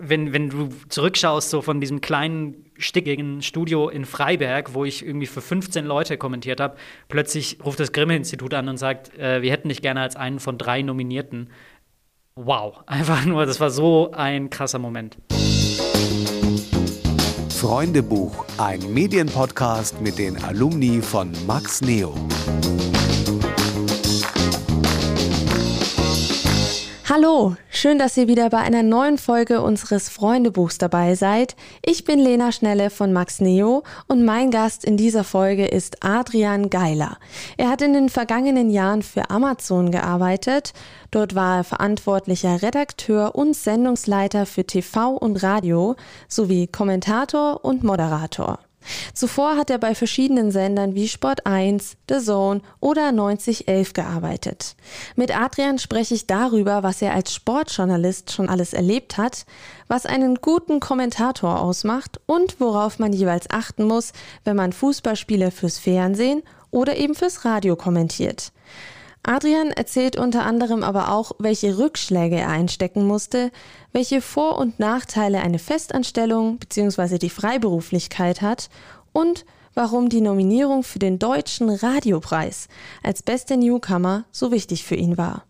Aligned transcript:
wenn, 0.00 0.32
wenn 0.32 0.50
du 0.50 0.68
zurückschaust, 0.88 1.50
so 1.50 1.62
von 1.62 1.80
diesem 1.80 2.00
kleinen, 2.00 2.66
stickigen 2.78 3.42
Studio 3.42 3.88
in 3.88 4.04
Freiberg, 4.04 4.74
wo 4.74 4.84
ich 4.84 5.04
irgendwie 5.04 5.26
für 5.26 5.40
15 5.40 5.84
Leute 5.84 6.18
kommentiert 6.18 6.60
habe, 6.60 6.76
plötzlich 7.08 7.58
ruft 7.64 7.80
das 7.80 7.92
Grimme-Institut 7.92 8.54
an 8.54 8.68
und 8.68 8.76
sagt, 8.76 9.16
äh, 9.18 9.42
wir 9.42 9.50
hätten 9.50 9.68
dich 9.68 9.82
gerne 9.82 10.00
als 10.00 10.16
einen 10.16 10.40
von 10.40 10.58
drei 10.58 10.82
Nominierten. 10.82 11.50
Wow, 12.34 12.82
einfach 12.86 13.24
nur, 13.24 13.46
das 13.46 13.60
war 13.60 13.70
so 13.70 14.10
ein 14.12 14.50
krasser 14.50 14.78
Moment. 14.78 15.16
Freundebuch, 17.50 18.44
ein 18.58 18.80
Medienpodcast 18.92 20.02
mit 20.02 20.18
den 20.18 20.36
Alumni 20.44 21.00
von 21.00 21.32
Max 21.46 21.80
Neo. 21.80 22.14
Hallo, 27.08 27.54
schön, 27.70 28.00
dass 28.00 28.16
ihr 28.16 28.26
wieder 28.26 28.50
bei 28.50 28.58
einer 28.58 28.82
neuen 28.82 29.16
Folge 29.16 29.62
unseres 29.62 30.08
Freundebuchs 30.08 30.78
dabei 30.78 31.14
seid. 31.14 31.54
Ich 31.84 32.02
bin 32.02 32.18
Lena 32.18 32.50
Schnelle 32.50 32.90
von 32.90 33.12
Max 33.12 33.40
Neo 33.40 33.84
und 34.08 34.24
mein 34.24 34.50
Gast 34.50 34.84
in 34.84 34.96
dieser 34.96 35.22
Folge 35.22 35.68
ist 35.68 36.02
Adrian 36.02 36.68
Geiler. 36.68 37.18
Er 37.58 37.70
hat 37.70 37.80
in 37.80 37.92
den 37.92 38.08
vergangenen 38.08 38.70
Jahren 38.70 39.02
für 39.02 39.30
Amazon 39.30 39.92
gearbeitet. 39.92 40.72
Dort 41.12 41.36
war 41.36 41.58
er 41.58 41.64
verantwortlicher 41.64 42.60
Redakteur 42.60 43.36
und 43.36 43.54
Sendungsleiter 43.54 44.44
für 44.44 44.64
TV 44.64 45.10
und 45.12 45.44
Radio 45.44 45.94
sowie 46.26 46.66
Kommentator 46.66 47.64
und 47.64 47.84
Moderator. 47.84 48.58
Zuvor 49.14 49.56
hat 49.56 49.70
er 49.70 49.78
bei 49.78 49.94
verschiedenen 49.94 50.50
Sendern 50.50 50.94
wie 50.94 51.08
Sport 51.08 51.46
1, 51.46 51.96
The 52.08 52.18
Zone 52.18 52.60
oder 52.80 53.12
9011 53.12 53.92
gearbeitet. 53.92 54.76
Mit 55.14 55.36
Adrian 55.36 55.78
spreche 55.78 56.14
ich 56.14 56.26
darüber, 56.26 56.82
was 56.82 57.02
er 57.02 57.14
als 57.14 57.34
Sportjournalist 57.34 58.32
schon 58.32 58.48
alles 58.48 58.72
erlebt 58.72 59.18
hat, 59.18 59.46
was 59.88 60.06
einen 60.06 60.36
guten 60.36 60.80
Kommentator 60.80 61.60
ausmacht 61.60 62.20
und 62.26 62.60
worauf 62.60 62.98
man 62.98 63.12
jeweils 63.12 63.50
achten 63.50 63.84
muss, 63.84 64.12
wenn 64.44 64.56
man 64.56 64.72
Fußballspiele 64.72 65.50
fürs 65.50 65.78
Fernsehen 65.78 66.42
oder 66.70 66.96
eben 66.96 67.14
fürs 67.14 67.44
Radio 67.44 67.76
kommentiert. 67.76 68.52
Adrian 69.26 69.72
erzählt 69.72 70.16
unter 70.16 70.46
anderem 70.46 70.84
aber 70.84 71.10
auch, 71.10 71.32
welche 71.40 71.78
Rückschläge 71.78 72.36
er 72.36 72.48
einstecken 72.48 73.04
musste, 73.04 73.50
welche 73.92 74.20
Vor- 74.20 74.56
und 74.56 74.78
Nachteile 74.78 75.40
eine 75.40 75.58
Festanstellung 75.58 76.58
bzw. 76.58 77.18
die 77.18 77.30
Freiberuflichkeit 77.30 78.40
hat 78.40 78.70
und 79.12 79.44
warum 79.74 80.10
die 80.10 80.20
Nominierung 80.20 80.84
für 80.84 81.00
den 81.00 81.18
Deutschen 81.18 81.68
Radiopreis 81.70 82.68
als 83.02 83.24
bester 83.24 83.56
Newcomer 83.56 84.26
so 84.30 84.52
wichtig 84.52 84.84
für 84.84 84.94
ihn 84.94 85.18
war. 85.18 85.44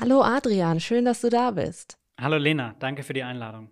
Hallo 0.00 0.22
Adrian, 0.22 0.80
schön, 0.80 1.04
dass 1.04 1.20
du 1.20 1.28
da 1.28 1.50
bist. 1.50 1.98
Hallo 2.18 2.38
Lena, 2.38 2.74
danke 2.78 3.02
für 3.02 3.12
die 3.12 3.22
Einladung. 3.22 3.68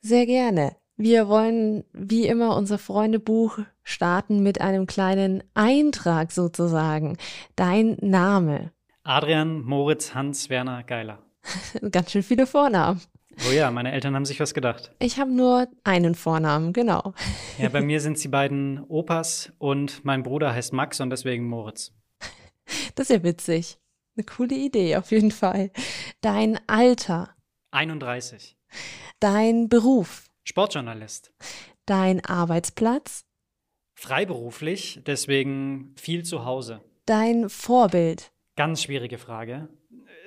Sehr 0.00 0.26
gerne. 0.26 0.74
Wir 1.02 1.26
wollen 1.26 1.82
wie 1.92 2.28
immer 2.28 2.56
unser 2.56 2.78
Freundebuch 2.78 3.58
starten 3.82 4.40
mit 4.44 4.60
einem 4.60 4.86
kleinen 4.86 5.42
Eintrag 5.52 6.30
sozusagen. 6.30 7.18
Dein 7.56 7.96
Name. 8.00 8.70
Adrian 9.02 9.62
Moritz 9.62 10.14
Hans 10.14 10.48
Werner 10.48 10.84
Geiler. 10.84 11.18
Ganz 11.90 12.12
schön 12.12 12.22
viele 12.22 12.46
Vornamen. 12.46 13.00
Oh 13.48 13.50
ja, 13.50 13.72
meine 13.72 13.90
Eltern 13.90 14.14
haben 14.14 14.24
sich 14.24 14.38
was 14.38 14.54
gedacht. 14.54 14.92
Ich 15.00 15.18
habe 15.18 15.32
nur 15.32 15.66
einen 15.82 16.14
Vornamen, 16.14 16.72
genau. 16.72 17.14
Ja, 17.58 17.68
bei 17.68 17.80
mir 17.80 18.00
sind 18.00 18.16
es 18.16 18.22
die 18.22 18.28
beiden 18.28 18.78
Opas 18.84 19.52
und 19.58 20.04
mein 20.04 20.22
Bruder 20.22 20.54
heißt 20.54 20.72
Max 20.72 21.00
und 21.00 21.10
deswegen 21.10 21.48
Moritz. 21.48 21.92
Das 22.94 23.10
ist 23.10 23.16
ja 23.16 23.24
witzig. 23.24 23.76
Eine 24.16 24.24
coole 24.24 24.54
Idee, 24.54 24.94
auf 24.94 25.10
jeden 25.10 25.32
Fall. 25.32 25.72
Dein 26.20 26.60
Alter. 26.68 27.30
31. 27.72 28.56
Dein 29.18 29.68
Beruf. 29.68 30.28
Sportjournalist. 30.44 31.32
Dein 31.86 32.24
Arbeitsplatz? 32.24 33.24
Freiberuflich, 33.94 35.00
deswegen 35.06 35.94
viel 35.96 36.24
zu 36.24 36.44
Hause. 36.44 36.80
Dein 37.06 37.48
Vorbild? 37.48 38.32
Ganz 38.56 38.82
schwierige 38.82 39.18
Frage. 39.18 39.68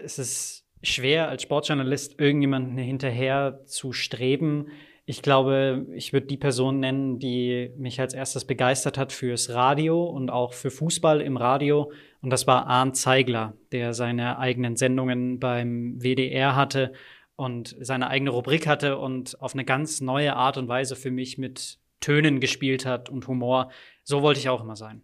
Es 0.03 0.19
ist 0.19 0.65
schwer, 0.81 1.29
als 1.29 1.43
Sportjournalist 1.43 2.19
irgendjemanden 2.19 2.77
hinterher 2.77 3.61
zu 3.65 3.91
streben. 3.91 4.67
Ich 5.05 5.21
glaube, 5.21 5.85
ich 5.93 6.13
würde 6.13 6.27
die 6.27 6.37
Person 6.37 6.79
nennen, 6.79 7.19
die 7.19 7.71
mich 7.77 7.99
als 7.99 8.13
erstes 8.13 8.45
begeistert 8.45 8.97
hat 8.97 9.11
fürs 9.11 9.49
Radio 9.49 10.03
und 10.05 10.29
auch 10.29 10.53
für 10.53 10.71
Fußball 10.71 11.21
im 11.21 11.37
Radio. 11.37 11.91
Und 12.21 12.29
das 12.29 12.47
war 12.47 12.67
Arndt 12.67 12.95
Zeigler, 12.95 13.53
der 13.71 13.93
seine 13.93 14.39
eigenen 14.39 14.77
Sendungen 14.77 15.39
beim 15.39 16.01
WDR 16.01 16.55
hatte 16.55 16.93
und 17.35 17.75
seine 17.79 18.09
eigene 18.09 18.31
Rubrik 18.31 18.68
hatte 18.68 18.97
und 18.97 19.41
auf 19.41 19.53
eine 19.53 19.66
ganz 19.66 20.01
neue 20.01 20.35
Art 20.35 20.57
und 20.57 20.68
Weise 20.68 20.96
für 20.96 21.12
mich 21.12 21.38
mit 21.38 21.79
Tönen 22.00 22.40
gespielt 22.40 22.85
hat 22.85 23.09
und 23.09 23.28
Humor. 23.28 23.72
So 24.03 24.22
wollte 24.22 24.40
ich 24.40 24.50
auch 24.50 24.62
immer 24.62 24.75
sein. 24.75 25.01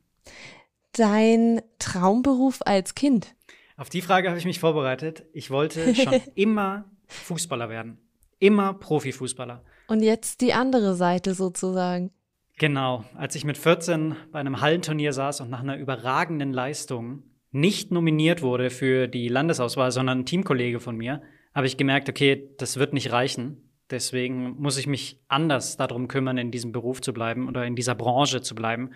Dein 0.94 1.62
Traumberuf 1.80 2.60
als 2.66 2.96
Kind? 2.96 3.36
Auf 3.78 3.90
die 3.90 4.02
Frage 4.02 4.30
habe 4.30 4.38
ich 4.38 4.46
mich 4.46 4.60
vorbereitet. 4.60 5.26
Ich 5.34 5.50
wollte 5.50 5.96
schon 5.96 6.22
immer 6.36 6.86
Fußballer 7.08 7.70
werden. 7.70 7.98
Immer 8.40 8.74
Profifußballer. 8.74 9.64
Und 9.88 10.02
jetzt 10.02 10.42
die 10.42 10.54
andere 10.54 10.96
Seite 10.96 11.34
sozusagen. 11.34 12.12
Genau. 12.58 13.04
Als 13.16 13.36
ich 13.36 13.44
mit 13.44 13.58
14 13.58 14.16
bei 14.32 14.40
einem 14.40 14.62
Hallenturnier 14.62 15.14
saß 15.14 15.42
und 15.42 15.50
nach 15.50 15.62
einer 15.62 15.78
überragenden 15.78 16.54
Leistung 16.54 17.24
nicht 17.52 17.92
nominiert 17.92 18.42
wurde 18.42 18.70
für 18.70 19.08
die 19.08 19.28
Landesauswahl, 19.28 19.92
sondern 19.92 20.20
ein 20.20 20.26
Teamkollege 20.26 20.80
von 20.80 20.96
mir, 20.96 21.22
habe 21.54 21.68
ich 21.68 21.78
gemerkt, 21.78 22.10
okay, 22.10 22.50
das 22.58 22.78
wird 22.78 22.94
nicht 22.94 23.12
reichen. 23.12 23.70
Deswegen 23.90 24.56
muss 24.58 24.78
ich 24.78 24.88
mich 24.88 25.20
anders 25.28 25.76
darum 25.76 26.08
kümmern, 26.08 26.38
in 26.38 26.52
diesem 26.52 26.72
Beruf 26.72 27.02
zu 27.02 27.14
bleiben 27.14 27.48
oder 27.48 27.66
in 27.66 27.76
dieser 27.76 27.96
Branche 27.96 28.42
zu 28.42 28.56
bleiben 28.56 28.92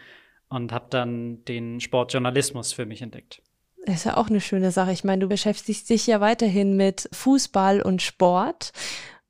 und 0.48 0.72
habe 0.72 0.88
dann 0.90 1.44
den 1.46 1.82
Sportjournalismus 1.82 2.72
für 2.72 2.86
mich 2.86 3.02
entdeckt. 3.02 3.42
Das 3.86 3.98
ist 3.98 4.04
ja 4.06 4.18
auch 4.18 4.30
eine 4.30 4.42
schöne 4.42 4.72
Sache. 4.72 4.92
Ich 4.94 5.04
meine, 5.04 5.22
du 5.22 5.28
beschäftigst 5.28 5.90
dich 5.90 6.08
ja 6.08 6.22
weiterhin 6.22 6.76
mit 6.78 7.10
Fußball 7.12 7.82
und 7.82 8.02
Sport 8.02 8.72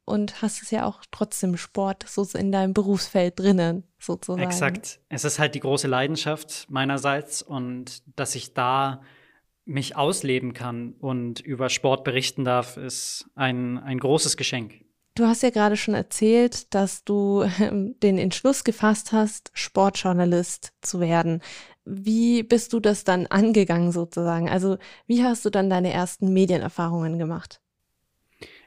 und 0.06 0.42
hast 0.42 0.62
es 0.62 0.72
ja 0.72 0.86
auch 0.86 1.02
trotzdem 1.12 1.57
Sport 1.57 2.06
so 2.07 2.25
in 2.38 2.52
deinem 2.52 2.74
Berufsfeld 2.74 3.40
drinnen, 3.40 3.84
sozusagen. 4.00 4.44
Exakt. 4.44 5.00
Es 5.09 5.25
ist 5.25 5.40
halt 5.40 5.56
die 5.56 5.59
große 5.59 5.88
Leidenschaft 5.88 6.68
meinerseits 6.69 7.42
und 7.42 8.03
dass 8.16 8.36
ich 8.36 8.53
da 8.53 9.02
mich 9.66 9.96
ausleben 9.96 10.53
kann 10.53 10.94
und 11.00 11.40
über 11.40 11.70
Sport 11.70 12.03
berichten 12.03 12.46
darf, 12.46 12.78
ist 12.78 13.30
ein, 13.36 13.78
ein 13.80 14.00
großes 14.00 14.38
Geschenk. 14.38 14.86
Du 15.16 15.26
hast 15.26 15.44
ja 15.44 15.50
gerade 15.50 15.78
schon 15.78 15.94
erzählt, 15.94 16.74
dass 16.74 17.03
du 17.03 17.46
ähm, 17.59 17.96
den 18.02 18.18
Entschluss 18.18 18.64
gefasst 18.64 19.12
hast, 19.12 19.50
Sportjournalist 19.54 20.74
zu 20.81 21.00
werden. 21.00 21.42
Wie 21.86 22.44
bist 22.44 22.74
du 22.74 22.80
das 22.80 23.04
dann 23.04 23.28
angegangen 23.28 23.92
sozusagen? 23.92 24.50
Also 24.50 24.78
wie 25.08 25.24
hast 25.24 25.46
du 25.46 25.50
dann 25.50 25.70
deine 25.70 25.94
ersten 25.94 26.34
Medienerfahrungen 26.34 27.18
gemacht? 27.18 27.62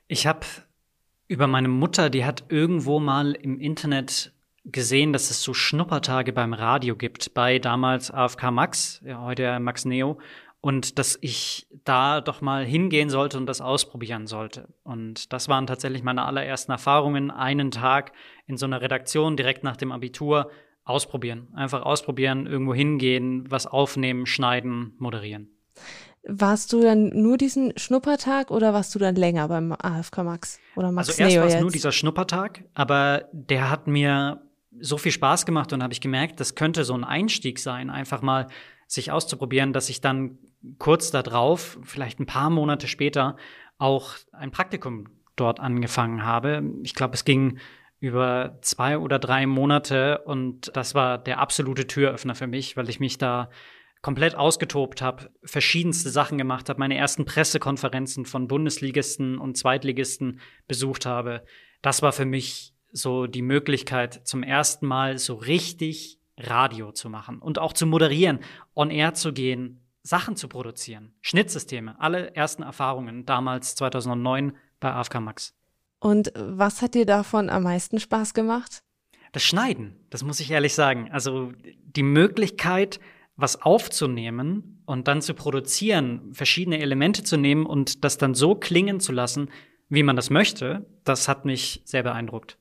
Ich 0.07 0.27
habe 0.27 0.47
über 1.27 1.47
meine 1.47 1.69
Mutter, 1.69 2.09
die 2.09 2.25
hat 2.25 2.45
irgendwo 2.49 2.99
mal 2.99 3.33
im 3.33 3.61
Internet 3.61 4.33
gesehen, 4.65 5.13
dass 5.13 5.31
es 5.31 5.43
so 5.43 5.53
Schnuppertage 5.53 6.33
beim 6.33 6.55
Radio 6.55 6.97
gibt, 6.97 7.35
bei 7.35 7.59
damals 7.59 8.11
AFK 8.11 8.51
Max, 8.51 9.01
ja, 9.05 9.21
heute 9.21 9.61
Max 9.61 9.85
Neo 9.85 10.19
und 10.61 10.99
dass 10.99 11.19
ich 11.21 11.69
da 11.85 12.21
doch 12.21 12.41
mal 12.41 12.65
hingehen 12.65 13.11
sollte 13.11 13.39
und 13.39 13.47
das 13.47 13.61
ausprobieren 13.61 14.27
sollte. 14.27 14.69
Und 14.83 15.33
das 15.33 15.49
waren 15.49 15.67
tatsächlich 15.67 16.03
meine 16.03 16.25
allerersten 16.25 16.73
Erfahrungen. 16.73 17.31
Einen 17.31 17.71
Tag 17.71 18.13
in 18.47 18.57
so 18.57 18.67
einer 18.67 18.81
Redaktion 18.81 19.37
direkt 19.37 19.63
nach 19.63 19.77
dem 19.77 19.93
Abitur 19.93 20.51
ausprobieren. 20.85 21.49
Einfach 21.55 21.83
ausprobieren, 21.83 22.47
irgendwo 22.47 22.75
hingehen, 22.75 23.45
was 23.51 23.67
aufnehmen, 23.67 24.27
schneiden, 24.27 24.95
moderieren. 24.99 25.51
Warst 26.25 26.73
du 26.73 26.83
dann 26.83 27.11
nur 27.11 27.37
diesen 27.39 27.73
Schnuppertag 27.79 28.51
oder 28.51 28.75
warst 28.75 28.95
du 28.95 28.99
dann 28.99 29.15
länger 29.15 29.49
beim 29.49 29.73
AFK 29.73 30.25
Max 30.25 30.59
oder 30.75 30.91
Max 30.91 31.09
Also 31.09 31.23
erst 31.23 31.37
war 31.39 31.47
es 31.47 31.61
nur 31.61 31.71
dieser 31.71 31.93
Schnuppertag, 31.93 32.65
aber 32.75 33.29
der 33.33 33.71
hat 33.71 33.87
mir 33.87 34.43
so 34.81 34.99
viel 34.99 35.13
Spaß 35.13 35.47
gemacht 35.47 35.73
und 35.73 35.83
habe 35.83 35.93
ich 35.93 36.01
gemerkt, 36.01 36.41
das 36.41 36.55
könnte 36.55 36.85
so 36.85 36.95
ein 36.95 37.05
Einstieg 37.05 37.59
sein, 37.59 37.91
einfach 37.91 38.23
mal 38.23 38.49
sich 38.89 39.13
auszuprobieren, 39.13 39.73
dass 39.73 39.91
ich 39.91 40.01
dann 40.01 40.39
kurz 40.79 41.13
darauf, 41.13 41.79
vielleicht 41.85 42.19
ein 42.19 42.27
paar 42.27 42.51
Monate 42.51 42.89
später, 42.89 43.37
auch 43.77 44.15
ein 44.33 44.51
Praktikum 44.51 45.09
dort 45.37 45.61
angefangen 45.61 46.25
habe. 46.25 46.65
Ich 46.83 46.95
glaube, 46.95 47.15
es 47.15 47.25
ging 47.25 47.59
über 48.01 48.59
zwei 48.63 48.99
oder 48.99 49.19
drei 49.19 49.47
Monate 49.47 50.23
und 50.25 50.75
das 50.75 50.95
war 50.95 51.19
der 51.19 51.39
absolute 51.39 51.87
Türöffner 51.87 52.35
für 52.35 52.47
mich, 52.47 52.77
weil 52.77 52.89
ich 52.89 52.99
mich 52.99 53.19
da 53.19 53.51
komplett 54.01 54.37
ausgetobt 54.37 55.03
habe, 55.03 55.31
verschiedenste 55.45 56.11
Sachen 56.11 56.39
gemacht 56.39 56.69
habe, 56.69 56.79
meine 56.79 56.97
ersten 56.97 57.25
Pressekonferenzen 57.25 58.25
von 58.25 58.49
Bundesligisten 58.49 59.39
und 59.39 59.57
Zweitligisten 59.57 60.41
besucht 60.67 61.07
habe. 61.07 61.45
Das 61.83 62.03
war 62.03 62.13
für 62.13 62.25
mich 62.25 62.75
so 62.93 63.27
die 63.27 63.43
Möglichkeit, 63.43 64.27
zum 64.27 64.43
ersten 64.43 64.87
Mal 64.87 65.19
so 65.19 65.35
richtig 65.35 66.18
Radio 66.39 66.93
zu 66.93 67.11
machen 67.11 67.39
und 67.39 67.59
auch 67.59 67.73
zu 67.73 67.87
moderieren, 67.87 68.41
on 68.75 68.91
air 68.91 69.15
zu 69.15 69.33
gehen, 69.33 69.81
Sachen 70.03 70.37
zu 70.37 70.49
produzieren, 70.49 71.15
Schnittsysteme, 71.21 72.01
alle 72.01 72.35
ersten 72.35 72.63
Erfahrungen 72.63 73.27
damals 73.27 73.75
2009 73.75 74.57
bei 74.81 74.93
AFK 74.93 75.21
Max. 75.21 75.55
Und 76.01 76.33
was 76.37 76.81
hat 76.81 76.95
dir 76.95 77.07
davon 77.07 77.51
am 77.51 77.65
meisten 77.65 77.99
Spaß 77.99 78.33
gemacht? 78.33 78.83
Das 79.33 79.43
Schneiden, 79.43 79.97
das 80.11 80.23
muss 80.23 80.41
ich 80.41 80.51
ehrlich 80.51 80.75
sagen. 80.75 81.11
Also 81.11 81.53
die 81.83 82.03
Möglichkeit, 82.03 83.01
was 83.37 83.61
aufzunehmen 83.61 84.83
und 84.87 85.07
dann 85.09 85.21
zu 85.21 85.35
produzieren, 85.35 86.33
verschiedene 86.33 86.81
Elemente 86.81 87.23
zu 87.23 87.37
nehmen 87.37 87.67
und 87.67 88.05
das 88.05 88.19
dann 88.19 88.35
so 88.35 88.55
klingen 88.55 89.01
zu 89.01 89.13
lassen, 89.13 89.51
wie 89.89 90.03
man 90.03 90.17
das 90.17 90.31
möchte, 90.31 90.87
das 91.05 91.29
hat 91.29 91.45
mich 91.45 91.83
sehr 91.85 92.03
beeindruckt. 92.03 92.59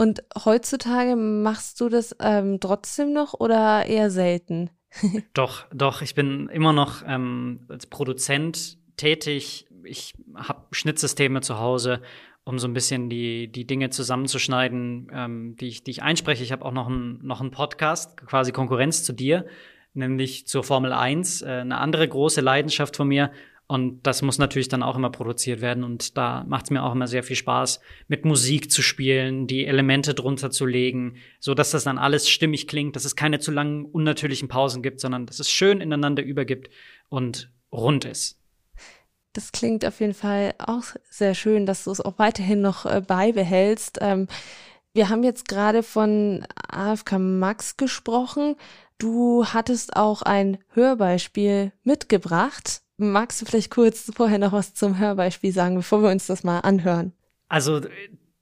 Und 0.00 0.22
heutzutage 0.46 1.14
machst 1.14 1.78
du 1.78 1.90
das 1.90 2.16
ähm, 2.20 2.58
trotzdem 2.58 3.12
noch 3.12 3.34
oder 3.34 3.84
eher 3.84 4.10
selten? 4.10 4.70
doch, 5.34 5.66
doch. 5.74 6.00
Ich 6.00 6.14
bin 6.14 6.48
immer 6.48 6.72
noch 6.72 7.02
ähm, 7.06 7.66
als 7.68 7.86
Produzent 7.86 8.78
tätig. 8.96 9.66
Ich 9.84 10.14
habe 10.34 10.64
Schnittsysteme 10.70 11.42
zu 11.42 11.58
Hause, 11.58 12.00
um 12.44 12.58
so 12.58 12.66
ein 12.66 12.72
bisschen 12.72 13.10
die, 13.10 13.52
die 13.52 13.66
Dinge 13.66 13.90
zusammenzuschneiden, 13.90 15.10
ähm, 15.12 15.56
die, 15.56 15.68
ich, 15.68 15.84
die 15.84 15.90
ich 15.90 16.02
einspreche. 16.02 16.42
Ich 16.44 16.52
habe 16.52 16.64
auch 16.64 16.72
noch, 16.72 16.88
ein, 16.88 17.18
noch 17.22 17.42
einen 17.42 17.50
Podcast, 17.50 18.16
quasi 18.16 18.52
Konkurrenz 18.52 19.04
zu 19.04 19.12
dir, 19.12 19.44
nämlich 19.92 20.46
zur 20.46 20.64
Formel 20.64 20.94
1, 20.94 21.42
äh, 21.42 21.46
eine 21.46 21.76
andere 21.76 22.08
große 22.08 22.40
Leidenschaft 22.40 22.96
von 22.96 23.06
mir. 23.06 23.32
Und 23.70 24.04
das 24.04 24.20
muss 24.20 24.38
natürlich 24.38 24.66
dann 24.66 24.82
auch 24.82 24.96
immer 24.96 25.10
produziert 25.10 25.60
werden. 25.60 25.84
Und 25.84 26.16
da 26.16 26.42
macht 26.48 26.64
es 26.64 26.70
mir 26.70 26.82
auch 26.82 26.92
immer 26.92 27.06
sehr 27.06 27.22
viel 27.22 27.36
Spaß, 27.36 27.78
mit 28.08 28.24
Musik 28.24 28.68
zu 28.68 28.82
spielen, 28.82 29.46
die 29.46 29.64
Elemente 29.64 30.12
drunter 30.12 30.50
zu 30.50 30.66
legen, 30.66 31.18
so 31.38 31.54
dass 31.54 31.70
das 31.70 31.84
dann 31.84 31.96
alles 31.96 32.28
stimmig 32.28 32.66
klingt, 32.66 32.96
dass 32.96 33.04
es 33.04 33.14
keine 33.14 33.38
zu 33.38 33.52
langen, 33.52 33.84
unnatürlichen 33.84 34.48
Pausen 34.48 34.82
gibt, 34.82 34.98
sondern 34.98 35.24
dass 35.24 35.38
es 35.38 35.48
schön 35.48 35.80
ineinander 35.80 36.24
übergibt 36.24 36.68
und 37.08 37.52
rund 37.70 38.04
ist. 38.06 38.40
Das 39.34 39.52
klingt 39.52 39.86
auf 39.86 40.00
jeden 40.00 40.14
Fall 40.14 40.52
auch 40.58 40.82
sehr 41.08 41.36
schön, 41.36 41.64
dass 41.64 41.84
du 41.84 41.92
es 41.92 42.00
auch 42.00 42.18
weiterhin 42.18 42.60
noch 42.60 42.86
äh, 42.86 43.00
beibehältst. 43.00 43.98
Ähm, 44.00 44.26
wir 44.94 45.10
haben 45.10 45.22
jetzt 45.22 45.46
gerade 45.46 45.84
von 45.84 46.44
AFK 46.56 47.20
Max 47.20 47.76
gesprochen. 47.76 48.56
Du 48.98 49.46
hattest 49.46 49.94
auch 49.94 50.22
ein 50.22 50.58
Hörbeispiel 50.70 51.70
mitgebracht. 51.84 52.82
Magst 53.00 53.40
du 53.40 53.46
vielleicht 53.46 53.70
kurz 53.70 54.12
vorher 54.14 54.38
noch 54.38 54.52
was 54.52 54.74
zum 54.74 54.98
Hörbeispiel 54.98 55.52
sagen, 55.52 55.74
bevor 55.74 56.02
wir 56.02 56.10
uns 56.10 56.26
das 56.26 56.44
mal 56.44 56.60
anhören? 56.60 57.12
Also 57.48 57.80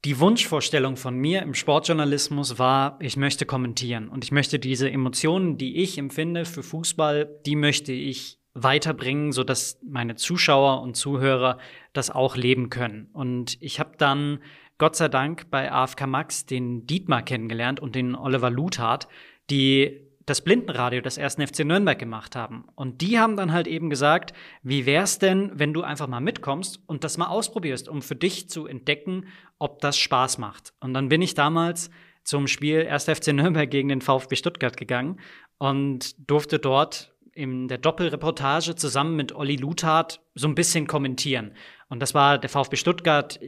die 0.04 0.18
Wunschvorstellung 0.18 0.96
von 0.96 1.16
mir 1.16 1.42
im 1.42 1.54
Sportjournalismus 1.54 2.58
war, 2.58 2.98
ich 3.00 3.16
möchte 3.16 3.46
kommentieren 3.46 4.08
und 4.08 4.24
ich 4.24 4.32
möchte 4.32 4.58
diese 4.58 4.90
Emotionen, 4.90 5.58
die 5.58 5.76
ich 5.76 5.96
empfinde 5.96 6.44
für 6.44 6.62
Fußball, 6.62 7.28
die 7.46 7.56
möchte 7.56 7.92
ich 7.92 8.38
weiterbringen, 8.54 9.32
so 9.32 9.44
dass 9.44 9.78
meine 9.88 10.16
Zuschauer 10.16 10.82
und 10.82 10.96
Zuhörer 10.96 11.58
das 11.92 12.10
auch 12.10 12.36
leben 12.36 12.68
können. 12.68 13.08
Und 13.12 13.56
ich 13.60 13.78
habe 13.78 13.92
dann 13.96 14.40
Gott 14.78 14.96
sei 14.96 15.08
Dank 15.08 15.50
bei 15.50 15.70
AFK 15.70 16.06
Max 16.06 16.46
den 16.46 16.86
Dietmar 16.86 17.22
kennengelernt 17.22 17.80
und 17.80 17.94
den 17.94 18.14
Oliver 18.14 18.50
Luthardt, 18.50 19.08
die 19.50 20.07
das 20.28 20.42
Blindenradio 20.42 21.00
des 21.00 21.18
ersten 21.18 21.46
FC 21.46 21.60
Nürnberg 21.64 21.98
gemacht 21.98 22.36
haben. 22.36 22.64
Und 22.74 23.00
die 23.00 23.18
haben 23.18 23.36
dann 23.36 23.52
halt 23.52 23.66
eben 23.66 23.90
gesagt, 23.90 24.32
wie 24.62 24.86
wär's 24.86 25.18
denn, 25.18 25.50
wenn 25.54 25.72
du 25.72 25.82
einfach 25.82 26.06
mal 26.06 26.20
mitkommst 26.20 26.80
und 26.86 27.04
das 27.04 27.18
mal 27.18 27.28
ausprobierst, 27.28 27.88
um 27.88 28.02
für 28.02 28.16
dich 28.16 28.48
zu 28.48 28.66
entdecken, 28.66 29.26
ob 29.58 29.80
das 29.80 29.98
Spaß 29.98 30.38
macht. 30.38 30.74
Und 30.80 30.94
dann 30.94 31.08
bin 31.08 31.22
ich 31.22 31.34
damals 31.34 31.90
zum 32.24 32.46
Spiel 32.46 32.86
1. 32.86 33.04
FC 33.04 33.28
Nürnberg 33.28 33.70
gegen 33.70 33.88
den 33.88 34.02
VfB 34.02 34.36
Stuttgart 34.36 34.76
gegangen 34.76 35.18
und 35.56 36.14
durfte 36.30 36.58
dort 36.58 37.14
in 37.32 37.68
der 37.68 37.78
Doppelreportage 37.78 38.74
zusammen 38.74 39.16
mit 39.16 39.32
Olli 39.34 39.56
Luthardt 39.56 40.20
so 40.34 40.48
ein 40.48 40.54
bisschen 40.54 40.86
kommentieren. 40.86 41.52
Und 41.88 42.00
das 42.00 42.12
war 42.12 42.36
der 42.36 42.50
VfB 42.50 42.76
Stuttgart 42.76 43.38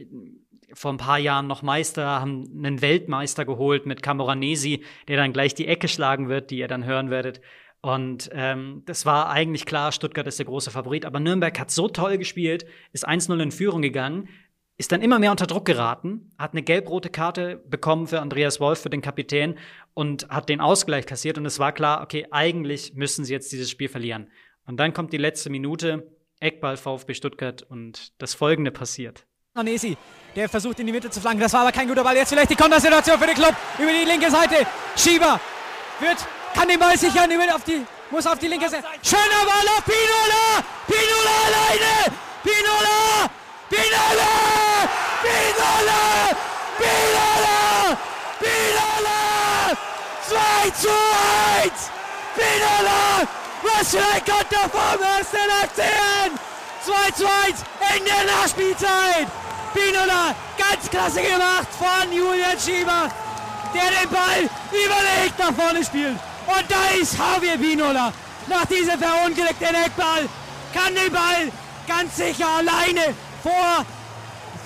vor 0.73 0.91
ein 0.91 0.97
paar 0.97 1.19
Jahren 1.19 1.47
noch 1.47 1.61
Meister, 1.61 2.05
haben 2.21 2.45
einen 2.57 2.81
Weltmeister 2.81 3.45
geholt 3.45 3.85
mit 3.85 4.01
Camoranesi, 4.01 4.83
der 5.07 5.17
dann 5.17 5.33
gleich 5.33 5.53
die 5.53 5.67
Ecke 5.67 5.87
schlagen 5.87 6.29
wird, 6.29 6.51
die 6.51 6.57
ihr 6.57 6.67
dann 6.67 6.85
hören 6.85 7.09
werdet. 7.09 7.41
Und 7.81 8.29
ähm, 8.33 8.83
das 8.85 9.05
war 9.05 9.29
eigentlich 9.29 9.65
klar, 9.65 9.91
Stuttgart 9.91 10.27
ist 10.27 10.37
der 10.37 10.45
große 10.45 10.69
Favorit, 10.71 11.05
aber 11.05 11.19
Nürnberg 11.19 11.59
hat 11.59 11.71
so 11.71 11.87
toll 11.87 12.17
gespielt, 12.17 12.65
ist 12.93 13.07
1-0 13.07 13.41
in 13.41 13.51
Führung 13.51 13.81
gegangen, 13.81 14.29
ist 14.77 14.91
dann 14.91 15.01
immer 15.01 15.19
mehr 15.19 15.31
unter 15.31 15.47
Druck 15.47 15.65
geraten, 15.65 16.31
hat 16.37 16.53
eine 16.53 16.63
gelb-rote 16.63 17.09
Karte 17.09 17.63
bekommen 17.67 18.07
für 18.07 18.21
Andreas 18.21 18.59
Wolf, 18.59 18.81
für 18.81 18.89
den 18.89 19.01
Kapitän, 19.01 19.57
und 19.93 20.29
hat 20.29 20.49
den 20.49 20.61
Ausgleich 20.61 21.05
kassiert. 21.05 21.37
Und 21.37 21.45
es 21.45 21.59
war 21.59 21.71
klar, 21.71 22.01
okay, 22.01 22.27
eigentlich 22.31 22.93
müssen 22.95 23.25
sie 23.25 23.33
jetzt 23.33 23.51
dieses 23.51 23.69
Spiel 23.69 23.89
verlieren. 23.89 24.31
Und 24.65 24.79
dann 24.79 24.93
kommt 24.93 25.13
die 25.13 25.17
letzte 25.17 25.49
Minute, 25.49 26.11
Eckball 26.39 26.77
VfB 26.77 27.13
Stuttgart 27.13 27.61
und 27.61 28.19
das 28.21 28.33
folgende 28.33 28.71
passiert. 28.71 29.27
Anesi, 29.53 29.97
der 30.33 30.47
versucht 30.47 30.79
in 30.79 30.87
die 30.87 30.93
Mitte 30.93 31.09
zu 31.09 31.19
flanken. 31.19 31.41
Das 31.41 31.51
war 31.51 31.63
aber 31.63 31.73
kein 31.73 31.85
guter 31.85 32.05
Ball. 32.05 32.15
Jetzt 32.15 32.29
vielleicht 32.29 32.51
die 32.51 32.55
Kontersituation 32.55 33.19
für 33.19 33.27
den 33.27 33.35
Club 33.35 33.53
über 33.77 33.91
die 33.91 34.05
linke 34.05 34.31
Seite. 34.31 34.65
Schieber 34.95 35.41
wird, 35.99 36.19
kann 36.53 36.69
den 36.69 36.79
Ball 36.79 36.97
sichern, 36.97 37.29
auf 37.53 37.65
die, 37.65 37.85
muss 38.11 38.25
auf 38.25 38.39
die 38.39 38.47
linke 38.47 38.69
Seite. 38.69 38.85
Schöner 39.03 39.43
Ball 39.45 39.67
auf 39.75 39.83
Pinola! 39.83 40.63
Pinola 40.87 41.35
alleine! 41.47 42.15
Pinola! 42.41 43.29
Pinola! 43.69 44.31
Pinola! 45.21 45.99
Pinola! 46.79 47.97
Pinola! 48.39 49.77
2 50.29 50.69
zu 50.79 50.89
1! 51.65 51.91
Pinola! 52.37 53.27
Was 53.63 53.91
für 53.91 53.97
ein 53.97 54.23
Konter 54.23 54.69
vom 54.69 55.03
ersten 55.03 55.35
FCN! 55.75 56.50
2 56.85 57.11
zu 57.11 57.25
1 57.25 57.63
in 57.97 58.05
der 58.05 58.23
Nachspielzeit! 58.35 59.27
Pinola, 59.73 60.35
ganz 60.57 60.89
klasse 60.89 61.21
gemacht 61.21 61.67
von 61.77 62.11
Julian 62.11 62.59
Schieber, 62.59 63.09
der 63.73 63.89
den 64.01 64.09
Ball 64.09 64.49
überlegt 64.71 65.39
nach 65.39 65.53
vorne 65.53 65.85
spielt. 65.85 66.19
Und 66.47 66.65
da 66.67 66.99
ist 66.99 67.17
Javier 67.17 67.57
Pinola. 67.57 68.11
Nach 68.47 68.65
diesem 68.65 68.99
verunglückten 68.99 69.75
Eckball 69.75 70.27
kann 70.73 70.95
den 70.95 71.11
Ball 71.11 71.51
ganz 71.87 72.17
sicher 72.17 72.47
alleine 72.47 73.15
vor 73.43 73.85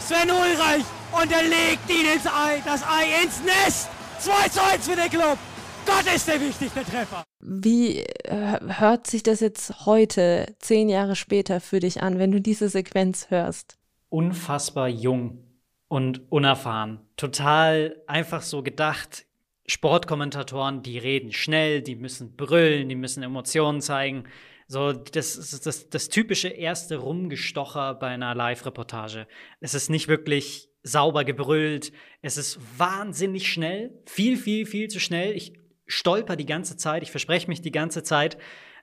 Sven 0.07 0.31
Ulreich 0.31 0.85
und 1.11 1.31
er 1.31 1.43
legt 1.43 1.89
ihn 1.89 2.05
ins 2.05 2.25
Ei, 2.25 2.61
das 2.65 2.81
Ei 2.83 3.23
ins 3.23 3.41
Nest. 3.41 3.89
2 4.19 4.49
zu 4.49 4.63
1 4.63 4.87
für 4.87 4.95
den 4.95 5.09
Club. 5.09 5.37
Gott 5.85 6.15
ist 6.15 6.27
der 6.27 6.41
wichtigste 6.41 6.83
Treffer. 6.83 7.23
Wie 7.39 7.99
äh, 7.99 8.59
hört 8.79 9.07
sich 9.07 9.23
das 9.23 9.39
jetzt 9.39 9.85
heute, 9.85 10.55
zehn 10.59 10.89
Jahre 10.89 11.15
später, 11.15 11.61
für 11.61 11.79
dich 11.79 12.01
an, 12.01 12.19
wenn 12.19 12.31
du 12.31 12.41
diese 12.41 12.69
Sequenz 12.69 13.29
hörst? 13.29 13.77
unfassbar 14.15 14.87
jung 14.87 15.43
und 15.89 16.31
unerfahren. 16.31 17.01
Total 17.17 18.01
einfach 18.07 18.41
so 18.41 18.63
gedacht, 18.63 19.25
Sportkommentatoren, 19.67 20.83
die 20.83 20.97
reden 20.97 21.33
schnell, 21.33 21.81
die 21.81 21.95
müssen 21.95 22.37
brüllen, 22.37 22.87
die 22.87 22.95
müssen 22.95 23.23
Emotionen 23.23 23.81
zeigen. 23.81 24.23
So, 24.67 24.93
das 24.93 25.35
ist 25.35 25.65
das, 25.65 25.89
das 25.89 26.07
typische 26.07 26.47
erste 26.47 26.97
Rumgestocher 26.97 27.95
bei 27.95 28.07
einer 28.07 28.33
Live-Reportage. 28.35 29.27
Es 29.59 29.73
ist 29.73 29.89
nicht 29.89 30.07
wirklich 30.07 30.69
sauber 30.81 31.25
gebrüllt. 31.25 31.91
Es 32.21 32.37
ist 32.37 32.57
wahnsinnig 32.77 33.51
schnell. 33.51 33.91
Viel, 34.05 34.37
viel, 34.37 34.65
viel 34.65 34.87
zu 34.87 35.01
schnell. 35.01 35.35
Ich 35.35 35.53
stolper 35.87 36.35
die 36.35 36.45
ganze 36.45 36.77
Zeit. 36.77 37.03
Ich 37.03 37.11
verspreche 37.11 37.47
mich 37.47 37.61
die 37.61 37.71
ganze 37.71 38.03
Zeit. 38.03 38.37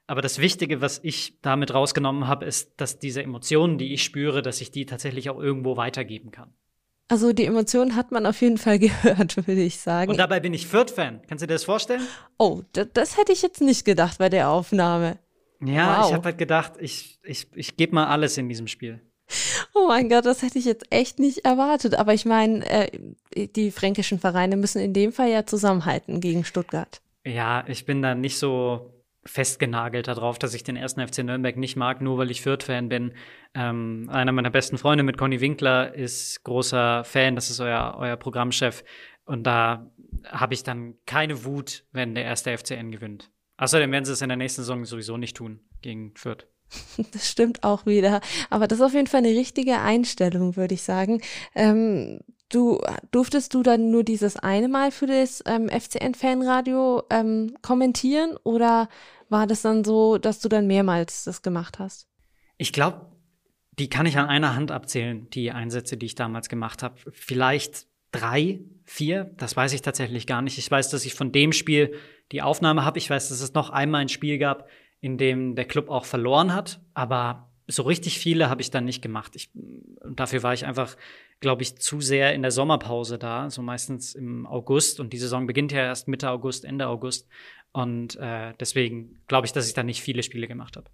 Aber 0.06 0.20
das 0.20 0.38
Wichtige, 0.38 0.80
was 0.80 1.00
ich 1.02 1.40
damit 1.42 1.72
rausgenommen 1.72 2.26
habe, 2.26 2.44
ist, 2.44 2.80
dass 2.80 2.98
diese 2.98 3.22
Emotionen, 3.22 3.78
die 3.78 3.92
ich 3.94 4.02
spüre, 4.02 4.42
dass 4.42 4.60
ich 4.60 4.70
die 4.70 4.86
tatsächlich 4.86 5.30
auch 5.30 5.38
irgendwo 5.38 5.76
weitergeben 5.76 6.30
kann. 6.30 6.52
Also 7.08 7.32
die 7.32 7.44
Emotionen 7.44 7.94
hat 7.94 8.10
man 8.10 8.26
auf 8.26 8.40
jeden 8.40 8.58
Fall 8.58 8.78
gehört, 8.80 9.36
würde 9.36 9.62
ich 9.62 9.78
sagen. 9.78 10.10
Und 10.10 10.16
dabei 10.16 10.40
bin 10.40 10.54
ich 10.54 10.66
Fürth-Fan. 10.66 11.22
Kannst 11.28 11.42
du 11.42 11.46
dir 11.46 11.54
das 11.54 11.64
vorstellen? 11.64 12.02
Oh, 12.38 12.62
das 12.72 13.16
hätte 13.16 13.32
ich 13.32 13.42
jetzt 13.42 13.60
nicht 13.60 13.84
gedacht 13.84 14.18
bei 14.18 14.28
der 14.28 14.48
Aufnahme. 14.48 15.18
Ja, 15.64 16.00
wow. 16.00 16.08
ich 16.08 16.14
habe 16.14 16.24
halt 16.24 16.38
gedacht, 16.38 16.72
ich, 16.80 17.20
ich, 17.22 17.48
ich 17.54 17.76
gebe 17.76 17.94
mal 17.94 18.06
alles 18.06 18.36
in 18.38 18.48
diesem 18.48 18.66
Spiel. 18.66 19.00
Oh 19.74 19.86
mein 19.88 20.08
Gott, 20.08 20.26
das 20.26 20.42
hätte 20.42 20.58
ich 20.58 20.64
jetzt 20.64 20.86
echt 20.90 21.18
nicht 21.18 21.44
erwartet. 21.44 21.94
Aber 21.94 22.14
ich 22.14 22.24
meine, 22.24 22.64
äh, 22.68 23.46
die 23.46 23.70
fränkischen 23.70 24.18
Vereine 24.18 24.56
müssen 24.56 24.80
in 24.80 24.92
dem 24.92 25.12
Fall 25.12 25.30
ja 25.30 25.46
zusammenhalten 25.46 26.20
gegen 26.20 26.44
Stuttgart. 26.44 27.00
Ja, 27.24 27.64
ich 27.68 27.86
bin 27.86 28.02
da 28.02 28.14
nicht 28.14 28.38
so 28.38 28.92
festgenagelt 29.24 30.08
darauf, 30.08 30.38
dass 30.38 30.54
ich 30.54 30.64
den 30.64 30.76
ersten 30.76 31.06
FC 31.06 31.18
Nürnberg 31.18 31.56
nicht 31.56 31.76
mag, 31.76 32.00
nur 32.00 32.18
weil 32.18 32.30
ich 32.30 32.42
Fürth-Fan 32.42 32.88
bin. 32.88 33.12
Ähm, 33.54 34.08
einer 34.10 34.32
meiner 34.32 34.50
besten 34.50 34.78
Freunde 34.78 35.04
mit 35.04 35.16
Conny 35.16 35.40
Winkler 35.40 35.94
ist 35.94 36.42
großer 36.42 37.04
Fan, 37.04 37.36
das 37.36 37.50
ist 37.50 37.60
euer, 37.60 37.96
euer 37.98 38.16
Programmchef. 38.16 38.82
Und 39.24 39.44
da 39.44 39.90
habe 40.26 40.54
ich 40.54 40.64
dann 40.64 40.94
keine 41.06 41.44
Wut, 41.44 41.84
wenn 41.92 42.14
der 42.14 42.24
erste 42.24 42.56
FCN 42.56 42.90
gewinnt. 42.90 43.30
Außerdem 43.58 43.92
werden 43.92 44.04
sie 44.04 44.12
es 44.12 44.22
in 44.22 44.28
der 44.28 44.36
nächsten 44.36 44.62
Saison 44.62 44.84
sowieso 44.84 45.16
nicht 45.16 45.36
tun 45.36 45.60
gegen 45.82 46.16
Fürth. 46.16 46.46
Das 47.12 47.28
stimmt 47.28 47.62
auch 47.64 47.86
wieder. 47.86 48.20
Aber 48.50 48.66
das 48.68 48.78
ist 48.78 48.84
auf 48.84 48.94
jeden 48.94 49.06
Fall 49.06 49.18
eine 49.18 49.30
richtige 49.30 49.78
Einstellung, 49.80 50.56
würde 50.56 50.74
ich 50.74 50.82
sagen. 50.82 51.20
Ähm, 51.54 52.20
du 52.48 52.80
durftest 53.10 53.54
du 53.54 53.62
dann 53.62 53.90
nur 53.90 54.04
dieses 54.04 54.36
eine 54.36 54.68
Mal 54.68 54.90
für 54.90 55.06
das 55.06 55.42
ähm, 55.46 55.68
FCN-Fanradio 55.68 57.02
ähm, 57.10 57.56
kommentieren 57.62 58.36
oder 58.44 58.88
war 59.28 59.46
das 59.46 59.62
dann 59.62 59.84
so, 59.84 60.18
dass 60.18 60.40
du 60.40 60.48
dann 60.48 60.66
mehrmals 60.66 61.24
das 61.24 61.42
gemacht 61.42 61.78
hast? 61.78 62.06
Ich 62.58 62.72
glaube, 62.72 63.06
Die 63.78 63.88
kann 63.88 64.04
ich 64.04 64.18
an 64.18 64.28
einer 64.28 64.54
Hand 64.54 64.70
abzählen, 64.70 65.30
die 65.30 65.50
Einsätze, 65.50 65.96
die 65.96 66.04
ich 66.06 66.14
damals 66.14 66.50
gemacht 66.50 66.82
habe. 66.82 66.96
Vielleicht 67.12 67.86
drei, 68.12 68.60
vier, 68.84 69.32
das 69.38 69.56
weiß 69.56 69.72
ich 69.72 69.80
tatsächlich 69.80 70.26
gar 70.26 70.42
nicht. 70.42 70.58
Ich 70.58 70.70
weiß, 70.70 70.90
dass 70.90 71.06
ich 71.06 71.14
von 71.14 71.32
dem 71.32 71.52
Spiel 71.52 71.94
die 72.32 72.42
Aufnahme 72.42 72.84
habe. 72.84 72.98
Ich 72.98 73.08
weiß, 73.08 73.30
dass 73.30 73.40
es 73.40 73.54
noch 73.54 73.70
einmal 73.70 74.02
ein 74.02 74.10
Spiel 74.10 74.36
gab, 74.36 74.68
in 75.02 75.18
dem 75.18 75.56
der 75.56 75.66
Club 75.66 75.90
auch 75.90 76.06
verloren 76.06 76.54
hat, 76.54 76.80
aber 76.94 77.50
so 77.66 77.82
richtig 77.82 78.18
viele 78.18 78.48
habe 78.48 78.62
ich 78.62 78.70
dann 78.70 78.84
nicht 78.84 79.02
gemacht. 79.02 79.34
Ich, 79.34 79.50
dafür 80.08 80.42
war 80.42 80.54
ich 80.54 80.64
einfach, 80.64 80.96
glaube 81.40 81.62
ich, 81.62 81.76
zu 81.78 82.00
sehr 82.00 82.34
in 82.34 82.42
der 82.42 82.50
Sommerpause 82.50 83.18
da, 83.18 83.50
so 83.50 83.62
meistens 83.62 84.14
im 84.14 84.46
August. 84.46 85.00
Und 85.00 85.12
die 85.12 85.18
Saison 85.18 85.46
beginnt 85.46 85.72
ja 85.72 85.80
erst 85.80 86.08
Mitte 86.08 86.30
August, 86.30 86.64
Ende 86.64 86.86
August. 86.86 87.28
Und 87.72 88.16
äh, 88.16 88.54
deswegen 88.60 89.22
glaube 89.26 89.46
ich, 89.46 89.52
dass 89.52 89.66
ich 89.66 89.74
da 89.74 89.82
nicht 89.82 90.02
viele 90.02 90.22
Spiele 90.22 90.46
gemacht 90.46 90.76
habe. 90.76 90.86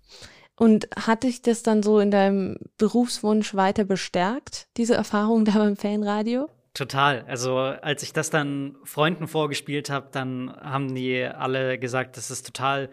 Und 0.57 0.89
hat 0.97 1.23
dich 1.23 1.43
das 1.43 1.63
dann 1.63 1.83
so 1.83 2.01
in 2.01 2.11
deinem 2.11 2.57
Berufswunsch 2.79 3.55
weiter 3.55 3.85
bestärkt, 3.85 4.69
diese 4.77 4.95
Erfahrung 4.95 5.45
da 5.45 5.53
beim 5.53 5.77
Fanradio? 5.77 6.49
Total. 6.75 7.25
Also 7.27 7.57
als 7.57 8.03
ich 8.03 8.13
das 8.13 8.31
dann 8.31 8.77
Freunden 8.85 9.27
vorgespielt 9.27 9.91
habe, 9.91 10.09
dann 10.13 10.55
haben 10.61 10.95
die 10.95 11.23
alle 11.25 11.79
gesagt, 11.79 12.17
das 12.17 12.31
ist 12.31 12.47
total 12.47 12.89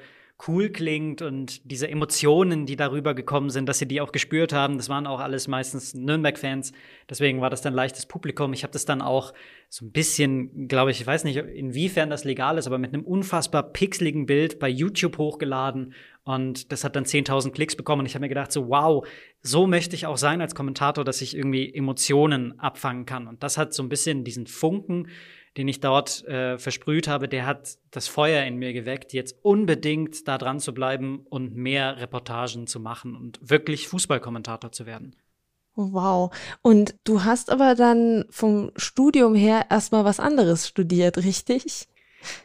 cool 0.48 0.70
klingt 0.70 1.22
und 1.22 1.70
diese 1.70 1.88
Emotionen, 1.88 2.65
die 2.65 2.75
darüber 2.75 3.13
gekommen 3.13 3.50
sind, 3.50 3.70
dass 3.70 3.80
sie 3.80 3.88
die 3.88 4.01
auch 4.01 4.12
gespürt 4.12 4.51
haben. 4.51 4.77
Das 4.77 4.89
waren 4.89 5.08
auch 5.08 5.22
alles 5.22 5.48
meistens 5.48 5.94
Nürnberg-Fans. 5.94 6.74
Deswegen 7.10 7.39
war 7.39 7.50
das 7.50 7.62
dann 7.62 7.74
leichtes 7.74 8.06
Publikum. 8.06 8.51
Ich 8.51 8.63
habe 8.63 8.74
das 8.74 8.84
dann 8.84 9.01
auch 9.01 9.34
so 9.70 9.86
ein 9.86 9.92
bisschen, 9.92 10.68
glaube 10.68 10.92
ich, 10.92 11.00
ich 11.00 11.08
weiß 11.08 11.24
nicht, 11.24 11.38
inwiefern 11.38 12.10
das 12.10 12.25
legal 12.25 12.58
ist, 12.58 12.68
aber 12.68 12.77
mit 12.77 12.94
einem 12.94 13.04
unfassbar 13.04 13.63
pixeligen 13.63 14.25
Bild 14.25 14.60
bei 14.60 14.68
YouTube 14.68 15.18
hochgeladen. 15.18 15.94
Und 16.24 16.72
das 16.72 16.84
hat 16.84 16.98
dann 16.98 17.06
10.000 17.06 17.51
Klicks 17.51 17.77
bekommen. 17.77 18.01
Und 18.01 18.06
ich 18.08 18.15
habe 18.15 18.24
mir 18.24 18.30
gedacht, 18.30 18.51
so 18.51 18.68
wow, 18.68 19.08
so 19.42 19.68
möchte 19.68 19.96
ich 19.96 20.06
auch 20.06 20.18
sein 20.18 20.42
als 20.42 20.54
Kommentator, 20.54 21.06
dass 21.06 21.22
ich 21.22 21.36
irgendwie 21.36 21.74
Emotionen 21.74 22.60
abfangen 22.60 23.06
kann. 23.06 23.27
Und 23.27 23.42
das 23.42 23.58
hat 23.58 23.74
so 23.74 23.84
ein 23.84 23.89
bisschen 23.89 24.25
diesen 24.25 24.48
Funken 24.48 25.08
den 25.57 25.67
ich 25.67 25.79
dort 25.79 26.25
äh, 26.25 26.57
versprüht 26.57 27.07
habe, 27.07 27.27
der 27.27 27.45
hat 27.45 27.77
das 27.91 28.07
Feuer 28.07 28.43
in 28.45 28.57
mir 28.57 28.74
geweckt, 28.74 29.13
jetzt 29.13 29.38
unbedingt 29.41 30.27
da 30.27 30.38
dran 30.38 30.59
zu 30.59 30.74
bleiben 30.74 31.25
und 31.29 31.55
mehr 31.55 31.97
Reportagen 31.97 32.67
zu 32.67 32.79
machen 32.79 33.15
und 33.15 33.39
wirklich 33.41 33.88
Fußballkommentator 33.88 34.71
zu 34.71 34.85
werden. 34.85 35.15
Wow. 35.75 36.33
Und 36.62 36.95
du 37.03 37.24
hast 37.24 37.51
aber 37.51 37.75
dann 37.75 38.25
vom 38.29 38.71
Studium 38.75 39.35
her 39.35 39.65
erstmal 39.69 40.05
was 40.05 40.19
anderes 40.19 40.67
studiert, 40.67 41.17
richtig? 41.17 41.88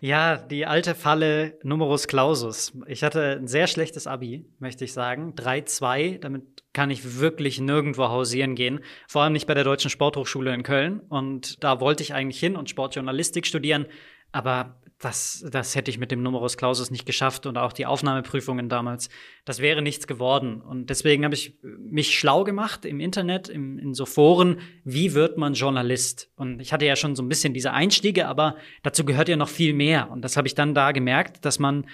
Ja, 0.00 0.37
die 0.37 0.67
alte 0.67 0.95
Falle 0.95 1.59
Numerus 1.62 2.07
Clausus. 2.07 2.73
Ich 2.87 3.02
hatte 3.02 3.38
ein 3.40 3.47
sehr 3.47 3.67
schlechtes 3.67 4.07
Abi, 4.07 4.47
möchte 4.59 4.85
ich 4.85 4.93
sagen. 4.93 5.35
3-2, 5.35 6.19
damit 6.19 6.60
kann 6.73 6.91
ich 6.91 7.19
wirklich 7.19 7.61
nirgendwo 7.61 8.09
hausieren 8.09 8.55
gehen. 8.55 8.81
Vor 9.09 9.23
allem 9.23 9.33
nicht 9.33 9.47
bei 9.47 9.55
der 9.55 9.65
Deutschen 9.65 9.91
Sporthochschule 9.91 10.55
in 10.55 10.62
Köln. 10.62 11.00
Und 11.09 11.62
da 11.65 11.81
wollte 11.81 12.03
ich 12.03 12.15
eigentlich 12.15 12.41
hin 12.41 12.57
und 12.57 12.71
Sportjournalistik 12.71 13.47
studieren. 13.47 13.87
Aber 14.33 14.81
das, 15.00 15.45
das 15.50 15.75
hätte 15.75 15.91
ich 15.91 15.99
mit 15.99 16.11
dem 16.11 16.23
Numerus 16.23 16.59
Clausus 16.59 16.91
nicht 16.91 17.07
geschafft 17.07 17.47
und 17.47 17.57
auch 17.57 17.73
die 17.73 17.87
Aufnahmeprüfungen 17.87 18.69
damals. 18.69 19.09
Das 19.47 19.61
wäre 19.61 19.81
nichts 19.81 20.07
geworden. 20.07 20.61
Und 20.61 20.91
deswegen 20.91 21.25
habe 21.25 21.35
ich 21.35 21.59
mich 21.62 22.17
schlau 22.17 22.45
gemacht 22.45 22.85
im 22.85 23.00
Internet, 23.00 23.49
im, 23.49 23.79
in 23.79 23.95
so 23.95 24.05
Foren, 24.05 24.61
wie 24.85 25.15
wird 25.15 25.39
man 25.39 25.55
Journalist? 25.55 26.31
Und 26.37 26.61
ich 26.61 26.73
hatte 26.73 26.85
ja 26.85 26.97
schon 26.97 27.17
so 27.17 27.23
ein 27.23 27.29
bisschen 27.29 27.55
diese 27.55 27.73
Einstiege, 27.73 28.29
aber 28.29 28.57
dazu 28.83 29.05
gehört 29.05 29.31
ja 29.31 29.37
noch 29.37 29.49
viel 29.49 29.73
mehr. 29.73 30.11
Und 30.11 30.23
das 30.23 30.37
habe 30.37 30.47
ich 30.47 30.55
dann 30.55 30.75
da 30.75 30.93
gemerkt, 30.93 31.45
dass 31.47 31.59
man 31.59 31.87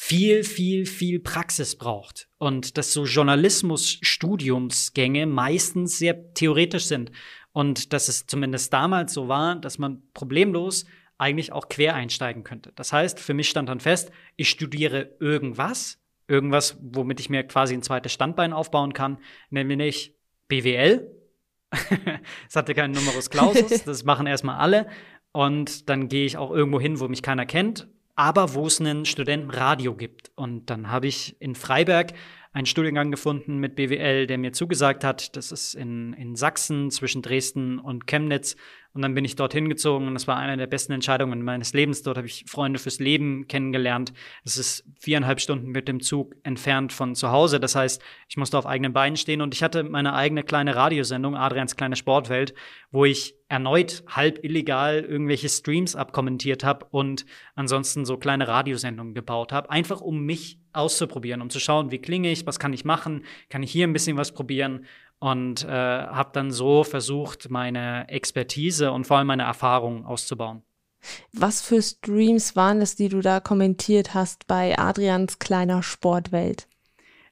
viel, 0.00 0.44
viel, 0.44 0.86
viel 0.86 1.18
Praxis 1.18 1.74
braucht. 1.76 2.28
Und 2.38 2.78
dass 2.78 2.92
so 2.92 3.04
Journalismus-Studiumsgänge 3.04 5.26
meistens 5.26 5.98
sehr 5.98 6.32
theoretisch 6.34 6.84
sind. 6.84 7.10
Und 7.50 7.92
dass 7.92 8.06
es 8.06 8.24
zumindest 8.26 8.72
damals 8.72 9.12
so 9.12 9.26
war, 9.26 9.56
dass 9.56 9.78
man 9.78 10.04
problemlos 10.14 10.84
eigentlich 11.18 11.52
auch 11.52 11.68
quer 11.68 11.96
einsteigen 11.96 12.44
könnte. 12.44 12.70
Das 12.76 12.92
heißt, 12.92 13.18
für 13.18 13.34
mich 13.34 13.48
stand 13.48 13.68
dann 13.68 13.80
fest, 13.80 14.12
ich 14.36 14.50
studiere 14.50 15.16
irgendwas, 15.18 15.98
irgendwas, 16.28 16.78
womit 16.80 17.18
ich 17.18 17.28
mir 17.28 17.42
quasi 17.42 17.74
ein 17.74 17.82
zweites 17.82 18.12
Standbein 18.12 18.52
aufbauen 18.52 18.92
kann, 18.92 19.18
nämlich 19.50 20.14
BWL. 20.46 21.10
Es 22.48 22.54
hatte 22.54 22.72
keinen 22.72 22.94
Numerus 22.94 23.30
Clausus, 23.30 23.82
das 23.84 24.04
machen 24.04 24.28
erstmal 24.28 24.60
alle. 24.60 24.86
Und 25.32 25.90
dann 25.90 26.08
gehe 26.08 26.24
ich 26.24 26.36
auch 26.36 26.52
irgendwo 26.52 26.80
hin, 26.80 27.00
wo 27.00 27.08
mich 27.08 27.22
keiner 27.22 27.46
kennt, 27.46 27.88
aber 28.18 28.54
wo 28.54 28.66
es 28.66 28.80
einen 28.80 29.04
Studentenradio 29.04 29.94
gibt. 29.94 30.32
Und 30.34 30.70
dann 30.70 30.90
habe 30.90 31.06
ich 31.06 31.36
in 31.38 31.54
Freiberg 31.54 32.14
einen 32.52 32.66
Studiengang 32.66 33.10
gefunden 33.10 33.58
mit 33.58 33.76
BWL, 33.76 34.26
der 34.26 34.38
mir 34.38 34.52
zugesagt 34.52 35.04
hat. 35.04 35.36
Das 35.36 35.52
ist 35.52 35.74
in, 35.74 36.12
in 36.14 36.34
Sachsen 36.34 36.90
zwischen 36.90 37.22
Dresden 37.22 37.78
und 37.78 38.06
Chemnitz. 38.06 38.56
Und 38.94 39.02
dann 39.02 39.14
bin 39.14 39.24
ich 39.24 39.36
dorthin 39.36 39.68
gezogen 39.68 40.08
und 40.08 40.14
das 40.14 40.26
war 40.26 40.38
eine 40.38 40.56
der 40.56 40.66
besten 40.66 40.92
Entscheidungen 40.92 41.42
meines 41.42 41.72
Lebens. 41.72 42.02
Dort 42.02 42.16
habe 42.16 42.26
ich 42.26 42.44
Freunde 42.48 42.78
fürs 42.78 42.98
Leben 42.98 43.46
kennengelernt. 43.46 44.12
Das 44.44 44.56
ist 44.56 44.84
viereinhalb 44.98 45.40
Stunden 45.40 45.70
mit 45.70 45.88
dem 45.88 46.00
Zug 46.00 46.34
entfernt 46.42 46.92
von 46.92 47.14
zu 47.14 47.30
Hause. 47.30 47.60
Das 47.60 47.76
heißt, 47.76 48.02
ich 48.28 48.36
musste 48.38 48.58
auf 48.58 48.66
eigenen 48.66 48.92
Beinen 48.94 49.16
stehen 49.16 49.42
und 49.42 49.54
ich 49.54 49.62
hatte 49.62 49.84
meine 49.84 50.14
eigene 50.14 50.42
kleine 50.42 50.74
Radiosendung, 50.74 51.36
Adrians 51.36 51.76
kleine 51.76 51.96
Sportwelt, 51.96 52.54
wo 52.90 53.04
ich 53.04 53.36
erneut 53.48 54.02
halb 54.08 54.42
illegal 54.42 55.04
irgendwelche 55.04 55.48
Streams 55.48 55.94
abkommentiert 55.94 56.64
habe 56.64 56.86
und 56.90 57.24
ansonsten 57.54 58.04
so 58.04 58.16
kleine 58.16 58.48
Radiosendungen 58.48 59.14
gebaut 59.14 59.52
habe, 59.52 59.70
einfach 59.70 60.00
um 60.00 60.24
mich 60.24 60.58
auszuprobieren, 60.78 61.42
um 61.42 61.50
zu 61.50 61.60
schauen, 61.60 61.90
wie 61.90 61.98
klinge 61.98 62.30
ich, 62.30 62.46
was 62.46 62.58
kann 62.58 62.72
ich 62.72 62.84
machen, 62.84 63.24
kann 63.48 63.62
ich 63.62 63.70
hier 63.70 63.86
ein 63.86 63.92
bisschen 63.92 64.16
was 64.16 64.32
probieren 64.32 64.86
und 65.18 65.64
äh, 65.64 65.68
habe 65.68 66.30
dann 66.32 66.50
so 66.50 66.84
versucht, 66.84 67.50
meine 67.50 68.08
Expertise 68.08 68.92
und 68.92 69.06
vor 69.06 69.18
allem 69.18 69.26
meine 69.26 69.42
Erfahrung 69.42 70.06
auszubauen. 70.06 70.62
Was 71.32 71.62
für 71.62 71.80
Streams 71.80 72.56
waren 72.56 72.80
es, 72.80 72.96
die 72.96 73.08
du 73.08 73.20
da 73.20 73.40
kommentiert 73.40 74.14
hast 74.14 74.46
bei 74.46 74.78
Adrians 74.78 75.38
kleiner 75.38 75.82
Sportwelt? 75.82 76.66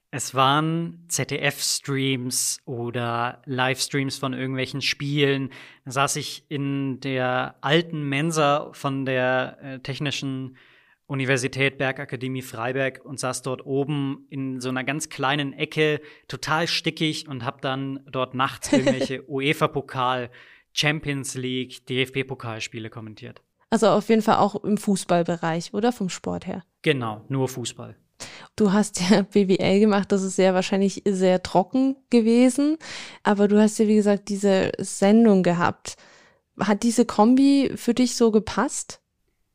Es 0.09 0.33
waren 0.33 1.03
ZDF-Streams 1.09 2.59
oder 2.63 3.41
Livestreams 3.45 4.17
von 4.17 4.33
irgendwelchen 4.33 4.81
Spielen. 4.81 5.49
Da 5.83 5.91
saß 5.91 6.15
ich 6.15 6.45
in 6.47 7.01
der 7.01 7.55
alten 7.59 8.03
Mensa 8.07 8.69
von 8.71 9.05
der 9.05 9.57
äh, 9.61 9.79
Technischen 9.79 10.55
Universität 11.07 11.77
Bergakademie 11.77 12.41
Freiberg 12.41 13.01
und 13.03 13.19
saß 13.19 13.41
dort 13.41 13.65
oben 13.65 14.27
in 14.29 14.59
so 14.59 14.69
einer 14.69 14.83
ganz 14.83 15.07
kleinen 15.07 15.53
Ecke, 15.53 16.01
total 16.27 16.67
stickig 16.67 17.27
und 17.29 17.45
habe 17.45 17.61
dann 17.61 18.01
dort 18.11 18.33
nachts 18.33 18.71
irgendwelche 18.73 19.23
UEFA-Pokal, 19.29 20.29
Champions 20.73 21.35
League, 21.35 21.85
DFB-Pokalspiele 21.87 22.89
kommentiert. 22.89 23.41
Also 23.69 23.87
auf 23.87 24.09
jeden 24.09 24.21
Fall 24.21 24.37
auch 24.37 24.63
im 24.63 24.77
Fußballbereich, 24.77 25.73
oder? 25.73 25.91
Vom 25.91 26.09
Sport 26.09 26.45
her. 26.45 26.63
Genau, 26.81 27.25
nur 27.29 27.47
Fußball. 27.47 27.95
Du 28.55 28.73
hast 28.73 28.99
ja 29.09 29.21
BWL 29.31 29.79
gemacht, 29.79 30.11
das 30.11 30.23
ist 30.23 30.35
sehr 30.35 30.53
wahrscheinlich 30.53 31.03
sehr 31.05 31.41
trocken 31.41 31.95
gewesen, 32.09 32.77
aber 33.23 33.47
du 33.47 33.59
hast 33.59 33.79
ja, 33.79 33.87
wie 33.87 33.95
gesagt, 33.95 34.27
diese 34.27 34.71
Sendung 34.77 35.41
gehabt. 35.41 35.95
Hat 36.59 36.83
diese 36.83 37.05
Kombi 37.05 37.71
für 37.75 37.93
dich 37.93 38.15
so 38.15 38.31
gepasst? 38.31 38.99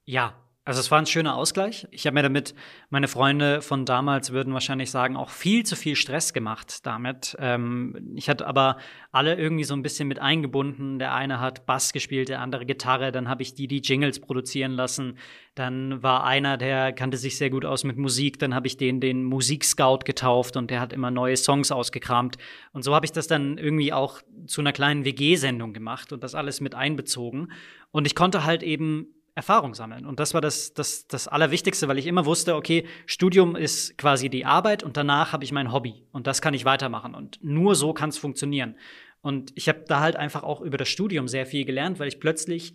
Ja, 0.04 0.34
also 0.64 0.78
es 0.78 0.92
war 0.92 0.98
ein 0.98 1.06
schöner 1.06 1.34
Ausgleich. 1.34 1.88
Ich 1.90 2.06
habe 2.06 2.14
mir 2.14 2.22
damit, 2.22 2.54
meine 2.88 3.08
Freunde 3.08 3.62
von 3.62 3.84
damals 3.84 4.30
würden 4.30 4.54
wahrscheinlich 4.54 4.92
sagen, 4.92 5.16
auch 5.16 5.30
viel 5.30 5.66
zu 5.66 5.74
viel 5.74 5.96
Stress 5.96 6.32
gemacht 6.32 6.86
damit. 6.86 7.36
Ähm, 7.40 8.12
ich 8.14 8.28
hatte 8.28 8.46
aber 8.46 8.76
alle 9.10 9.34
irgendwie 9.34 9.64
so 9.64 9.74
ein 9.74 9.82
bisschen 9.82 10.06
mit 10.06 10.20
eingebunden. 10.20 11.00
Der 11.00 11.14
eine 11.14 11.40
hat 11.40 11.66
Bass 11.66 11.92
gespielt, 11.92 12.28
der 12.28 12.40
andere 12.40 12.64
Gitarre. 12.64 13.10
Dann 13.10 13.28
habe 13.28 13.42
ich 13.42 13.54
die 13.54 13.66
die 13.66 13.80
Jingles 13.80 14.20
produzieren 14.20 14.70
lassen. 14.70 15.18
Dann 15.56 16.00
war 16.04 16.22
einer, 16.22 16.56
der 16.58 16.92
kannte 16.92 17.16
sich 17.16 17.36
sehr 17.38 17.50
gut 17.50 17.64
aus 17.64 17.82
mit 17.82 17.98
Musik. 17.98 18.38
Dann 18.38 18.54
habe 18.54 18.68
ich 18.68 18.76
den 18.76 19.00
den 19.00 19.24
Musikscout 19.24 20.00
getauft 20.04 20.56
und 20.56 20.70
der 20.70 20.80
hat 20.80 20.92
immer 20.92 21.10
neue 21.10 21.36
Songs 21.36 21.72
ausgekramt. 21.72 22.38
Und 22.72 22.84
so 22.84 22.94
habe 22.94 23.04
ich 23.04 23.10
das 23.10 23.26
dann 23.26 23.58
irgendwie 23.58 23.92
auch 23.92 24.22
zu 24.46 24.60
einer 24.60 24.72
kleinen 24.72 25.04
WG-Sendung 25.04 25.72
gemacht 25.72 26.12
und 26.12 26.22
das 26.22 26.36
alles 26.36 26.60
mit 26.60 26.76
einbezogen. 26.76 27.50
Und 27.90 28.06
ich 28.06 28.14
konnte 28.14 28.44
halt 28.44 28.62
eben 28.62 29.08
Erfahrung 29.34 29.74
sammeln. 29.74 30.04
Und 30.04 30.20
das 30.20 30.34
war 30.34 30.40
das, 30.40 30.74
das, 30.74 31.06
das 31.06 31.26
Allerwichtigste, 31.26 31.88
weil 31.88 31.98
ich 31.98 32.06
immer 32.06 32.26
wusste, 32.26 32.54
okay, 32.54 32.84
Studium 33.06 33.56
ist 33.56 33.96
quasi 33.96 34.28
die 34.28 34.44
Arbeit 34.44 34.82
und 34.82 34.96
danach 34.96 35.32
habe 35.32 35.44
ich 35.44 35.52
mein 35.52 35.72
Hobby 35.72 36.06
und 36.12 36.26
das 36.26 36.42
kann 36.42 36.54
ich 36.54 36.64
weitermachen. 36.64 37.14
Und 37.14 37.38
nur 37.42 37.74
so 37.74 37.94
kann 37.94 38.10
es 38.10 38.18
funktionieren. 38.18 38.76
Und 39.22 39.52
ich 39.54 39.68
habe 39.68 39.84
da 39.86 40.00
halt 40.00 40.16
einfach 40.16 40.42
auch 40.42 40.60
über 40.60 40.76
das 40.76 40.88
Studium 40.88 41.28
sehr 41.28 41.46
viel 41.46 41.64
gelernt, 41.64 41.98
weil 41.98 42.08
ich 42.08 42.20
plötzlich 42.20 42.74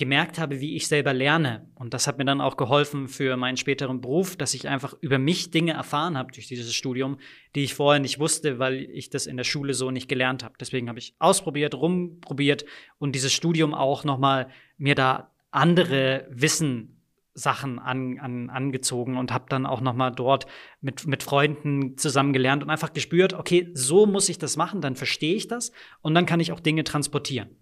gemerkt 0.00 0.38
habe, 0.38 0.60
wie 0.60 0.76
ich 0.76 0.88
selber 0.88 1.12
lerne. 1.12 1.68
Und 1.74 1.92
das 1.92 2.06
hat 2.06 2.16
mir 2.16 2.24
dann 2.24 2.40
auch 2.40 2.56
geholfen 2.56 3.06
für 3.06 3.36
meinen 3.36 3.58
späteren 3.58 4.00
Beruf, 4.00 4.34
dass 4.34 4.54
ich 4.54 4.66
einfach 4.66 4.94
über 5.02 5.18
mich 5.18 5.50
Dinge 5.50 5.74
erfahren 5.74 6.16
habe 6.16 6.32
durch 6.32 6.46
dieses 6.46 6.74
Studium, 6.74 7.18
die 7.54 7.64
ich 7.64 7.74
vorher 7.74 8.00
nicht 8.00 8.18
wusste, 8.18 8.58
weil 8.58 8.76
ich 8.76 9.10
das 9.10 9.26
in 9.26 9.36
der 9.36 9.44
Schule 9.44 9.74
so 9.74 9.90
nicht 9.90 10.08
gelernt 10.08 10.42
habe. 10.42 10.54
Deswegen 10.58 10.88
habe 10.88 10.98
ich 10.98 11.14
ausprobiert, 11.18 11.74
rumprobiert 11.74 12.64
und 12.98 13.14
dieses 13.14 13.34
Studium 13.34 13.74
auch 13.74 14.04
noch 14.04 14.16
mal 14.16 14.48
mir 14.78 14.94
da 14.94 15.29
andere 15.50 16.26
Wissen 16.30 17.00
Sachen 17.34 17.78
an, 17.78 18.18
an, 18.18 18.50
angezogen 18.50 19.16
und 19.16 19.32
habe 19.32 19.46
dann 19.48 19.66
auch 19.66 19.80
noch 19.80 19.94
mal 19.94 20.10
dort 20.10 20.46
mit, 20.80 21.06
mit 21.06 21.22
Freunden 21.22 21.96
zusammen 21.96 22.32
gelernt 22.32 22.62
und 22.62 22.70
einfach 22.70 22.92
gespürt, 22.92 23.34
okay, 23.34 23.70
so 23.74 24.06
muss 24.06 24.28
ich 24.28 24.38
das 24.38 24.56
machen, 24.56 24.80
dann 24.80 24.96
verstehe 24.96 25.34
ich 25.34 25.48
das 25.48 25.70
und 26.02 26.14
dann 26.14 26.26
kann 26.26 26.40
ich 26.40 26.52
auch 26.52 26.60
Dinge 26.60 26.84
transportieren. 26.84 27.56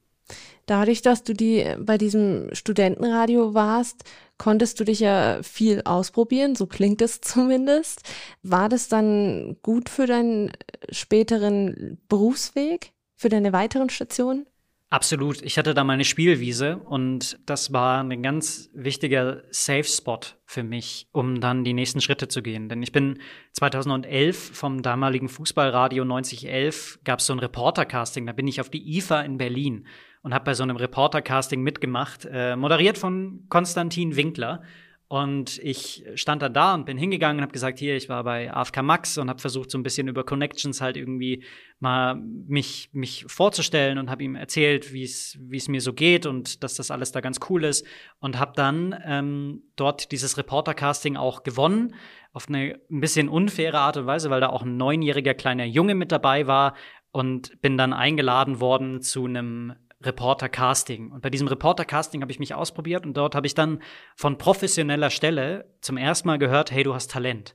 Dadurch, 0.66 1.00
dass 1.00 1.22
du 1.22 1.32
die 1.32 1.64
bei 1.78 1.96
diesem 1.96 2.50
Studentenradio 2.52 3.54
warst, 3.54 4.04
konntest 4.36 4.78
du 4.78 4.84
dich 4.84 5.00
ja 5.00 5.42
viel 5.42 5.82
ausprobieren, 5.84 6.54
so 6.54 6.66
klingt 6.66 7.00
es 7.00 7.20
zumindest. 7.22 8.02
War 8.42 8.68
das 8.68 8.88
dann 8.88 9.56
gut 9.62 9.88
für 9.88 10.06
deinen 10.06 10.52
späteren 10.90 11.98
Berufsweg, 12.08 12.92
für 13.16 13.28
deine 13.28 13.52
weiteren 13.52 13.90
Stationen? 13.90 14.46
Absolut. 14.90 15.42
Ich 15.42 15.58
hatte 15.58 15.74
da 15.74 15.84
meine 15.84 16.04
Spielwiese 16.04 16.78
und 16.78 17.38
das 17.44 17.74
war 17.74 18.02
ein 18.02 18.22
ganz 18.22 18.70
wichtiger 18.72 19.42
Safe 19.50 19.84
Spot 19.84 20.20
für 20.46 20.62
mich, 20.62 21.08
um 21.12 21.42
dann 21.42 21.62
die 21.62 21.74
nächsten 21.74 22.00
Schritte 22.00 22.28
zu 22.28 22.40
gehen. 22.40 22.70
Denn 22.70 22.82
ich 22.82 22.90
bin 22.90 23.18
2011 23.52 24.56
vom 24.56 24.80
damaligen 24.80 25.28
Fußballradio 25.28 26.06
9011 26.06 27.00
gab 27.04 27.18
es 27.18 27.26
so 27.26 27.34
ein 27.34 27.38
Reportercasting. 27.38 28.24
Da 28.24 28.32
bin 28.32 28.48
ich 28.48 28.62
auf 28.62 28.70
die 28.70 28.96
IFA 28.96 29.20
in 29.20 29.36
Berlin 29.36 29.86
und 30.22 30.32
habe 30.32 30.46
bei 30.46 30.54
so 30.54 30.62
einem 30.62 30.76
Reportercasting 30.76 31.60
mitgemacht, 31.60 32.26
äh, 32.30 32.56
moderiert 32.56 32.96
von 32.96 33.44
Konstantin 33.50 34.16
Winkler. 34.16 34.62
Und 35.10 35.58
ich 35.60 36.04
stand 36.16 36.42
dann 36.42 36.52
da 36.52 36.74
und 36.74 36.84
bin 36.84 36.98
hingegangen 36.98 37.38
und 37.38 37.42
habe 37.42 37.52
gesagt, 37.52 37.78
hier, 37.78 37.96
ich 37.96 38.10
war 38.10 38.24
bei 38.24 38.52
AFK 38.52 38.82
Max 38.82 39.16
und 39.16 39.30
habe 39.30 39.40
versucht, 39.40 39.70
so 39.70 39.78
ein 39.78 39.82
bisschen 39.82 40.06
über 40.06 40.22
Connections 40.22 40.82
halt 40.82 40.98
irgendwie 40.98 41.44
mal 41.80 42.14
mich, 42.14 42.90
mich 42.92 43.24
vorzustellen 43.26 43.96
und 43.96 44.10
habe 44.10 44.22
ihm 44.22 44.34
erzählt, 44.34 44.92
wie 44.92 45.04
es 45.04 45.38
wie 45.40 45.56
es 45.56 45.66
mir 45.66 45.80
so 45.80 45.94
geht 45.94 46.26
und 46.26 46.62
dass 46.62 46.74
das 46.74 46.90
alles 46.90 47.10
da 47.10 47.22
ganz 47.22 47.40
cool 47.48 47.64
ist. 47.64 47.86
Und 48.18 48.38
habe 48.38 48.52
dann 48.54 48.94
ähm, 49.02 49.62
dort 49.76 50.12
dieses 50.12 50.36
Reporter-Casting 50.36 51.16
auch 51.16 51.42
gewonnen, 51.42 51.94
auf 52.34 52.46
eine 52.50 52.78
ein 52.90 53.00
bisschen 53.00 53.30
unfaire 53.30 53.78
Art 53.78 53.96
und 53.96 54.04
Weise, 54.04 54.28
weil 54.28 54.42
da 54.42 54.50
auch 54.50 54.62
ein 54.62 54.76
neunjähriger 54.76 55.32
kleiner 55.32 55.64
Junge 55.64 55.94
mit 55.94 56.12
dabei 56.12 56.46
war 56.46 56.74
und 57.12 57.58
bin 57.62 57.78
dann 57.78 57.94
eingeladen 57.94 58.60
worden 58.60 59.00
zu 59.00 59.24
einem 59.24 59.74
Reporter-Casting. 60.02 61.10
Und 61.10 61.22
bei 61.22 61.30
diesem 61.30 61.48
Reporter-Casting 61.48 62.22
habe 62.22 62.30
ich 62.30 62.38
mich 62.38 62.54
ausprobiert 62.54 63.04
und 63.04 63.16
dort 63.16 63.34
habe 63.34 63.46
ich 63.46 63.54
dann 63.54 63.82
von 64.16 64.38
professioneller 64.38 65.10
Stelle 65.10 65.74
zum 65.80 65.96
ersten 65.96 66.28
Mal 66.28 66.38
gehört, 66.38 66.70
hey, 66.70 66.84
du 66.84 66.94
hast 66.94 67.10
Talent. 67.10 67.54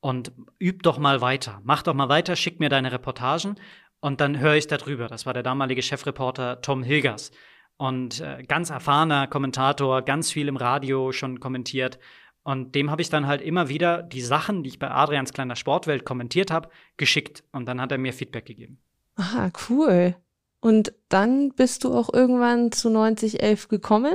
Und 0.00 0.32
üb 0.60 0.82
doch 0.82 0.98
mal 0.98 1.20
weiter. 1.20 1.60
Mach 1.62 1.82
doch 1.82 1.94
mal 1.94 2.08
weiter, 2.08 2.34
schick 2.34 2.58
mir 2.58 2.70
deine 2.70 2.90
Reportagen 2.90 3.56
und 4.00 4.20
dann 4.20 4.38
höre 4.38 4.54
ich 4.54 4.66
darüber. 4.66 5.08
Das 5.08 5.26
war 5.26 5.34
der 5.34 5.42
damalige 5.42 5.82
Chefreporter 5.82 6.60
Tom 6.62 6.82
Hilgers. 6.82 7.30
Und 7.76 8.20
äh, 8.20 8.42
ganz 8.42 8.70
erfahrener 8.70 9.26
Kommentator, 9.26 10.02
ganz 10.02 10.30
viel 10.30 10.48
im 10.48 10.56
Radio 10.56 11.12
schon 11.12 11.40
kommentiert. 11.40 11.98
Und 12.42 12.74
dem 12.74 12.90
habe 12.90 13.02
ich 13.02 13.10
dann 13.10 13.26
halt 13.26 13.42
immer 13.42 13.68
wieder 13.68 14.02
die 14.02 14.22
Sachen, 14.22 14.62
die 14.62 14.70
ich 14.70 14.78
bei 14.78 14.90
Adrians 14.90 15.32
kleiner 15.32 15.56
Sportwelt 15.56 16.04
kommentiert 16.04 16.50
habe, 16.50 16.70
geschickt. 16.96 17.44
Und 17.52 17.66
dann 17.66 17.80
hat 17.80 17.92
er 17.92 17.98
mir 17.98 18.12
Feedback 18.12 18.46
gegeben. 18.46 18.80
Aha, 19.16 19.50
cool. 19.68 20.16
Und 20.60 20.92
dann 21.08 21.50
bist 21.50 21.84
du 21.84 21.94
auch 21.94 22.12
irgendwann 22.12 22.70
zu 22.70 22.90
9011 22.90 23.68
gekommen? 23.68 24.14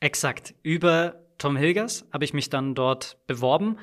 Exakt. 0.00 0.54
Über 0.62 1.26
Tom 1.38 1.56
Hilgers 1.56 2.06
habe 2.12 2.24
ich 2.24 2.32
mich 2.32 2.50
dann 2.50 2.74
dort 2.74 3.18
beworben, 3.26 3.76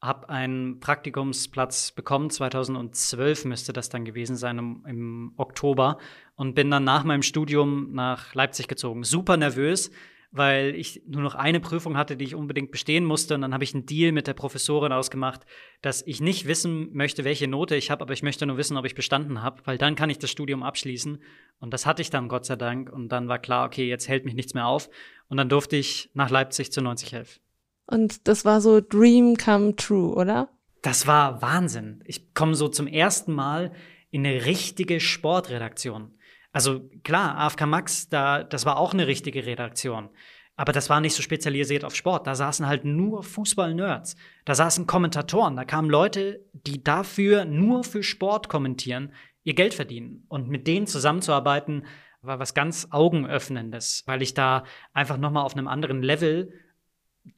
habe 0.00 0.28
einen 0.28 0.80
Praktikumsplatz 0.80 1.92
bekommen. 1.92 2.30
2012 2.30 3.46
müsste 3.46 3.72
das 3.72 3.88
dann 3.88 4.04
gewesen 4.04 4.36
sein, 4.36 4.58
im, 4.58 4.84
im 4.86 5.32
Oktober. 5.36 5.98
Und 6.36 6.54
bin 6.54 6.70
dann 6.70 6.84
nach 6.84 7.04
meinem 7.04 7.22
Studium 7.22 7.92
nach 7.92 8.34
Leipzig 8.34 8.68
gezogen. 8.68 9.02
Super 9.02 9.36
nervös, 9.36 9.90
weil 10.34 10.74
ich 10.74 11.02
nur 11.06 11.22
noch 11.22 11.36
eine 11.36 11.60
Prüfung 11.60 11.96
hatte, 11.96 12.16
die 12.16 12.24
ich 12.24 12.34
unbedingt 12.34 12.72
bestehen 12.72 13.04
musste. 13.04 13.36
Und 13.36 13.42
dann 13.42 13.54
habe 13.54 13.62
ich 13.62 13.72
einen 13.72 13.86
Deal 13.86 14.10
mit 14.10 14.26
der 14.26 14.34
Professorin 14.34 14.90
ausgemacht, 14.90 15.42
dass 15.80 16.02
ich 16.02 16.20
nicht 16.20 16.48
wissen 16.48 16.90
möchte, 16.92 17.22
welche 17.22 17.46
Note 17.46 17.76
ich 17.76 17.92
habe, 17.92 18.02
aber 18.02 18.12
ich 18.12 18.24
möchte 18.24 18.44
nur 18.44 18.56
wissen, 18.56 18.76
ob 18.76 18.84
ich 18.84 18.96
bestanden 18.96 19.42
habe, 19.42 19.62
weil 19.64 19.78
dann 19.78 19.94
kann 19.94 20.10
ich 20.10 20.18
das 20.18 20.30
Studium 20.30 20.64
abschließen. 20.64 21.22
Und 21.60 21.72
das 21.72 21.86
hatte 21.86 22.02
ich 22.02 22.10
dann, 22.10 22.28
Gott 22.28 22.46
sei 22.46 22.56
Dank. 22.56 22.92
Und 22.92 23.10
dann 23.10 23.28
war 23.28 23.38
klar, 23.38 23.64
okay, 23.64 23.88
jetzt 23.88 24.08
hält 24.08 24.24
mich 24.24 24.34
nichts 24.34 24.54
mehr 24.54 24.66
auf. 24.66 24.90
Und 25.28 25.36
dann 25.36 25.48
durfte 25.48 25.76
ich 25.76 26.10
nach 26.14 26.30
Leipzig 26.30 26.72
zu 26.72 26.80
9011. 26.80 27.38
Und 27.86 28.26
das 28.26 28.44
war 28.44 28.60
so 28.60 28.80
Dream 28.80 29.36
come 29.36 29.76
true, 29.76 30.14
oder? 30.14 30.48
Das 30.82 31.06
war 31.06 31.42
Wahnsinn. 31.42 32.02
Ich 32.06 32.34
komme 32.34 32.56
so 32.56 32.66
zum 32.66 32.88
ersten 32.88 33.32
Mal 33.32 33.72
in 34.10 34.26
eine 34.26 34.46
richtige 34.46 34.98
Sportredaktion. 34.98 36.10
Also 36.54 36.88
klar, 37.02 37.36
AFK 37.36 37.66
Max, 37.66 38.08
da, 38.08 38.44
das 38.44 38.64
war 38.64 38.78
auch 38.78 38.92
eine 38.92 39.08
richtige 39.08 39.44
Redaktion. 39.44 40.08
Aber 40.56 40.72
das 40.72 40.88
war 40.88 41.00
nicht 41.00 41.14
so 41.14 41.20
spezialisiert 41.20 41.84
auf 41.84 41.96
Sport. 41.96 42.28
Da 42.28 42.36
saßen 42.36 42.68
halt 42.68 42.84
nur 42.84 43.24
Fußball-Nerds. 43.24 44.14
Da 44.44 44.54
saßen 44.54 44.86
Kommentatoren. 44.86 45.56
Da 45.56 45.64
kamen 45.64 45.90
Leute, 45.90 46.44
die 46.52 46.84
dafür 46.84 47.44
nur 47.44 47.82
für 47.82 48.04
Sport 48.04 48.48
kommentieren, 48.48 49.12
ihr 49.42 49.54
Geld 49.54 49.74
verdienen. 49.74 50.26
Und 50.28 50.48
mit 50.48 50.68
denen 50.68 50.86
zusammenzuarbeiten, 50.86 51.86
war 52.22 52.38
was 52.38 52.54
ganz 52.54 52.86
Augenöffnendes, 52.90 54.04
weil 54.06 54.22
ich 54.22 54.32
da 54.32 54.62
einfach 54.92 55.18
noch 55.18 55.32
mal 55.32 55.42
auf 55.42 55.56
einem 55.56 55.66
anderen 55.66 56.02
Level 56.02 56.52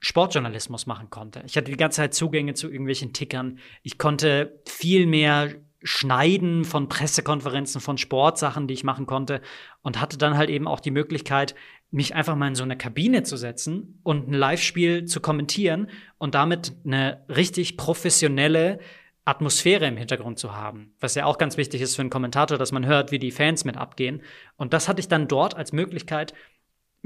Sportjournalismus 0.00 0.86
machen 0.86 1.08
konnte. 1.08 1.42
Ich 1.46 1.56
hatte 1.56 1.70
die 1.70 1.76
ganze 1.76 1.96
Zeit 1.96 2.12
Zugänge 2.12 2.52
zu 2.52 2.68
irgendwelchen 2.68 3.14
Tickern. 3.14 3.60
Ich 3.82 3.96
konnte 3.96 4.60
viel 4.66 5.06
mehr 5.06 5.54
Schneiden 5.82 6.64
von 6.64 6.88
Pressekonferenzen, 6.88 7.80
von 7.80 7.98
Sportsachen, 7.98 8.66
die 8.66 8.74
ich 8.74 8.84
machen 8.84 9.06
konnte 9.06 9.40
und 9.82 10.00
hatte 10.00 10.18
dann 10.18 10.36
halt 10.36 10.50
eben 10.50 10.66
auch 10.66 10.80
die 10.80 10.90
Möglichkeit, 10.90 11.54
mich 11.90 12.14
einfach 12.14 12.36
mal 12.36 12.48
in 12.48 12.54
so 12.54 12.64
eine 12.64 12.76
Kabine 12.76 13.22
zu 13.22 13.36
setzen 13.36 14.00
und 14.02 14.28
ein 14.28 14.32
Live-Spiel 14.32 15.04
zu 15.04 15.20
kommentieren 15.20 15.88
und 16.18 16.34
damit 16.34 16.72
eine 16.84 17.24
richtig 17.28 17.76
professionelle 17.76 18.80
Atmosphäre 19.24 19.86
im 19.86 19.96
Hintergrund 19.96 20.38
zu 20.38 20.54
haben, 20.54 20.94
was 21.00 21.16
ja 21.16 21.26
auch 21.26 21.36
ganz 21.36 21.56
wichtig 21.56 21.80
ist 21.80 21.96
für 21.96 22.02
einen 22.02 22.10
Kommentator, 22.10 22.58
dass 22.58 22.70
man 22.70 22.86
hört, 22.86 23.10
wie 23.10 23.18
die 23.18 23.32
Fans 23.32 23.64
mit 23.64 23.76
abgehen. 23.76 24.22
Und 24.56 24.72
das 24.72 24.88
hatte 24.88 25.00
ich 25.00 25.08
dann 25.08 25.26
dort 25.26 25.56
als 25.56 25.72
Möglichkeit, 25.72 26.32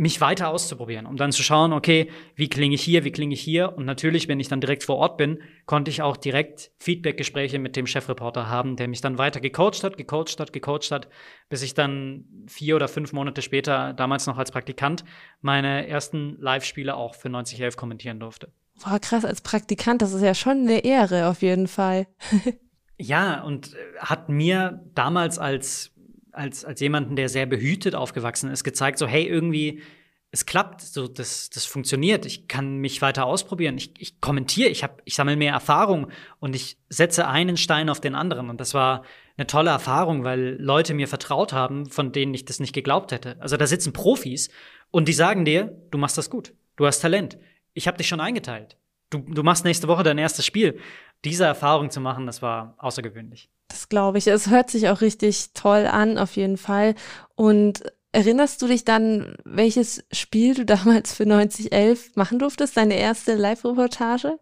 mich 0.01 0.23
weiter 0.23 0.49
auszuprobieren, 0.49 1.05
um 1.05 1.19
dann 1.19 1.31
zu 1.31 1.43
schauen, 1.43 1.75
okay, 1.75 2.11
wie 2.35 2.49
klinge 2.49 2.75
ich 2.75 2.83
hier, 2.83 3.05
wie 3.05 3.13
klinge 3.13 3.35
ich 3.35 3.43
hier. 3.43 3.77
Und 3.77 3.85
natürlich, 3.85 4.29
wenn 4.29 4.41
ich 4.41 4.49
dann 4.49 4.63
direkt 4.63 4.83
vor 4.83 4.97
Ort 4.97 5.19
bin, 5.19 5.43
konnte 5.67 5.91
ich 5.91 6.01
auch 6.01 6.17
direkt 6.17 6.71
Feedback-Gespräche 6.79 7.59
mit 7.59 7.77
dem 7.77 7.87
Chefreporter 7.87 8.49
haben, 8.49 8.77
der 8.77 8.89
mich 8.89 9.03
dann 9.03 9.19
weiter 9.19 9.41
gecoacht 9.41 9.85
hat, 9.85 9.99
gecoacht 9.99 10.41
hat, 10.41 10.55
gecoacht 10.55 10.91
hat, 10.91 11.09
bis 11.51 11.61
ich 11.61 11.75
dann 11.75 12.25
vier 12.47 12.77
oder 12.77 12.89
fünf 12.89 13.13
Monate 13.13 13.43
später, 13.43 13.93
damals 13.93 14.27
noch 14.27 14.39
als 14.39 14.51
Praktikant, 14.51 15.05
meine 15.43 15.87
ersten 15.87 16.37
Live-Spiele 16.41 16.97
auch 16.97 17.15
für 17.15 17.29
9011 17.29 17.77
kommentieren 17.77 18.21
durfte. 18.21 18.51
Boah, 18.83 18.99
krass, 18.99 19.27
als 19.27 19.43
Praktikant, 19.43 20.01
das 20.01 20.15
ist 20.15 20.23
ja 20.23 20.35
schon 20.35 20.63
eine 20.63 20.83
Ehre 20.83 21.29
auf 21.29 21.43
jeden 21.43 21.69
Fall. 21.69 22.07
ja, 22.97 23.43
und 23.43 23.75
äh, 23.75 23.77
hat 23.99 24.31
mir 24.31 24.83
damals 24.95 25.39
als 25.39 25.93
als, 26.41 26.65
als 26.65 26.81
jemanden, 26.81 27.17
der 27.17 27.29
sehr 27.29 27.45
behütet 27.45 27.95
aufgewachsen 27.95 28.51
ist, 28.51 28.65
gezeigt, 28.65 28.99
so, 28.99 29.07
hey, 29.07 29.27
irgendwie, 29.27 29.83
es 30.31 30.47
klappt, 30.47 30.81
so, 30.81 31.07
das, 31.07 31.51
das 31.51 31.67
funktioniert, 31.67 32.25
ich 32.25 32.49
kann 32.49 32.79
mich 32.79 33.03
weiter 33.03 33.27
ausprobieren, 33.27 33.77
ich, 33.77 33.93
ich 34.01 34.21
kommentiere, 34.23 34.71
ich, 34.71 34.87
ich 35.05 35.15
sammle 35.15 35.37
mehr 35.37 35.53
Erfahrung 35.53 36.09
und 36.39 36.57
ich 36.57 36.79
setze 36.89 37.27
einen 37.27 37.59
Stein 37.59 37.91
auf 37.91 38.01
den 38.01 38.15
anderen. 38.15 38.49
Und 38.49 38.59
das 38.59 38.73
war 38.73 39.05
eine 39.37 39.47
tolle 39.47 39.71
Erfahrung, 39.71 40.25
weil 40.25 40.57
Leute 40.59 40.95
mir 40.95 41.09
vertraut 41.09 41.53
haben, 41.53 41.87
von 41.91 42.11
denen 42.11 42.33
ich 42.33 42.47
das 42.47 42.59
nicht 42.59 42.73
geglaubt 42.73 43.13
hätte. 43.13 43.37
Also 43.41 43.59
da 43.59 43.67
sitzen 43.67 43.93
Profis 43.93 44.49
und 44.91 45.09
die 45.09 45.13
sagen 45.13 45.45
dir, 45.45 45.77
du 45.91 45.99
machst 45.99 46.17
das 46.17 46.31
gut, 46.31 46.55
du 46.77 46.87
hast 46.87 47.01
Talent, 47.01 47.39
ich 47.75 47.87
habe 47.87 47.99
dich 47.99 48.09
schon 48.09 48.21
eingeteilt. 48.21 48.79
Du, 49.11 49.19
du 49.19 49.43
machst 49.43 49.65
nächste 49.65 49.89
Woche 49.89 50.05
dein 50.05 50.19
erstes 50.19 50.47
Spiel. 50.47 50.79
Diese 51.25 51.45
Erfahrung 51.45 51.91
zu 51.91 52.01
machen, 52.01 52.27
das 52.27 52.41
war 52.41 52.77
außergewöhnlich. 52.79 53.51
Das 53.71 53.89
glaube 53.89 54.19
ich. 54.19 54.27
Es 54.27 54.51
hört 54.51 54.69
sich 54.69 54.89
auch 54.89 55.01
richtig 55.01 55.53
toll 55.55 55.87
an, 55.87 56.19
auf 56.19 56.37
jeden 56.37 56.57
Fall. 56.57 56.97
Und 57.37 57.85
erinnerst 58.13 58.61
du 58.61 58.67
dich 58.67 58.85
dann, 58.85 59.37
welches 59.45 60.05
Spiel 60.13 60.55
du 60.55 60.65
damals 60.67 61.15
für 61.15 61.25
9011 61.25 62.17
machen 62.17 62.39
durftest? 62.39 62.77
Deine 62.77 62.99
erste 62.99 63.35
Live-Reportage? 63.35 64.39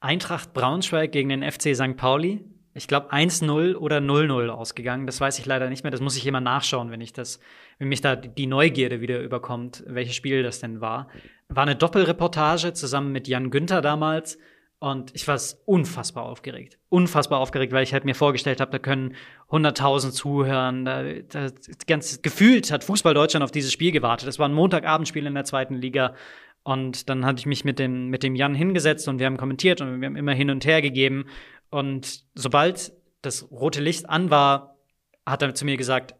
Eintracht 0.00 0.52
Braunschweig 0.52 1.12
gegen 1.12 1.28
den 1.28 1.48
FC 1.48 1.76
St. 1.76 1.96
Pauli. 1.96 2.44
Ich 2.74 2.88
glaube 2.88 3.12
1-0 3.12 3.76
oder 3.76 3.98
0-0 3.98 4.48
ausgegangen. 4.48 5.06
Das 5.06 5.20
weiß 5.20 5.38
ich 5.38 5.46
leider 5.46 5.68
nicht 5.68 5.84
mehr. 5.84 5.90
Das 5.90 6.00
muss 6.00 6.16
ich 6.16 6.26
immer 6.26 6.40
nachschauen, 6.40 6.90
wenn 6.90 7.02
ich 7.02 7.12
das, 7.12 7.38
wenn 7.78 7.88
mich 7.88 8.00
da 8.00 8.16
die 8.16 8.46
Neugierde 8.46 9.00
wieder 9.00 9.20
überkommt, 9.20 9.84
welches 9.86 10.16
Spiel 10.16 10.42
das 10.42 10.58
denn 10.58 10.80
war. 10.80 11.08
War 11.48 11.64
eine 11.64 11.76
Doppelreportage 11.76 12.72
zusammen 12.72 13.12
mit 13.12 13.28
Jan 13.28 13.50
Günther 13.50 13.82
damals. 13.82 14.38
Und 14.82 15.14
ich 15.14 15.28
war 15.28 15.40
unfassbar 15.64 16.24
aufgeregt. 16.24 16.76
Unfassbar 16.88 17.38
aufgeregt, 17.38 17.72
weil 17.72 17.84
ich 17.84 17.92
halt 17.92 18.04
mir 18.04 18.16
vorgestellt 18.16 18.60
habe, 18.60 18.72
da 18.72 18.80
können 18.80 19.14
100.000 19.48 20.10
zuhören. 20.10 20.84
Da, 20.84 21.04
da, 21.04 21.50
ganz 21.86 22.20
gefühlt 22.20 22.72
hat 22.72 22.82
Fußball 22.82 23.14
Deutschland 23.14 23.44
auf 23.44 23.52
dieses 23.52 23.72
Spiel 23.72 23.92
gewartet. 23.92 24.26
Das 24.26 24.40
war 24.40 24.48
ein 24.48 24.54
Montagabendspiel 24.54 25.24
in 25.24 25.34
der 25.34 25.44
zweiten 25.44 25.76
Liga. 25.76 26.16
Und 26.64 27.08
dann 27.08 27.24
hatte 27.24 27.38
ich 27.38 27.46
mich 27.46 27.64
mit 27.64 27.78
dem, 27.78 28.08
mit 28.08 28.24
dem 28.24 28.34
Jan 28.34 28.56
hingesetzt 28.56 29.06
und 29.06 29.20
wir 29.20 29.26
haben 29.26 29.36
kommentiert 29.36 29.80
und 29.80 30.00
wir 30.00 30.06
haben 30.06 30.16
immer 30.16 30.34
hin 30.34 30.50
und 30.50 30.64
her 30.64 30.82
gegeben. 30.82 31.26
Und 31.70 32.24
sobald 32.34 32.92
das 33.20 33.52
rote 33.52 33.80
Licht 33.80 34.10
an 34.10 34.30
war, 34.30 34.78
hat 35.24 35.42
er 35.42 35.54
zu 35.54 35.64
mir 35.64 35.76
gesagt, 35.76 36.16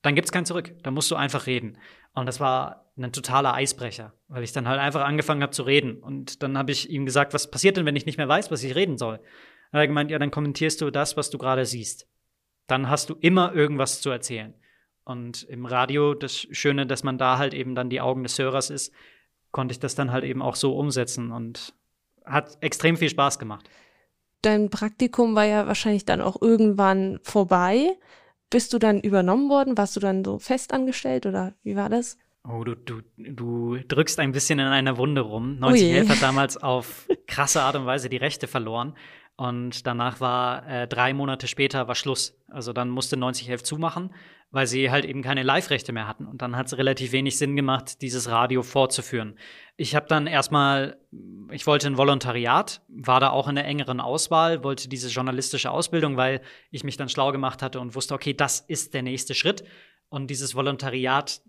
dann 0.00 0.14
gibt's 0.14 0.32
kein 0.32 0.46
Zurück. 0.46 0.72
Da 0.82 0.90
musst 0.90 1.10
du 1.10 1.16
einfach 1.16 1.46
reden. 1.46 1.76
Und 2.14 2.24
das 2.24 2.40
war 2.40 2.85
ein 2.96 3.12
totaler 3.12 3.54
Eisbrecher, 3.54 4.14
weil 4.28 4.42
ich 4.42 4.52
dann 4.52 4.66
halt 4.66 4.80
einfach 4.80 5.04
angefangen 5.04 5.42
habe 5.42 5.52
zu 5.52 5.62
reden. 5.62 5.98
Und 6.02 6.42
dann 6.42 6.56
habe 6.56 6.72
ich 6.72 6.88
ihm 6.90 7.04
gesagt, 7.04 7.34
was 7.34 7.50
passiert 7.50 7.76
denn, 7.76 7.84
wenn 7.84 7.96
ich 7.96 8.06
nicht 8.06 8.16
mehr 8.16 8.28
weiß, 8.28 8.50
was 8.50 8.62
ich 8.62 8.74
reden 8.74 8.96
soll? 8.96 9.18
Dann 9.18 9.78
hat 9.78 9.84
er 9.84 9.86
gemeint, 9.88 10.10
ja, 10.10 10.18
dann 10.18 10.30
kommentierst 10.30 10.80
du 10.80 10.90
das, 10.90 11.16
was 11.16 11.30
du 11.30 11.38
gerade 11.38 11.66
siehst. 11.66 12.08
Dann 12.66 12.88
hast 12.88 13.10
du 13.10 13.16
immer 13.20 13.54
irgendwas 13.54 14.00
zu 14.00 14.10
erzählen. 14.10 14.54
Und 15.04 15.44
im 15.44 15.66
Radio, 15.66 16.14
das 16.14 16.34
Schöne, 16.50 16.86
dass 16.86 17.04
man 17.04 17.18
da 17.18 17.38
halt 17.38 17.54
eben 17.54 17.74
dann 17.74 17.90
die 17.90 18.00
Augen 18.00 18.22
des 18.22 18.38
Hörers 18.38 18.70
ist, 18.70 18.92
konnte 19.52 19.72
ich 19.72 19.78
das 19.78 19.94
dann 19.94 20.10
halt 20.10 20.24
eben 20.24 20.42
auch 20.42 20.56
so 20.56 20.76
umsetzen 20.76 21.30
und 21.30 21.74
hat 22.24 22.58
extrem 22.60 22.96
viel 22.96 23.10
Spaß 23.10 23.38
gemacht. 23.38 23.68
Dein 24.42 24.70
Praktikum 24.70 25.34
war 25.34 25.44
ja 25.44 25.66
wahrscheinlich 25.66 26.04
dann 26.04 26.20
auch 26.20 26.40
irgendwann 26.40 27.20
vorbei. 27.22 27.96
Bist 28.50 28.72
du 28.72 28.78
dann 28.78 29.00
übernommen 29.00 29.48
worden? 29.48 29.76
Warst 29.78 29.96
du 29.96 30.00
dann 30.00 30.24
so 30.24 30.38
festangestellt 30.38 31.26
oder 31.26 31.54
wie 31.62 31.76
war 31.76 31.88
das? 31.88 32.18
Oh, 32.48 32.62
du, 32.62 32.76
du, 32.76 33.02
du 33.16 33.76
drückst 33.88 34.20
ein 34.20 34.32
bisschen 34.32 34.58
in 34.58 34.66
einer 34.66 34.98
Wunde 34.98 35.22
rum. 35.22 35.58
9011 35.58 36.08
hat 36.08 36.22
damals 36.22 36.56
auf 36.62 37.08
krasse 37.26 37.62
Art 37.62 37.76
und 37.76 37.86
Weise 37.86 38.08
die 38.08 38.16
Rechte 38.16 38.46
verloren. 38.46 38.94
Und 39.36 39.86
danach 39.86 40.20
war 40.20 40.66
äh, 40.66 40.88
drei 40.88 41.12
Monate 41.12 41.46
später 41.46 41.88
war 41.88 41.94
Schluss. 41.94 42.38
Also 42.48 42.72
dann 42.72 42.88
musste 42.88 43.16
9011 43.18 43.64
zumachen, 43.64 44.14
weil 44.50 44.66
sie 44.66 44.90
halt 44.90 45.04
eben 45.04 45.22
keine 45.22 45.42
Live-Rechte 45.42 45.92
mehr 45.92 46.08
hatten. 46.08 46.24
Und 46.26 46.40
dann 46.40 46.56
hat 46.56 46.68
es 46.68 46.78
relativ 46.78 47.12
wenig 47.12 47.36
Sinn 47.36 47.54
gemacht, 47.54 48.00
dieses 48.00 48.30
Radio 48.30 48.62
fortzuführen. 48.62 49.36
Ich 49.76 49.94
habe 49.94 50.06
dann 50.08 50.26
erstmal, 50.26 50.98
ich 51.50 51.66
wollte 51.66 51.86
ein 51.88 51.98
Volontariat, 51.98 52.80
war 52.88 53.20
da 53.20 53.30
auch 53.30 53.48
in 53.48 53.56
der 53.56 53.66
engeren 53.66 54.00
Auswahl, 54.00 54.64
wollte 54.64 54.88
diese 54.88 55.08
journalistische 55.08 55.70
Ausbildung, 55.70 56.16
weil 56.16 56.40
ich 56.70 56.84
mich 56.84 56.96
dann 56.96 57.10
schlau 57.10 57.30
gemacht 57.30 57.62
hatte 57.62 57.78
und 57.78 57.94
wusste, 57.94 58.14
okay, 58.14 58.32
das 58.32 58.60
ist 58.60 58.94
der 58.94 59.02
nächste 59.02 59.34
Schritt. 59.34 59.64
Und 60.16 60.28
dieses 60.28 60.54
Volontariat, 60.54 61.42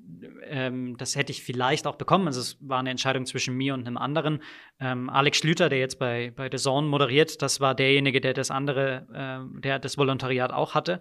ähm, 0.44 0.98
das 0.98 1.16
hätte 1.16 1.32
ich 1.32 1.42
vielleicht 1.42 1.88
auch 1.88 1.96
bekommen. 1.96 2.28
Also 2.28 2.42
es 2.42 2.58
war 2.60 2.80
eine 2.80 2.90
Entscheidung 2.90 3.26
zwischen 3.26 3.56
mir 3.56 3.74
und 3.74 3.88
einem 3.88 3.96
anderen. 3.96 4.44
Ähm, 4.82 5.10
Alex 5.10 5.38
Schlüter, 5.38 5.70
der 5.70 5.80
jetzt 5.80 6.00
bei, 6.00 6.34
bei 6.36 6.50
The 6.52 6.58
Zone 6.58 6.86
moderiert, 6.86 7.42
das 7.42 7.62
war 7.62 7.76
derjenige, 7.76 8.20
der 8.20 8.34
das 8.34 8.52
andere, 8.52 9.08
äh, 9.56 9.62
der 9.62 9.80
das 9.80 9.98
Volontariat 9.98 10.52
auch 10.52 10.76
hatte. 10.76 11.00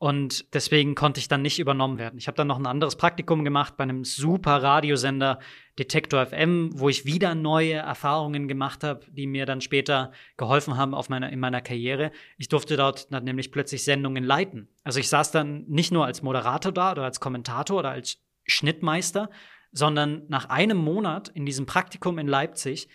Und 0.00 0.54
deswegen 0.54 0.94
konnte 0.94 1.20
ich 1.20 1.28
dann 1.28 1.42
nicht 1.42 1.58
übernommen 1.58 1.98
werden. 1.98 2.18
Ich 2.18 2.26
habe 2.26 2.34
dann 2.34 2.46
noch 2.46 2.58
ein 2.58 2.64
anderes 2.64 2.96
Praktikum 2.96 3.44
gemacht 3.44 3.76
bei 3.76 3.82
einem 3.82 4.06
super 4.06 4.62
Radiosender 4.62 5.40
Detektor 5.78 6.24
FM, 6.24 6.70
wo 6.72 6.88
ich 6.88 7.04
wieder 7.04 7.34
neue 7.34 7.74
Erfahrungen 7.74 8.48
gemacht 8.48 8.82
habe, 8.82 9.04
die 9.10 9.26
mir 9.26 9.44
dann 9.44 9.60
später 9.60 10.12
geholfen 10.38 10.78
haben 10.78 10.94
auf 10.94 11.10
meiner, 11.10 11.30
in 11.30 11.38
meiner 11.38 11.60
Karriere. 11.60 12.12
Ich 12.38 12.48
durfte 12.48 12.78
dort 12.78 13.12
dann 13.12 13.24
nämlich 13.24 13.52
plötzlich 13.52 13.84
Sendungen 13.84 14.24
leiten. 14.24 14.68
Also 14.84 15.00
ich 15.00 15.08
saß 15.10 15.32
dann 15.32 15.66
nicht 15.68 15.92
nur 15.92 16.06
als 16.06 16.22
Moderator 16.22 16.72
da 16.72 16.92
oder 16.92 17.02
als 17.02 17.20
Kommentator 17.20 17.80
oder 17.80 17.90
als 17.90 18.22
Schnittmeister, 18.46 19.28
sondern 19.70 20.22
nach 20.28 20.48
einem 20.48 20.78
Monat 20.78 21.28
in 21.28 21.44
diesem 21.44 21.66
Praktikum 21.66 22.18
in 22.18 22.26
Leipzig 22.26 22.88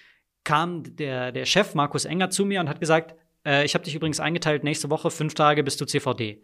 kam 0.44 0.96
der, 0.96 1.32
der 1.32 1.46
Chef 1.46 1.76
Markus 1.76 2.06
Enger 2.06 2.32
zu 2.32 2.46
mir 2.46 2.62
und 2.62 2.68
hat 2.68 2.80
gesagt, 2.80 3.14
äh, 3.46 3.64
ich 3.64 3.76
habe 3.76 3.86
dich 3.86 3.94
übrigens 3.94 4.20
eingeteilt, 4.20 4.64
nächste 4.64 4.90
Woche 4.90 5.12
fünf 5.12 5.36
Tage 5.36 5.64
bist 5.64 5.80
du 5.80 5.86
CVD. 5.86 6.42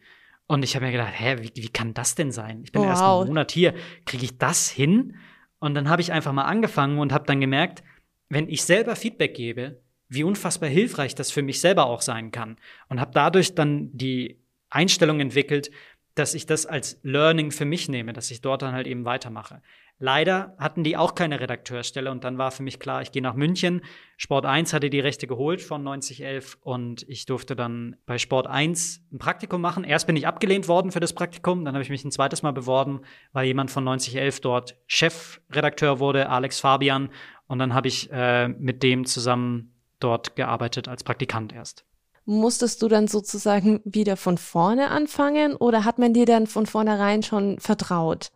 Und 0.52 0.64
ich 0.64 0.76
habe 0.76 0.86
mir 0.86 0.92
gedacht, 0.92 1.14
hä, 1.16 1.38
wie, 1.40 1.52
wie 1.56 1.70
kann 1.70 1.94
das 1.94 2.16
denn 2.16 2.34
sein? 2.34 2.64
Ich 2.66 2.74
bin 2.74 2.82
wow. 2.82 2.90
erst 2.90 3.04
einen 3.04 3.28
Monat 3.28 3.54
hier, 3.54 3.74
kriege 4.04 4.26
ich 4.26 4.38
das 4.38 4.70
hin? 4.70 5.16
Und 5.60 5.76
dann 5.76 5.88
habe 5.88 6.02
ich 6.02 6.12
einfach 6.12 6.34
mal 6.34 6.44
angefangen 6.44 7.00
und 7.00 7.14
habe 7.14 7.26
dann 7.26 7.40
gemerkt, 7.40 7.84
wenn 8.28 8.50
ich 8.50 8.64
selber 8.64 8.98
Feedback 8.98 9.34
gebe, 9.34 9.82
wie 10.10 10.26
unfassbar 10.26 10.68
hilfreich 10.68 11.16
das 11.16 11.32
für 11.32 11.42
mich 11.42 11.62
selber 11.62 11.86
auch 11.86 12.02
sein 12.02 12.32
kann. 12.32 12.58
Und 12.90 13.00
habe 13.00 13.12
dadurch 13.14 13.56
dann 13.56 13.92
die 13.94 14.44
Einstellung 14.70 15.22
entwickelt, 15.22 15.72
dass 16.16 16.34
ich 16.34 16.46
das 16.46 16.66
als 16.66 17.00
Learning 17.04 17.52
für 17.52 17.66
mich 17.66 17.88
nehme, 17.90 18.14
dass 18.14 18.32
ich 18.32 18.42
dort 18.42 18.62
dann 18.62 18.74
halt 18.74 18.88
eben 18.88 19.06
weitermache. 19.06 19.62
Leider 20.04 20.56
hatten 20.58 20.84
die 20.84 20.98
auch 20.98 21.14
keine 21.14 21.40
Redakteurstelle 21.40 22.10
und 22.10 22.24
dann 22.24 22.40
war 22.40 22.50
für 22.50 22.64
mich 22.64 22.80
klar, 22.80 23.04
ich 23.04 23.12
gehe 23.12 23.22
nach 23.22 23.36
München. 23.36 23.82
Sport 24.18 24.48
1 24.48 24.74
hatte 24.74 24.90
die 24.90 25.00
Rechte 25.00 25.28
geholt 25.28 25.62
von 25.62 25.84
9011 25.84 26.58
und 26.62 27.06
ich 27.08 27.28
durfte 27.28 27.56
dann 27.56 27.96
bei 28.08 28.18
Sport 28.18 28.48
1 28.48 29.04
ein 29.12 29.20
Praktikum 29.20 29.62
machen. 29.62 29.84
Erst 29.84 30.08
bin 30.08 30.16
ich 30.16 30.26
abgelehnt 30.26 30.68
worden 30.68 30.92
für 30.92 31.00
das 31.00 31.14
Praktikum, 31.14 31.64
dann 31.66 31.76
habe 31.76 31.84
ich 31.84 31.92
mich 31.92 32.04
ein 32.04 32.12
zweites 32.12 32.42
Mal 32.42 32.52
beworben, 32.52 33.02
weil 33.32 33.46
jemand 33.46 33.70
von 33.70 33.84
9011 33.84 34.42
dort 34.42 34.76
Chefredakteur 34.88 36.00
wurde, 36.00 36.30
Alex 36.30 36.60
Fabian, 36.60 37.10
und 37.46 37.60
dann 37.60 37.74
habe 37.74 37.88
ich 37.88 38.10
äh, 38.12 38.48
mit 38.48 38.82
dem 38.82 39.06
zusammen 39.06 39.76
dort 40.00 40.36
gearbeitet 40.36 40.88
als 40.88 41.04
Praktikant 41.04 41.54
erst. 41.54 41.86
Musstest 42.32 42.82
du 42.82 42.88
dann 42.88 43.10
sozusagen 43.10 43.82
wieder 43.84 44.16
von 44.16 44.38
vorne 44.38 44.90
anfangen 44.90 45.54
oder 45.54 45.84
hat 45.84 46.00
man 46.00 46.14
dir 46.14 46.26
dann 46.26 46.48
von 46.48 46.66
vornherein 46.66 47.24
schon 47.24 47.60
vertraut? 47.60 48.32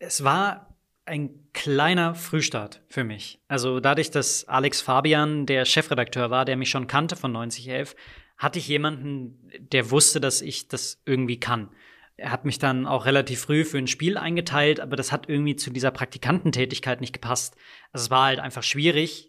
Es 0.00 0.24
war 0.24 0.74
ein 1.04 1.30
kleiner 1.52 2.16
Frühstart 2.16 2.82
für 2.88 3.04
mich. 3.04 3.38
Also 3.46 3.78
dadurch, 3.78 4.10
dass 4.10 4.48
Alex 4.48 4.80
Fabian 4.80 5.46
der 5.46 5.64
Chefredakteur 5.66 6.30
war, 6.30 6.44
der 6.44 6.56
mich 6.56 6.68
schon 6.68 6.88
kannte 6.88 7.14
von 7.14 7.30
9011, 7.30 7.94
hatte 8.38 8.58
ich 8.58 8.66
jemanden, 8.66 9.38
der 9.72 9.92
wusste, 9.92 10.18
dass 10.20 10.40
ich 10.40 10.66
das 10.66 11.00
irgendwie 11.04 11.38
kann. 11.38 11.68
Er 12.16 12.32
hat 12.32 12.44
mich 12.44 12.58
dann 12.58 12.88
auch 12.88 13.06
relativ 13.06 13.42
früh 13.42 13.64
für 13.64 13.78
ein 13.78 13.86
Spiel 13.86 14.18
eingeteilt, 14.18 14.80
aber 14.80 14.96
das 14.96 15.12
hat 15.12 15.28
irgendwie 15.28 15.54
zu 15.54 15.70
dieser 15.70 15.92
Praktikantentätigkeit 15.92 17.00
nicht 17.00 17.12
gepasst. 17.12 17.54
Also 17.92 18.06
es 18.06 18.10
war 18.10 18.24
halt 18.24 18.40
einfach 18.40 18.64
schwierig, 18.64 19.27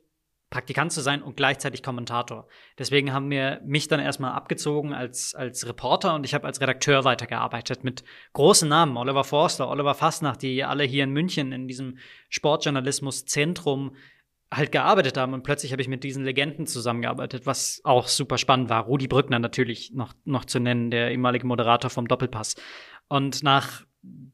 Praktikant 0.49 0.91
zu 0.91 1.01
sein 1.01 1.21
und 1.21 1.37
gleichzeitig 1.37 1.83
Kommentator. 1.83 2.47
Deswegen 2.77 3.13
haben 3.13 3.29
wir 3.29 3.61
mich 3.63 3.87
dann 3.87 3.99
erstmal 3.99 4.31
abgezogen 4.31 4.93
als, 4.93 5.35
als 5.35 5.67
Reporter 5.67 6.15
und 6.15 6.25
ich 6.25 6.33
habe 6.33 6.47
als 6.47 6.59
Redakteur 6.59 7.03
weitergearbeitet 7.03 7.83
mit 7.83 8.03
großen 8.33 8.67
Namen. 8.67 8.97
Oliver 8.97 9.23
Forster, 9.23 9.69
Oliver 9.69 9.93
Fassnacht, 9.93 10.41
die 10.41 10.63
alle 10.63 10.83
hier 10.83 11.03
in 11.03 11.11
München 11.11 11.51
in 11.51 11.67
diesem 11.67 11.99
Sportjournalismuszentrum 12.29 13.95
halt 14.51 14.71
gearbeitet 14.71 15.17
haben 15.17 15.35
und 15.35 15.43
plötzlich 15.43 15.71
habe 15.71 15.81
ich 15.81 15.87
mit 15.87 16.03
diesen 16.03 16.23
Legenden 16.23 16.65
zusammengearbeitet, 16.65 17.45
was 17.45 17.81
auch 17.83 18.07
super 18.07 18.39
spannend 18.39 18.69
war. 18.69 18.85
Rudi 18.85 19.07
Brückner 19.07 19.37
natürlich 19.37 19.91
noch, 19.93 20.13
noch 20.25 20.45
zu 20.45 20.59
nennen, 20.59 20.89
der 20.89 21.11
ehemalige 21.11 21.45
Moderator 21.45 21.91
vom 21.91 22.07
Doppelpass. 22.07 22.55
Und 23.07 23.43
nach 23.43 23.85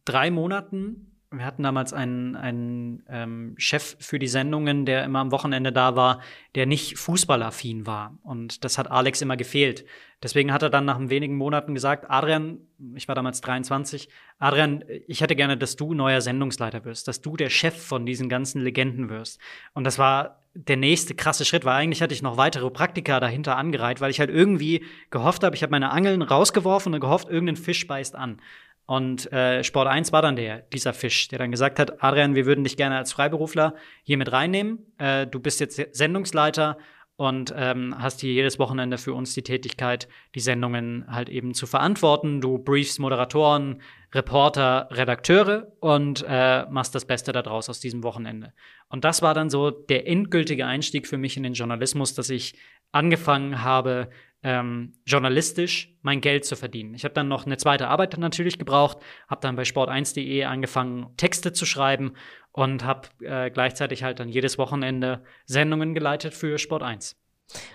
drei 0.05 0.31
Monaten 0.31 1.14
wir 1.31 1.45
hatten 1.45 1.63
damals 1.63 1.93
einen, 1.93 2.35
einen 2.35 3.03
ähm, 3.09 3.55
Chef 3.57 3.97
für 3.99 4.19
die 4.19 4.27
Sendungen, 4.27 4.85
der 4.85 5.03
immer 5.03 5.19
am 5.19 5.31
Wochenende 5.31 5.71
da 5.71 5.95
war, 5.95 6.21
der 6.55 6.65
nicht 6.65 6.97
fußballaffin 6.97 7.85
war. 7.85 8.17
Und 8.23 8.63
das 8.63 8.77
hat 8.77 8.89
Alex 8.89 9.21
immer 9.21 9.37
gefehlt. 9.37 9.85
Deswegen 10.23 10.53
hat 10.53 10.63
er 10.63 10.69
dann 10.69 10.85
nach 10.85 10.99
wenigen 10.99 11.35
Monaten 11.35 11.73
gesagt, 11.73 12.05
Adrian, 12.09 12.59
ich 12.95 13.07
war 13.07 13.15
damals 13.15 13.41
23, 13.41 14.09
Adrian, 14.39 14.83
ich 15.07 15.21
hätte 15.21 15.35
gerne, 15.35 15.57
dass 15.57 15.75
du 15.75 15.93
neuer 15.93 16.21
Sendungsleiter 16.21 16.85
wirst, 16.85 17.07
dass 17.07 17.21
du 17.21 17.35
der 17.35 17.49
Chef 17.49 17.75
von 17.75 18.05
diesen 18.05 18.29
ganzen 18.29 18.61
Legenden 18.61 19.09
wirst. 19.09 19.39
Und 19.73 19.83
das 19.83 19.99
war 19.99 20.41
der 20.53 20.77
nächste 20.77 21.15
krasse 21.15 21.43
Schritt, 21.43 21.65
weil 21.65 21.75
eigentlich 21.75 22.01
hatte 22.01 22.13
ich 22.13 22.21
noch 22.21 22.37
weitere 22.37 22.69
Praktika 22.71 23.19
dahinter 23.19 23.57
angereiht, 23.57 23.99
weil 23.99 24.09
ich 24.09 24.21
halt 24.21 24.29
irgendwie 24.29 24.85
gehofft 25.09 25.43
habe, 25.43 25.55
ich 25.55 25.63
habe 25.63 25.71
meine 25.71 25.91
Angeln 25.91 26.21
rausgeworfen 26.21 26.93
und 26.93 27.01
gehofft, 27.01 27.29
irgendein 27.29 27.57
Fisch 27.57 27.85
beißt 27.85 28.15
an. 28.15 28.39
Und 28.85 29.31
äh, 29.31 29.63
Sport 29.63 29.87
1 29.87 30.11
war 30.11 30.21
dann 30.21 30.35
der, 30.35 30.59
dieser 30.59 30.93
Fisch, 30.93 31.27
der 31.27 31.39
dann 31.39 31.51
gesagt 31.51 31.79
hat, 31.79 32.03
Adrian, 32.03 32.35
wir 32.35 32.45
würden 32.45 32.63
dich 32.63 32.77
gerne 32.77 32.97
als 32.97 33.13
Freiberufler 33.13 33.75
hier 34.03 34.17
mit 34.17 34.31
reinnehmen. 34.31 34.79
Äh, 34.99 35.25
du 35.25 35.39
bist 35.39 35.59
jetzt 35.59 35.81
Sendungsleiter 35.95 36.77
und 37.17 37.53
ähm, 37.55 37.95
hast 37.97 38.19
hier 38.19 38.33
jedes 38.33 38.59
Wochenende 38.59 38.97
für 38.97 39.13
uns 39.13 39.33
die 39.33 39.41
Tätigkeit, 39.41 40.07
die 40.35 40.41
Sendungen 40.41 41.05
halt 41.07 41.29
eben 41.29 41.53
zu 41.53 41.65
verantworten. 41.65 42.41
Du 42.41 42.57
briefst 42.57 42.99
Moderatoren, 42.99 43.81
Reporter, 44.13 44.89
Redakteure 44.91 45.71
und 45.79 46.25
äh, 46.27 46.65
machst 46.69 46.93
das 46.93 47.05
Beste 47.05 47.31
daraus 47.31 47.69
aus 47.69 47.79
diesem 47.79 48.03
Wochenende. 48.03 48.53
Und 48.89 49.05
das 49.05 49.21
war 49.21 49.33
dann 49.33 49.49
so 49.49 49.71
der 49.71 50.07
endgültige 50.07 50.65
Einstieg 50.65 51.07
für 51.07 51.17
mich 51.17 51.37
in 51.37 51.43
den 51.43 51.53
Journalismus, 51.53 52.13
dass 52.13 52.29
ich 52.29 52.55
angefangen 52.91 53.63
habe, 53.63 54.09
ähm, 54.45 54.93
journalistisch 55.07 55.97
mein 56.03 56.21
Geld 56.21 56.45
zu 56.45 56.55
verdienen. 56.55 56.93
Ich 56.93 57.03
habe 57.03 57.15
dann 57.15 57.27
noch 57.27 57.47
eine 57.47 57.57
zweite 57.57 57.87
Arbeit 57.87 58.15
natürlich 58.19 58.59
gebraucht, 58.59 58.99
habe 59.27 59.41
dann 59.41 59.55
bei 59.55 59.63
sport1.de 59.63 60.43
angefangen, 60.43 61.07
Texte 61.17 61.51
zu 61.51 61.65
schreiben 61.65 62.13
und 62.51 62.85
habe 62.85 63.07
äh, 63.21 63.49
gleichzeitig 63.49 64.03
halt 64.03 64.19
dann 64.19 64.29
jedes 64.29 64.59
Wochenende 64.59 65.23
Sendungen 65.47 65.95
geleitet 65.95 66.35
für 66.35 66.59
Sport 66.59 66.83
1. 66.83 67.17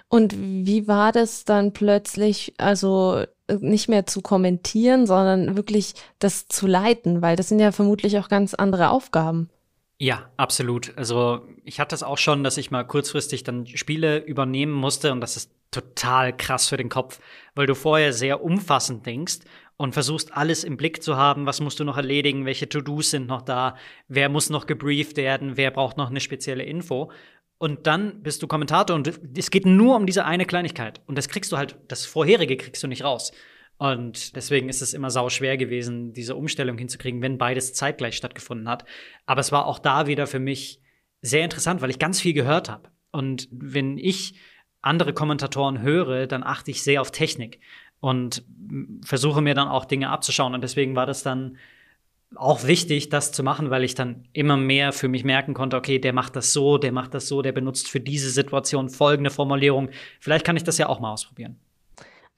Und 0.08 0.36
wie 0.36 0.86
war 0.86 1.10
das 1.10 1.44
dann 1.44 1.72
plötzlich, 1.72 2.54
also 2.58 3.24
äh, 3.48 3.56
nicht 3.58 3.88
mehr 3.88 4.06
zu 4.06 4.22
kommentieren, 4.22 5.08
sondern 5.08 5.56
wirklich 5.56 5.94
das 6.20 6.46
zu 6.46 6.68
leiten, 6.68 7.20
weil 7.20 7.34
das 7.34 7.48
sind 7.48 7.58
ja 7.58 7.72
vermutlich 7.72 8.16
auch 8.18 8.28
ganz 8.28 8.54
andere 8.54 8.90
Aufgaben. 8.90 9.50
Ja, 10.02 10.30
absolut. 10.38 10.96
Also 10.96 11.46
ich 11.62 11.78
hatte 11.78 11.94
es 11.94 12.02
auch 12.02 12.16
schon, 12.16 12.42
dass 12.42 12.56
ich 12.56 12.70
mal 12.70 12.84
kurzfristig 12.84 13.44
dann 13.44 13.66
Spiele 13.66 14.16
übernehmen 14.24 14.72
musste 14.72 15.12
und 15.12 15.20
das 15.20 15.36
ist 15.36 15.52
total 15.70 16.34
krass 16.34 16.70
für 16.70 16.78
den 16.78 16.88
Kopf, 16.88 17.20
weil 17.54 17.66
du 17.66 17.74
vorher 17.74 18.14
sehr 18.14 18.42
umfassend 18.42 19.04
denkst 19.04 19.40
und 19.76 19.92
versuchst 19.92 20.32
alles 20.34 20.64
im 20.64 20.78
Blick 20.78 21.02
zu 21.02 21.16
haben, 21.18 21.44
was 21.44 21.60
musst 21.60 21.80
du 21.80 21.84
noch 21.84 21.98
erledigen, 21.98 22.46
welche 22.46 22.66
To-Dos 22.66 23.10
sind 23.10 23.26
noch 23.26 23.42
da, 23.42 23.76
wer 24.08 24.30
muss 24.30 24.48
noch 24.48 24.66
gebrieft 24.66 25.18
werden, 25.18 25.58
wer 25.58 25.70
braucht 25.70 25.98
noch 25.98 26.08
eine 26.08 26.20
spezielle 26.20 26.64
Info. 26.64 27.12
Und 27.58 27.86
dann 27.86 28.22
bist 28.22 28.42
du 28.42 28.46
Kommentator 28.46 28.96
und 28.96 29.20
es 29.36 29.50
geht 29.50 29.66
nur 29.66 29.96
um 29.96 30.06
diese 30.06 30.24
eine 30.24 30.46
Kleinigkeit. 30.46 31.02
Und 31.08 31.18
das 31.18 31.28
kriegst 31.28 31.52
du 31.52 31.58
halt, 31.58 31.76
das 31.88 32.06
vorherige 32.06 32.56
kriegst 32.56 32.82
du 32.82 32.88
nicht 32.88 33.04
raus. 33.04 33.32
Und 33.80 34.36
deswegen 34.36 34.68
ist 34.68 34.82
es 34.82 34.92
immer 34.92 35.08
sau 35.08 35.30
schwer 35.30 35.56
gewesen, 35.56 36.12
diese 36.12 36.36
Umstellung 36.36 36.76
hinzukriegen, 36.76 37.22
wenn 37.22 37.38
beides 37.38 37.72
zeitgleich 37.72 38.14
stattgefunden 38.14 38.68
hat. 38.68 38.84
Aber 39.24 39.40
es 39.40 39.52
war 39.52 39.64
auch 39.64 39.78
da 39.78 40.06
wieder 40.06 40.26
für 40.26 40.38
mich 40.38 40.82
sehr 41.22 41.44
interessant, 41.44 41.80
weil 41.80 41.88
ich 41.88 41.98
ganz 41.98 42.20
viel 42.20 42.34
gehört 42.34 42.68
habe. 42.68 42.90
Und 43.10 43.48
wenn 43.50 43.96
ich 43.96 44.34
andere 44.82 45.14
Kommentatoren 45.14 45.80
höre, 45.80 46.26
dann 46.26 46.42
achte 46.42 46.70
ich 46.70 46.82
sehr 46.82 47.00
auf 47.00 47.10
Technik 47.10 47.58
und 48.00 48.44
versuche 49.02 49.40
mir 49.40 49.54
dann 49.54 49.68
auch 49.68 49.86
Dinge 49.86 50.10
abzuschauen. 50.10 50.52
Und 50.52 50.60
deswegen 50.60 50.94
war 50.94 51.06
das 51.06 51.22
dann 51.22 51.56
auch 52.34 52.66
wichtig, 52.66 53.08
das 53.08 53.32
zu 53.32 53.42
machen, 53.42 53.70
weil 53.70 53.82
ich 53.82 53.94
dann 53.94 54.28
immer 54.34 54.58
mehr 54.58 54.92
für 54.92 55.08
mich 55.08 55.24
merken 55.24 55.54
konnte, 55.54 55.78
okay, 55.78 55.98
der 55.98 56.12
macht 56.12 56.36
das 56.36 56.52
so, 56.52 56.76
der 56.76 56.92
macht 56.92 57.14
das 57.14 57.28
so, 57.28 57.40
der 57.40 57.52
benutzt 57.52 57.88
für 57.88 58.00
diese 58.00 58.28
Situation 58.28 58.90
folgende 58.90 59.30
Formulierung. 59.30 59.88
Vielleicht 60.20 60.44
kann 60.44 60.58
ich 60.58 60.64
das 60.64 60.76
ja 60.76 60.90
auch 60.90 61.00
mal 61.00 61.12
ausprobieren. 61.12 61.58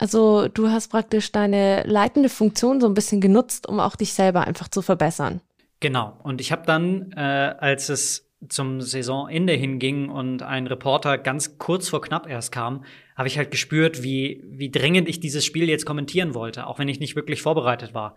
Also 0.02 0.48
du 0.48 0.68
hast 0.68 0.88
praktisch 0.88 1.30
deine 1.30 1.84
leitende 1.84 2.28
Funktion 2.28 2.80
so 2.80 2.88
ein 2.88 2.94
bisschen 2.94 3.20
genutzt, 3.20 3.68
um 3.68 3.78
auch 3.78 3.94
dich 3.94 4.14
selber 4.14 4.44
einfach 4.44 4.66
zu 4.66 4.82
verbessern. 4.82 5.40
Genau. 5.78 6.18
Und 6.24 6.40
ich 6.40 6.50
habe 6.50 6.66
dann, 6.66 7.12
äh, 7.12 7.20
als 7.20 7.88
es 7.88 8.28
zum 8.48 8.80
Saisonende 8.80 9.52
hinging 9.52 10.08
und 10.08 10.42
ein 10.42 10.66
Reporter 10.66 11.18
ganz 11.18 11.56
kurz 11.56 11.88
vor 11.88 12.00
knapp 12.00 12.28
erst 12.28 12.50
kam, 12.50 12.84
habe 13.16 13.28
ich 13.28 13.38
halt 13.38 13.52
gespürt, 13.52 14.02
wie, 14.02 14.42
wie 14.48 14.72
dringend 14.72 15.08
ich 15.08 15.20
dieses 15.20 15.44
Spiel 15.44 15.68
jetzt 15.68 15.86
kommentieren 15.86 16.34
wollte, 16.34 16.66
auch 16.66 16.80
wenn 16.80 16.88
ich 16.88 16.98
nicht 16.98 17.14
wirklich 17.14 17.40
vorbereitet 17.40 17.94
war. 17.94 18.16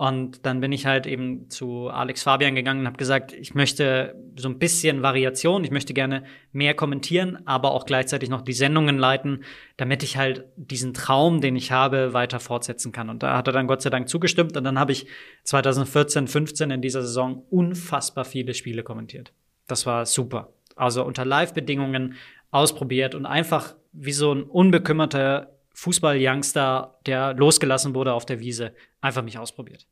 Und 0.00 0.46
dann 0.46 0.60
bin 0.60 0.72
ich 0.72 0.86
halt 0.86 1.06
eben 1.06 1.50
zu 1.50 1.88
Alex 1.88 2.22
Fabian 2.22 2.54
gegangen 2.54 2.80
und 2.80 2.86
habe 2.86 2.96
gesagt, 2.96 3.34
ich 3.34 3.54
möchte 3.54 4.14
so 4.34 4.48
ein 4.48 4.58
bisschen 4.58 5.02
Variation, 5.02 5.62
ich 5.62 5.70
möchte 5.70 5.92
gerne 5.92 6.24
mehr 6.52 6.72
kommentieren, 6.72 7.40
aber 7.44 7.72
auch 7.72 7.84
gleichzeitig 7.84 8.30
noch 8.30 8.40
die 8.40 8.54
Sendungen 8.54 8.96
leiten, 8.96 9.44
damit 9.76 10.02
ich 10.02 10.16
halt 10.16 10.46
diesen 10.56 10.94
Traum, 10.94 11.42
den 11.42 11.54
ich 11.54 11.70
habe, 11.70 12.14
weiter 12.14 12.40
fortsetzen 12.40 12.92
kann. 12.92 13.10
Und 13.10 13.22
da 13.22 13.36
hat 13.36 13.46
er 13.46 13.52
dann 13.52 13.66
Gott 13.66 13.82
sei 13.82 13.90
Dank 13.90 14.08
zugestimmt 14.08 14.56
und 14.56 14.64
dann 14.64 14.78
habe 14.78 14.92
ich 14.92 15.06
2014, 15.44 16.28
15 16.28 16.70
in 16.70 16.80
dieser 16.80 17.02
Saison 17.02 17.44
unfassbar 17.50 18.24
viele 18.24 18.54
Spiele 18.54 18.82
kommentiert. 18.82 19.34
Das 19.66 19.84
war 19.84 20.06
super. 20.06 20.54
Also 20.76 21.04
unter 21.04 21.26
Live-Bedingungen 21.26 22.14
ausprobiert 22.50 23.14
und 23.14 23.26
einfach 23.26 23.74
wie 23.92 24.12
so 24.12 24.32
ein 24.32 24.44
unbekümmerter 24.44 25.59
Fußball-Youngster, 25.80 26.98
der 27.06 27.32
losgelassen 27.32 27.94
wurde 27.94 28.12
auf 28.12 28.26
der 28.26 28.38
Wiese, 28.38 28.74
einfach 29.00 29.22
mich 29.22 29.38
ausprobiert. 29.38 29.86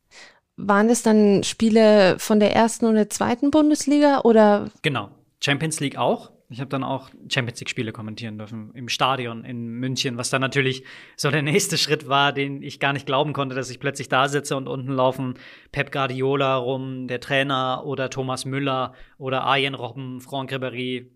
Waren 0.55 0.87
es 0.87 1.01
dann 1.01 1.43
Spiele 1.43 2.19
von 2.19 2.39
der 2.39 2.53
ersten 2.53 2.85
und 2.85 2.93
der 2.93 3.09
zweiten 3.09 3.49
Bundesliga 3.49 4.21
oder? 4.21 4.69
Genau. 4.83 5.09
Champions 5.43 5.79
League 5.79 5.97
auch. 5.97 6.31
Ich 6.49 6.59
habe 6.59 6.69
dann 6.69 6.83
auch 6.83 7.09
Champions 7.27 7.59
League-Spiele 7.59 7.91
kommentieren 7.91 8.37
dürfen 8.37 8.71
im 8.75 8.87
Stadion 8.87 9.43
in 9.43 9.67
München, 9.67 10.17
was 10.17 10.29
dann 10.29 10.41
natürlich 10.41 10.83
so 11.15 11.31
der 11.31 11.41
nächste 11.41 11.77
Schritt 11.77 12.07
war, 12.07 12.33
den 12.33 12.61
ich 12.61 12.79
gar 12.79 12.93
nicht 12.93 13.07
glauben 13.07 13.33
konnte, 13.33 13.55
dass 13.55 13.71
ich 13.71 13.79
plötzlich 13.79 14.09
da 14.09 14.27
sitze 14.27 14.57
und 14.57 14.67
unten 14.67 14.91
laufen 14.91 15.39
Pep 15.71 15.91
Guardiola 15.91 16.57
rum, 16.57 17.07
der 17.07 17.19
Trainer 17.19 17.83
oder 17.85 18.11
Thomas 18.11 18.45
Müller 18.45 18.93
oder 19.17 19.41
Arjen 19.41 19.73
Robben, 19.73 20.21
Franck 20.21 20.51
Ribéry, 20.51 21.07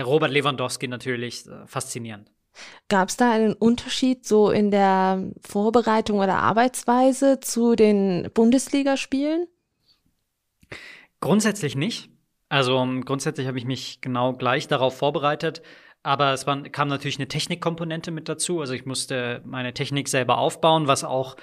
Robert 0.00 0.30
Lewandowski 0.30 0.86
natürlich. 0.86 1.46
Äh, 1.46 1.66
faszinierend. 1.66 2.30
Gab 2.88 3.08
es 3.08 3.16
da 3.16 3.32
einen 3.32 3.54
Unterschied 3.54 4.26
so 4.26 4.50
in 4.50 4.70
der 4.70 5.30
Vorbereitung 5.40 6.18
oder 6.18 6.38
Arbeitsweise 6.38 7.40
zu 7.40 7.74
den 7.76 8.30
Bundesligaspielen? 8.34 9.46
Grundsätzlich 11.20 11.76
nicht. 11.76 12.10
Also 12.48 12.78
um, 12.78 13.04
grundsätzlich 13.04 13.46
habe 13.46 13.58
ich 13.58 13.64
mich 13.64 14.00
genau 14.00 14.34
gleich 14.34 14.68
darauf 14.68 14.96
vorbereitet. 14.96 15.62
Aber 16.02 16.32
es 16.32 16.46
war, 16.46 16.60
kam 16.64 16.88
natürlich 16.88 17.18
eine 17.18 17.28
Technikkomponente 17.28 18.10
mit 18.10 18.28
dazu. 18.28 18.60
Also 18.60 18.74
ich 18.74 18.86
musste 18.86 19.40
meine 19.44 19.72
Technik 19.72 20.08
selber 20.08 20.38
aufbauen, 20.38 20.88
was 20.88 21.04
auch 21.04 21.36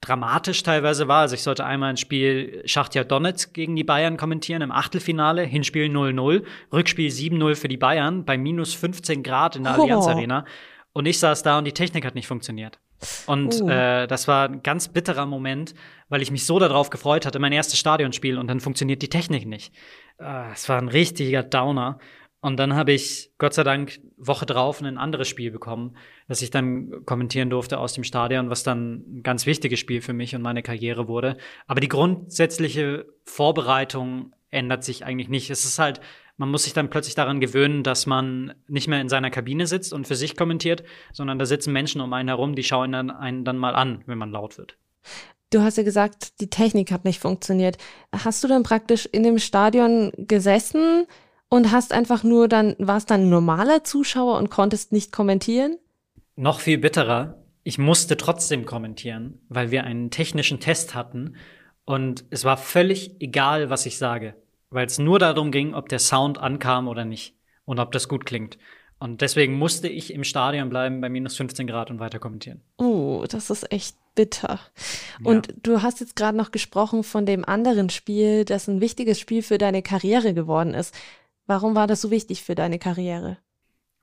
dramatisch 0.00 0.62
teilweise 0.62 1.08
war. 1.08 1.20
Also 1.20 1.34
ich 1.34 1.42
sollte 1.42 1.64
einmal 1.64 1.90
ein 1.90 1.96
Spiel 1.96 2.62
Schachtja 2.64 3.04
Donetsk 3.04 3.52
gegen 3.54 3.76
die 3.76 3.84
Bayern 3.84 4.16
kommentieren 4.16 4.62
im 4.62 4.72
Achtelfinale, 4.72 5.42
Hinspiel 5.42 5.90
0-0, 5.90 6.44
Rückspiel 6.72 7.10
7-0 7.10 7.54
für 7.56 7.68
die 7.68 7.76
Bayern 7.76 8.24
bei 8.24 8.38
minus 8.38 8.74
15 8.74 9.22
Grad 9.22 9.56
in 9.56 9.64
der 9.64 9.78
oh. 9.78 9.82
Allianz 9.82 10.06
Arena. 10.06 10.44
Und 10.92 11.06
ich 11.06 11.18
saß 11.18 11.42
da 11.42 11.58
und 11.58 11.64
die 11.64 11.72
Technik 11.72 12.04
hat 12.04 12.14
nicht 12.14 12.26
funktioniert. 12.26 12.78
Und 13.26 13.60
uh. 13.60 13.68
äh, 13.68 14.06
das 14.06 14.26
war 14.26 14.48
ein 14.48 14.62
ganz 14.62 14.88
bitterer 14.88 15.26
Moment, 15.26 15.74
weil 16.08 16.22
ich 16.22 16.30
mich 16.30 16.44
so 16.44 16.58
darauf 16.58 16.90
gefreut 16.90 17.26
hatte, 17.26 17.38
mein 17.38 17.52
erstes 17.52 17.78
Stadionspiel 17.78 18.38
und 18.38 18.48
dann 18.48 18.60
funktioniert 18.60 19.02
die 19.02 19.08
Technik 19.08 19.46
nicht. 19.46 19.72
Äh, 20.18 20.52
es 20.52 20.68
war 20.68 20.78
ein 20.78 20.88
richtiger 20.88 21.42
Downer. 21.42 21.98
Und 22.40 22.56
dann 22.56 22.74
habe 22.74 22.92
ich 22.92 23.32
Gott 23.38 23.54
sei 23.54 23.64
Dank 23.64 24.00
Woche 24.16 24.46
drauf 24.46 24.80
ein 24.80 24.98
anderes 24.98 25.28
Spiel 25.28 25.50
bekommen, 25.50 25.96
das 26.28 26.42
ich 26.42 26.50
dann 26.50 27.04
kommentieren 27.04 27.50
durfte 27.50 27.78
aus 27.78 27.94
dem 27.94 28.04
Stadion, 28.04 28.50
was 28.50 28.62
dann 28.62 29.02
ein 29.18 29.22
ganz 29.22 29.46
wichtiges 29.46 29.80
Spiel 29.80 30.00
für 30.00 30.12
mich 30.12 30.34
und 30.34 30.42
meine 30.42 30.62
Karriere 30.62 31.08
wurde. 31.08 31.36
Aber 31.66 31.80
die 31.80 31.88
grundsätzliche 31.88 33.06
Vorbereitung 33.24 34.32
ändert 34.50 34.84
sich 34.84 35.04
eigentlich 35.04 35.28
nicht. 35.28 35.50
Es 35.50 35.64
ist 35.64 35.78
halt, 35.78 36.00
man 36.36 36.50
muss 36.50 36.64
sich 36.64 36.72
dann 36.72 36.90
plötzlich 36.90 37.14
daran 37.14 37.40
gewöhnen, 37.40 37.82
dass 37.82 38.06
man 38.06 38.54
nicht 38.68 38.88
mehr 38.88 39.00
in 39.00 39.08
seiner 39.08 39.30
Kabine 39.30 39.66
sitzt 39.66 39.92
und 39.92 40.06
für 40.06 40.16
sich 40.16 40.36
kommentiert, 40.36 40.84
sondern 41.12 41.38
da 41.38 41.46
sitzen 41.46 41.72
Menschen 41.72 42.00
um 42.00 42.12
einen 42.12 42.28
herum, 42.28 42.54
die 42.54 42.62
schauen 42.62 42.92
dann 42.92 43.10
einen 43.10 43.44
dann 43.44 43.58
mal 43.58 43.74
an, 43.74 44.02
wenn 44.06 44.18
man 44.18 44.30
laut 44.30 44.58
wird. 44.58 44.76
Du 45.50 45.62
hast 45.62 45.78
ja 45.78 45.82
gesagt, 45.82 46.40
die 46.40 46.50
Technik 46.50 46.92
hat 46.92 47.06
nicht 47.06 47.20
funktioniert. 47.20 47.78
Hast 48.12 48.44
du 48.44 48.48
dann 48.48 48.62
praktisch 48.62 49.06
in 49.06 49.22
dem 49.22 49.38
Stadion 49.38 50.12
gesessen? 50.16 51.06
und 51.48 51.72
hast 51.72 51.92
einfach 51.92 52.22
nur 52.24 52.48
dann, 52.48 52.76
warst 52.78 53.10
dann 53.10 53.30
normaler 53.30 53.84
Zuschauer 53.84 54.38
und 54.38 54.50
konntest 54.50 54.92
nicht 54.92 55.12
kommentieren? 55.12 55.78
Noch 56.38 56.60
viel 56.60 56.78
bitterer. 56.78 57.42
Ich 57.64 57.78
musste 57.78 58.16
trotzdem 58.16 58.64
kommentieren, 58.64 59.40
weil 59.48 59.72
wir 59.72 59.82
einen 59.82 60.12
technischen 60.12 60.60
Test 60.60 60.94
hatten 60.94 61.34
und 61.84 62.24
es 62.30 62.44
war 62.44 62.56
völlig 62.56 63.20
egal, 63.20 63.70
was 63.70 63.86
ich 63.86 63.98
sage, 63.98 64.36
weil 64.70 64.86
es 64.86 65.00
nur 65.00 65.18
darum 65.18 65.50
ging, 65.50 65.74
ob 65.74 65.88
der 65.88 65.98
Sound 65.98 66.38
ankam 66.38 66.86
oder 66.86 67.04
nicht 67.04 67.34
und 67.64 67.80
ob 67.80 67.90
das 67.90 68.06
gut 68.06 68.24
klingt. 68.24 68.56
Und 69.00 69.20
deswegen 69.20 69.58
musste 69.58 69.88
ich 69.88 70.14
im 70.14 70.22
Stadion 70.22 70.68
bleiben 70.68 71.00
bei 71.00 71.08
minus 71.08 71.36
15 71.36 71.66
Grad 71.66 71.90
und 71.90 71.98
weiter 71.98 72.20
kommentieren. 72.20 72.60
Oh, 72.76 73.24
das 73.28 73.50
ist 73.50 73.72
echt 73.72 73.96
bitter. 74.14 74.60
Ja. 75.18 75.30
Und 75.30 75.52
du 75.64 75.82
hast 75.82 75.98
jetzt 75.98 76.14
gerade 76.14 76.38
noch 76.38 76.52
gesprochen 76.52 77.02
von 77.02 77.26
dem 77.26 77.44
anderen 77.44 77.90
Spiel, 77.90 78.44
das 78.44 78.68
ein 78.68 78.80
wichtiges 78.80 79.18
Spiel 79.18 79.42
für 79.42 79.58
deine 79.58 79.82
Karriere 79.82 80.34
geworden 80.34 80.74
ist. 80.74 80.94
Warum 81.46 81.74
war 81.74 81.88
das 81.88 82.00
so 82.00 82.12
wichtig 82.12 82.44
für 82.44 82.54
deine 82.54 82.78
Karriere? 82.78 83.38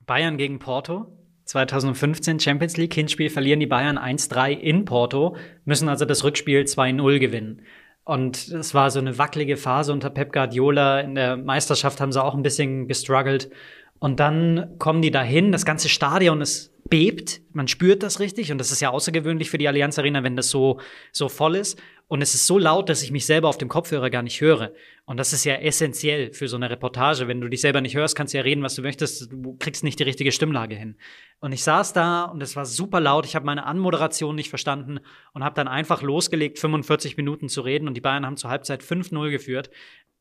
Bayern 0.04 0.36
gegen 0.36 0.58
Porto. 0.58 1.06
2015 1.46 2.40
Champions 2.40 2.76
League 2.76 2.94
Hinspiel 2.94 3.30
verlieren 3.30 3.60
die 3.60 3.66
Bayern 3.66 3.98
1-3 3.98 4.50
in 4.50 4.84
Porto, 4.84 5.36
müssen 5.64 5.88
also 5.88 6.04
das 6.04 6.24
Rückspiel 6.24 6.60
2-0 6.62 7.18
gewinnen. 7.18 7.62
Und 8.04 8.48
es 8.48 8.74
war 8.74 8.90
so 8.90 9.00
eine 9.00 9.18
wackelige 9.18 9.56
Phase 9.56 9.92
unter 9.92 10.10
Pep 10.10 10.32
Guardiola. 10.32 11.00
In 11.00 11.16
der 11.16 11.36
Meisterschaft 11.36 12.00
haben 12.00 12.12
sie 12.12 12.22
auch 12.22 12.34
ein 12.34 12.42
bisschen 12.42 12.86
gestruggelt. 12.86 13.50
Und 13.98 14.20
dann 14.20 14.74
kommen 14.78 15.02
die 15.02 15.10
dahin, 15.10 15.50
das 15.50 15.64
ganze 15.64 15.88
Stadion 15.88 16.40
ist 16.40 16.72
bebt, 16.88 17.40
man 17.52 17.68
spürt 17.68 18.02
das 18.02 18.20
richtig 18.20 18.52
und 18.52 18.58
das 18.58 18.70
ist 18.70 18.80
ja 18.80 18.90
außergewöhnlich 18.90 19.50
für 19.50 19.58
die 19.58 19.68
Allianz 19.68 19.98
Arena, 19.98 20.22
wenn 20.22 20.36
das 20.36 20.50
so 20.50 20.78
so 21.12 21.28
voll 21.28 21.56
ist 21.56 21.80
und 22.08 22.22
es 22.22 22.34
ist 22.34 22.46
so 22.46 22.56
laut, 22.56 22.88
dass 22.88 23.02
ich 23.02 23.10
mich 23.10 23.26
selber 23.26 23.48
auf 23.48 23.58
dem 23.58 23.68
Kopfhörer 23.68 24.10
gar 24.10 24.22
nicht 24.22 24.40
höre. 24.40 24.72
Und 25.06 25.16
das 25.16 25.32
ist 25.32 25.44
ja 25.44 25.54
essentiell 25.54 26.32
für 26.32 26.46
so 26.46 26.56
eine 26.56 26.70
Reportage. 26.70 27.26
Wenn 27.26 27.40
du 27.40 27.48
dich 27.48 27.60
selber 27.60 27.80
nicht 27.80 27.96
hörst, 27.96 28.14
kannst 28.14 28.32
du 28.32 28.38
ja 28.38 28.44
reden, 28.44 28.62
was 28.62 28.76
du 28.76 28.82
möchtest. 28.82 29.32
Du 29.32 29.56
kriegst 29.58 29.82
nicht 29.82 29.98
die 29.98 30.04
richtige 30.04 30.30
Stimmlage 30.30 30.76
hin. 30.76 30.96
Und 31.40 31.50
ich 31.50 31.64
saß 31.64 31.94
da 31.94 32.24
und 32.24 32.40
es 32.44 32.54
war 32.54 32.64
super 32.64 33.00
laut. 33.00 33.26
Ich 33.26 33.34
habe 33.34 33.44
meine 33.44 33.66
Anmoderation 33.66 34.36
nicht 34.36 34.50
verstanden 34.50 35.00
und 35.32 35.42
habe 35.42 35.56
dann 35.56 35.66
einfach 35.66 36.00
losgelegt, 36.00 36.60
45 36.60 37.16
Minuten 37.16 37.48
zu 37.48 37.62
reden. 37.62 37.88
Und 37.88 37.94
die 37.94 38.00
Bayern 38.00 38.24
haben 38.24 38.36
zur 38.36 38.50
Halbzeit 38.50 38.84
5-0 38.84 39.30
geführt. 39.30 39.70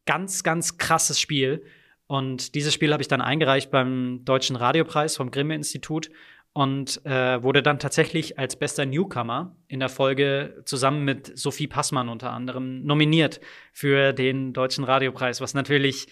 Ganz, 0.07 0.41
ganz 0.41 0.79
krasses 0.79 1.19
Spiel. 1.19 1.63
Und 2.07 2.55
dieses 2.55 2.73
Spiel 2.73 2.93
habe 2.93 3.01
ich 3.01 3.07
dann 3.07 3.21
eingereicht 3.21 3.69
beim 3.69 4.25
Deutschen 4.25 4.55
Radiopreis 4.55 5.17
vom 5.17 5.29
Grimme-Institut 5.29 6.09
und 6.55 7.05
äh, 7.05 7.43
wurde 7.43 7.61
dann 7.61 7.79
tatsächlich 7.79 8.39
als 8.39 8.55
bester 8.55 8.85
Newcomer 8.85 9.53
in 9.67 9.81
der 9.81 9.89
Folge 9.89 10.61
zusammen 10.63 11.03
mit 11.03 11.37
Sophie 11.37 11.67
Passmann 11.67 12.07
unter 12.07 12.31
anderem 12.31 12.81
nominiert 12.85 13.41
für 13.73 14.13
den 14.13 14.53
Deutschen 14.53 14.85
Radiopreis, 14.85 15.41
was 15.41 15.53
natürlich, 15.53 16.07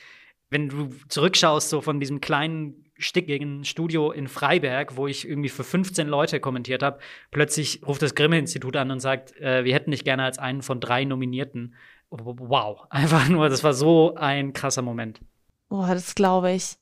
wenn 0.50 0.68
du 0.68 0.90
zurückschaust, 1.08 1.70
so 1.70 1.80
von 1.80 2.02
diesem 2.02 2.20
kleinen 2.20 2.92
stickigen 2.98 3.64
Studio 3.64 4.12
in 4.12 4.28
Freiberg, 4.28 4.98
wo 4.98 5.08
ich 5.08 5.26
irgendwie 5.26 5.48
für 5.48 5.64
15 5.64 6.10
Leute 6.10 6.42
kommentiert 6.42 6.84
habe, 6.84 7.00
plötzlich 7.32 7.80
ruft 7.88 8.02
das 8.02 8.14
Grimme-Institut 8.14 8.76
an 8.76 8.92
und 8.92 9.00
sagt, 9.00 9.38
äh, 9.38 9.64
wir 9.64 9.74
hätten 9.74 9.92
dich 9.92 10.04
gerne 10.04 10.26
als 10.26 10.40
einen 10.40 10.62
von 10.62 10.82
drei 10.82 11.06
Nominierten. 11.06 11.74
Wow, 12.10 12.82
einfach 12.90 13.30
nur, 13.30 13.48
das 13.48 13.64
war 13.64 13.74
so 13.74 14.16
ein 14.16 14.52
krasser 14.52 14.82
Moment. 14.82 15.22
Boah, 15.70 15.88
das 15.88 16.16
glaube 16.16 16.52
ich. 16.52 16.76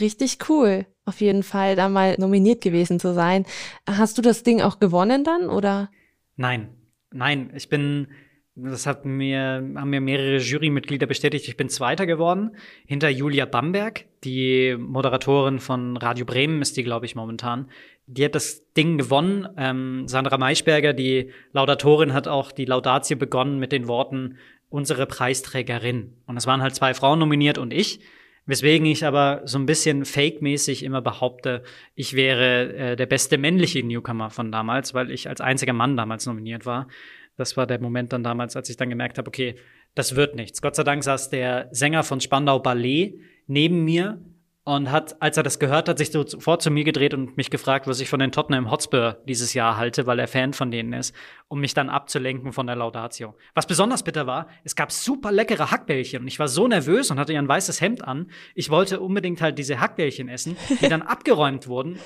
Richtig 0.00 0.38
cool 0.48 0.86
auf 1.04 1.20
jeden 1.20 1.42
Fall 1.42 1.76
da 1.76 1.88
mal 1.88 2.16
nominiert 2.18 2.62
gewesen 2.62 2.98
zu 2.98 3.12
sein. 3.12 3.44
Hast 3.86 4.16
du 4.18 4.22
das 4.22 4.42
Ding 4.42 4.60
auch 4.62 4.78
gewonnen 4.78 5.24
dann 5.24 5.48
oder? 5.48 5.90
Nein, 6.36 6.68
nein, 7.12 7.52
ich 7.54 7.68
bin 7.68 8.08
Das 8.56 8.86
hat 8.86 9.04
mir, 9.04 9.68
haben 9.74 9.90
mir 9.90 10.00
mehrere 10.00 10.38
Jurymitglieder 10.38 11.06
bestätigt. 11.06 11.48
Ich 11.48 11.56
bin 11.56 11.68
Zweiter 11.68 12.06
geworden. 12.06 12.56
Hinter 12.86 13.08
Julia 13.08 13.46
Bamberg, 13.46 14.04
die 14.22 14.76
Moderatorin 14.78 15.58
von 15.58 15.96
Radio 15.96 16.24
Bremen 16.24 16.62
ist 16.62 16.76
die, 16.76 16.84
glaube 16.84 17.04
ich, 17.04 17.16
momentan. 17.16 17.68
Die 18.06 18.24
hat 18.24 18.36
das 18.36 18.72
Ding 18.74 18.96
gewonnen. 18.96 19.48
Ähm, 19.56 20.06
Sandra 20.06 20.38
Maischberger, 20.38 20.92
die 20.92 21.32
Laudatorin, 21.52 22.12
hat 22.12 22.28
auch 22.28 22.52
die 22.52 22.64
Laudatio 22.64 23.16
begonnen 23.16 23.58
mit 23.58 23.72
den 23.72 23.88
Worten 23.88 24.36
unsere 24.68 25.06
Preisträgerin. 25.06 26.12
Und 26.26 26.36
es 26.36 26.46
waren 26.46 26.62
halt 26.62 26.76
zwei 26.76 26.94
Frauen 26.94 27.18
nominiert 27.18 27.58
und 27.58 27.72
ich. 27.72 28.00
Weswegen 28.46 28.86
ich 28.86 29.06
aber 29.06 29.40
so 29.44 29.58
ein 29.58 29.66
bisschen 29.66 30.04
fake-mäßig 30.04 30.82
immer 30.82 31.00
behaupte, 31.00 31.62
ich 31.94 32.14
wäre 32.14 32.74
äh, 32.74 32.96
der 32.96 33.06
beste 33.06 33.38
männliche 33.38 33.82
Newcomer 33.82 34.28
von 34.30 34.52
damals, 34.52 34.92
weil 34.92 35.10
ich 35.10 35.28
als 35.28 35.40
einziger 35.40 35.72
Mann 35.72 35.96
damals 35.96 36.26
nominiert 36.26 36.66
war. 36.66 36.88
Das 37.36 37.56
war 37.56 37.66
der 37.66 37.80
Moment 37.80 38.12
dann 38.12 38.22
damals, 38.22 38.54
als 38.54 38.68
ich 38.68 38.76
dann 38.76 38.90
gemerkt 38.90 39.16
habe, 39.18 39.28
okay, 39.28 39.56
das 39.94 40.14
wird 40.14 40.36
nichts. 40.36 40.60
Gott 40.60 40.76
sei 40.76 40.84
Dank 40.84 41.02
saß 41.02 41.30
der 41.30 41.68
Sänger 41.70 42.02
von 42.02 42.20
Spandau 42.20 42.58
Ballet 42.58 43.18
neben 43.46 43.84
mir 43.84 44.20
und 44.64 44.90
hat, 44.90 45.20
als 45.20 45.36
er 45.36 45.42
das 45.42 45.58
gehört 45.58 45.88
hat, 45.88 45.98
sich 45.98 46.10
sofort 46.10 46.62
zu 46.62 46.70
mir 46.70 46.84
gedreht 46.84 47.12
und 47.12 47.36
mich 47.36 47.50
gefragt, 47.50 47.86
was 47.86 48.00
ich 48.00 48.08
von 48.08 48.18
den 48.18 48.32
Tottenham 48.32 48.70
Hotspur 48.70 49.18
dieses 49.28 49.52
Jahr 49.52 49.76
halte, 49.76 50.06
weil 50.06 50.18
er 50.18 50.26
Fan 50.26 50.54
von 50.54 50.70
denen 50.70 50.94
ist, 50.94 51.14
um 51.48 51.60
mich 51.60 51.74
dann 51.74 51.90
abzulenken 51.90 52.52
von 52.52 52.66
der 52.66 52.76
Laudatio. 52.76 53.34
Was 53.54 53.66
besonders 53.66 54.02
bitter 54.02 54.26
war, 54.26 54.48
es 54.64 54.74
gab 54.74 54.90
super 54.90 55.30
leckere 55.30 55.70
Hackbällchen 55.70 56.22
und 56.22 56.28
ich 56.28 56.38
war 56.38 56.48
so 56.48 56.66
nervös 56.66 57.10
und 57.10 57.18
hatte 57.18 57.34
ja 57.34 57.40
ein 57.40 57.48
weißes 57.48 57.80
Hemd 57.82 58.02
an. 58.02 58.30
Ich 58.54 58.70
wollte 58.70 59.00
unbedingt 59.00 59.42
halt 59.42 59.58
diese 59.58 59.80
Hackbällchen 59.80 60.28
essen, 60.28 60.56
die 60.80 60.88
dann 60.88 61.02
abgeräumt 61.14 61.68
wurden 61.68 61.98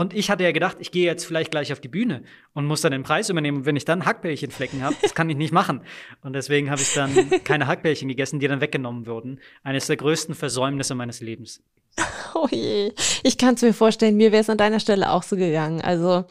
und 0.00 0.14
ich 0.14 0.30
hatte 0.30 0.44
ja 0.44 0.52
gedacht, 0.52 0.78
ich 0.80 0.92
gehe 0.92 1.04
jetzt 1.04 1.26
vielleicht 1.26 1.50
gleich 1.50 1.74
auf 1.74 1.80
die 1.80 1.88
Bühne 1.88 2.22
und 2.54 2.64
muss 2.64 2.80
dann 2.80 2.92
den 2.92 3.02
Preis 3.02 3.28
übernehmen. 3.28 3.58
Und 3.58 3.66
wenn 3.66 3.76
ich 3.76 3.84
dann 3.84 4.06
Hackbällchenflecken 4.06 4.82
habe, 4.82 4.96
das 5.02 5.14
kann 5.14 5.28
ich 5.28 5.36
nicht 5.36 5.52
machen. 5.52 5.82
Und 6.22 6.32
deswegen 6.32 6.70
habe 6.70 6.80
ich 6.80 6.94
dann 6.94 7.14
keine 7.44 7.66
Hackbällchen 7.66 8.08
gegessen, 8.08 8.40
die 8.40 8.48
dann 8.48 8.62
weggenommen 8.62 9.06
wurden. 9.06 9.40
Eines 9.62 9.88
der 9.88 9.98
größten 9.98 10.34
Versäumnisse 10.34 10.94
meines 10.94 11.20
Lebens. 11.20 11.62
Oh 12.32 12.46
je, 12.48 12.92
ich 13.24 13.36
kann 13.36 13.56
es 13.56 13.62
mir 13.62 13.74
vorstellen, 13.74 14.16
mir 14.16 14.30
wäre 14.32 14.40
es 14.40 14.48
an 14.48 14.56
deiner 14.56 14.78
Stelle 14.78 15.10
auch 15.10 15.24
so 15.24 15.36
gegangen. 15.36 15.82
Also 15.82 16.24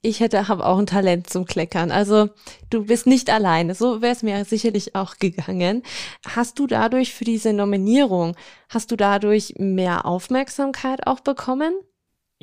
ich 0.00 0.20
hätte, 0.20 0.48
habe 0.48 0.64
auch 0.64 0.78
ein 0.78 0.86
Talent 0.86 1.28
zum 1.28 1.44
Kleckern. 1.44 1.90
Also 1.90 2.30
du 2.70 2.86
bist 2.86 3.06
nicht 3.06 3.28
alleine. 3.28 3.74
So 3.74 4.00
wäre 4.00 4.12
es 4.12 4.22
mir 4.22 4.44
sicherlich 4.46 4.94
auch 4.94 5.16
gegangen. 5.18 5.82
Hast 6.24 6.58
du 6.58 6.66
dadurch 6.66 7.12
für 7.12 7.24
diese 7.24 7.52
Nominierung, 7.52 8.34
hast 8.70 8.92
du 8.92 8.96
dadurch 8.96 9.54
mehr 9.58 10.06
Aufmerksamkeit 10.06 11.06
auch 11.06 11.20
bekommen? 11.20 11.74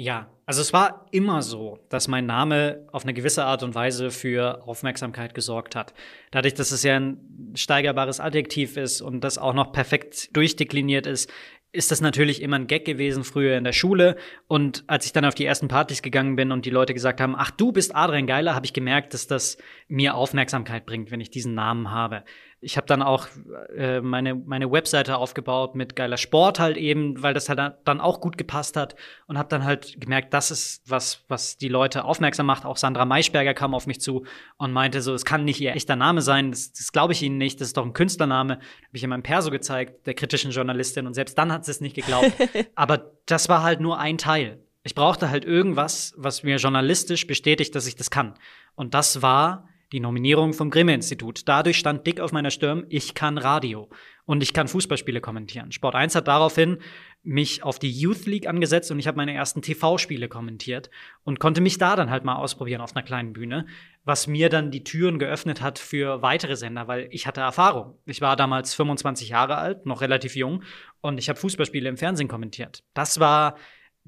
Ja, 0.02 0.30
also 0.46 0.62
es 0.62 0.72
war 0.72 1.08
immer 1.12 1.42
so, 1.42 1.78
dass 1.90 2.08
mein 2.08 2.26
Name 2.26 2.88
auf 2.94 3.04
eine 3.04 3.14
gewisse 3.14 3.44
Art 3.44 3.64
und 3.64 3.76
Weise 3.76 4.12
für 4.12 4.66
Aufmerksamkeit 4.66 5.34
gesorgt 5.34 5.76
hat. 5.76 5.94
Dadurch, 6.32 6.54
dass 6.54 6.72
es 6.72 6.84
ja 6.84 6.96
ein 6.96 7.52
steigerbares 7.54 8.22
Adjektiv 8.22 8.78
ist 8.78 9.02
und 9.02 9.26
das 9.26 9.38
auch 9.38 9.54
noch 9.54 9.74
perfekt 9.74 10.34
durchdekliniert 10.38 11.06
ist, 11.06 11.30
ist 11.74 11.92
das 11.92 12.00
natürlich 12.00 12.42
immer 12.42 12.56
ein 12.56 12.68
Gag 12.68 12.86
gewesen 12.86 13.26
früher 13.26 13.58
in 13.58 13.66
der 13.66 13.74
Schule. 13.74 14.16
Und 14.48 14.86
als 14.88 15.06
ich 15.06 15.12
dann 15.12 15.26
auf 15.26 15.36
die 15.36 15.44
ersten 15.44 15.68
Partys 15.68 16.02
gegangen 16.02 16.38
bin 16.38 16.54
und 16.54 16.66
die 16.66 16.70
Leute 16.72 16.94
gesagt 16.94 17.20
haben, 17.20 17.36
ach, 17.38 17.52
du 17.52 17.74
bist 17.74 17.94
Adrian 17.94 18.26
Geiler, 18.26 18.56
habe 18.56 18.66
ich 18.66 18.72
gemerkt, 18.72 19.14
dass 19.14 19.28
das 19.28 19.58
mir 19.90 20.16
Aufmerksamkeit 20.16 20.86
bringt, 20.86 21.12
wenn 21.12 21.20
ich 21.20 21.30
diesen 21.30 21.56
Namen 21.56 21.92
habe 21.92 22.24
ich 22.62 22.76
habe 22.76 22.88
dann 22.88 23.02
auch 23.02 23.28
äh, 23.76 24.02
meine, 24.02 24.36
meine 24.36 24.70
Webseite 24.70 25.18
aufgebaut 25.18 25.76
mit 25.76 25.96
geiler 25.96 26.18
Sport 26.18 26.60
halt 26.60 26.76
eben, 26.76 27.22
weil 27.24 27.34
das 27.34 27.48
halt 27.48 27.60
dann 27.86 28.02
auch 28.02 28.20
gut 28.20 28.38
gepasst 28.38 28.76
hat 28.76 28.96
und 29.28 29.38
habe 29.38 29.48
dann 29.48 29.64
halt 29.64 30.00
gemerkt, 30.00 30.34
das 30.34 30.52
ist 30.52 30.82
was, 30.90 31.24
was 31.30 31.58
die 31.58 31.70
Leute 31.70 32.04
aufmerksam 32.04 32.46
macht. 32.46 32.66
Auch 32.66 32.76
Sandra 32.76 33.06
Maischberger 33.06 33.54
kam 33.54 33.74
auf 33.74 33.88
mich 33.88 34.02
zu 34.02 34.26
und 34.58 34.74
meinte 34.74 35.02
so, 35.02 35.14
es 35.14 35.24
kann 35.24 35.46
nicht 35.46 35.62
ihr 35.62 35.74
echter 35.74 35.96
Name 35.96 36.22
sein, 36.22 36.52
das, 36.52 36.74
das 36.74 36.92
glaube 36.92 37.14
ich 37.14 37.24
Ihnen 37.24 37.38
nicht, 37.38 37.62
das 37.62 37.70
ist 37.70 37.78
doch 37.78 37.86
ein 37.86 37.94
Künstlername. 37.94 38.56
Habe 38.56 38.64
ich 38.92 39.04
in 39.04 39.10
meinem 39.10 39.24
Perso 39.24 39.52
gezeigt, 39.52 40.06
der 40.06 40.14
kritischen 40.14 40.52
Journalistin 40.52 41.08
und 41.08 41.14
selbst 41.14 41.38
dann 41.38 41.54
hat 41.54 41.64
sie 41.64 41.72
es 41.72 41.80
nicht 41.82 41.96
geglaubt. 41.96 42.34
Aber 42.76 43.12
das 43.26 43.48
war 43.48 43.64
halt 43.64 43.80
nur 43.80 44.00
ein 44.00 44.18
Teil. 44.18 44.60
Ich 44.84 44.96
brauchte 44.96 45.30
halt 45.30 45.46
irgendwas, 45.46 46.14
was 46.18 46.44
mir 46.44 46.58
journalistisch 46.58 47.26
bestätigt, 47.26 47.74
dass 47.76 47.88
ich 47.88 47.96
das 47.96 48.10
kann. 48.10 48.34
Und 48.76 48.94
das 48.94 49.22
war 49.22 49.70
die 49.92 50.00
Nominierung 50.00 50.54
vom 50.54 50.70
Grimme-Institut. 50.70 51.48
Dadurch 51.48 51.78
stand 51.78 52.06
dick 52.06 52.20
auf 52.20 52.32
meiner 52.32 52.52
Stirn, 52.52 52.86
ich 52.90 53.16
kann 53.16 53.38
Radio 53.38 53.90
und 54.26 54.44
ich 54.44 54.54
kann 54.54 54.68
Fußballspiele 54.68 55.22
kommentieren. 55.22 55.72
Sport 55.72 55.96
1 55.96 56.14
hat 56.14 56.28
daraufhin 56.28 56.78
mich 57.24 57.64
auf 57.64 57.80
die 57.80 57.92
Youth 57.92 58.26
League 58.28 58.48
angesetzt 58.48 58.92
und 58.92 59.00
ich 59.00 59.08
habe 59.08 59.18
meine 59.18 59.34
ersten 59.34 59.62
TV-Spiele 59.62 60.28
kommentiert 60.28 60.90
und 61.24 61.40
konnte 61.40 61.62
mich 61.62 61.78
da 61.78 61.96
dann 61.96 62.12
halt 62.12 62.24
mal 62.24 62.36
ausprobieren 62.36 62.82
auf 62.82 62.96
einer 62.96 63.04
kleinen 63.04 63.34
Bühne, 63.34 63.66
was 64.06 64.28
mir 64.28 64.50
dann 64.50 64.72
die 64.72 64.84
Türen 64.84 65.18
geöffnet 65.18 65.62
hat 65.62 65.80
für 65.80 66.22
weitere 66.22 66.56
Sender, 66.56 66.88
weil 66.88 67.08
ich 67.12 67.26
hatte 67.26 67.42
Erfahrung. 67.42 67.98
Ich 68.06 68.22
war 68.22 68.36
damals 68.36 68.76
25 68.76 69.30
Jahre 69.30 69.58
alt, 69.58 69.86
noch 69.86 70.02
relativ 70.02 70.36
jung 70.36 70.64
und 71.02 71.18
ich 71.18 71.30
habe 71.30 71.40
Fußballspiele 71.40 71.90
im 71.90 71.98
Fernsehen 71.98 72.28
kommentiert. 72.28 72.84
Das 72.94 73.20
war 73.20 73.58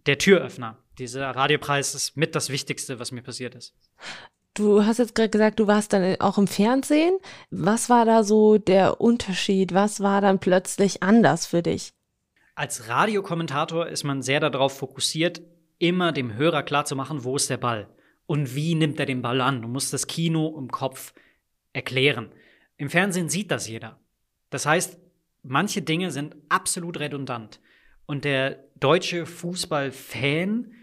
der 0.05 0.17
Türöffner. 0.17 0.77
Dieser 0.99 1.31
Radiopreis 1.31 1.95
ist 1.95 2.15
mit 2.15 2.35
das 2.35 2.49
Wichtigste, 2.49 2.99
was 2.99 3.11
mir 3.11 3.21
passiert 3.23 3.55
ist. 3.55 3.75
Du 4.53 4.83
hast 4.85 4.97
jetzt 4.97 5.15
gerade 5.15 5.29
gesagt, 5.29 5.59
du 5.59 5.67
warst 5.67 5.93
dann 5.93 6.19
auch 6.19 6.37
im 6.37 6.47
Fernsehen. 6.47 7.17
Was 7.51 7.89
war 7.89 8.05
da 8.05 8.23
so 8.23 8.57
der 8.57 8.99
Unterschied? 8.99 9.73
Was 9.73 10.01
war 10.01 10.19
dann 10.19 10.39
plötzlich 10.39 11.01
anders 11.01 11.45
für 11.45 11.61
dich? 11.61 11.93
Als 12.55 12.89
Radiokommentator 12.89 13.87
ist 13.87 14.03
man 14.03 14.21
sehr 14.21 14.41
darauf 14.41 14.77
fokussiert, 14.77 15.41
immer 15.79 16.11
dem 16.11 16.33
Hörer 16.33 16.63
klarzumachen, 16.63 17.23
wo 17.23 17.37
ist 17.37 17.49
der 17.49 17.57
Ball 17.57 17.87
und 18.25 18.53
wie 18.53 18.75
nimmt 18.75 18.99
er 18.99 19.05
den 19.05 19.21
Ball 19.21 19.39
an. 19.39 19.61
Du 19.61 19.69
musst 19.69 19.93
das 19.93 20.05
Kino 20.05 20.57
im 20.57 20.69
Kopf 20.69 21.13
erklären. 21.71 22.29
Im 22.77 22.89
Fernsehen 22.89 23.29
sieht 23.29 23.51
das 23.51 23.69
jeder. 23.69 23.99
Das 24.49 24.65
heißt, 24.65 24.99
manche 25.43 25.81
Dinge 25.81 26.11
sind 26.11 26.35
absolut 26.49 26.99
redundant. 26.99 27.61
Und 28.05 28.25
der 28.25 28.65
deutsche 28.75 29.25
Fußballfan 29.25 30.73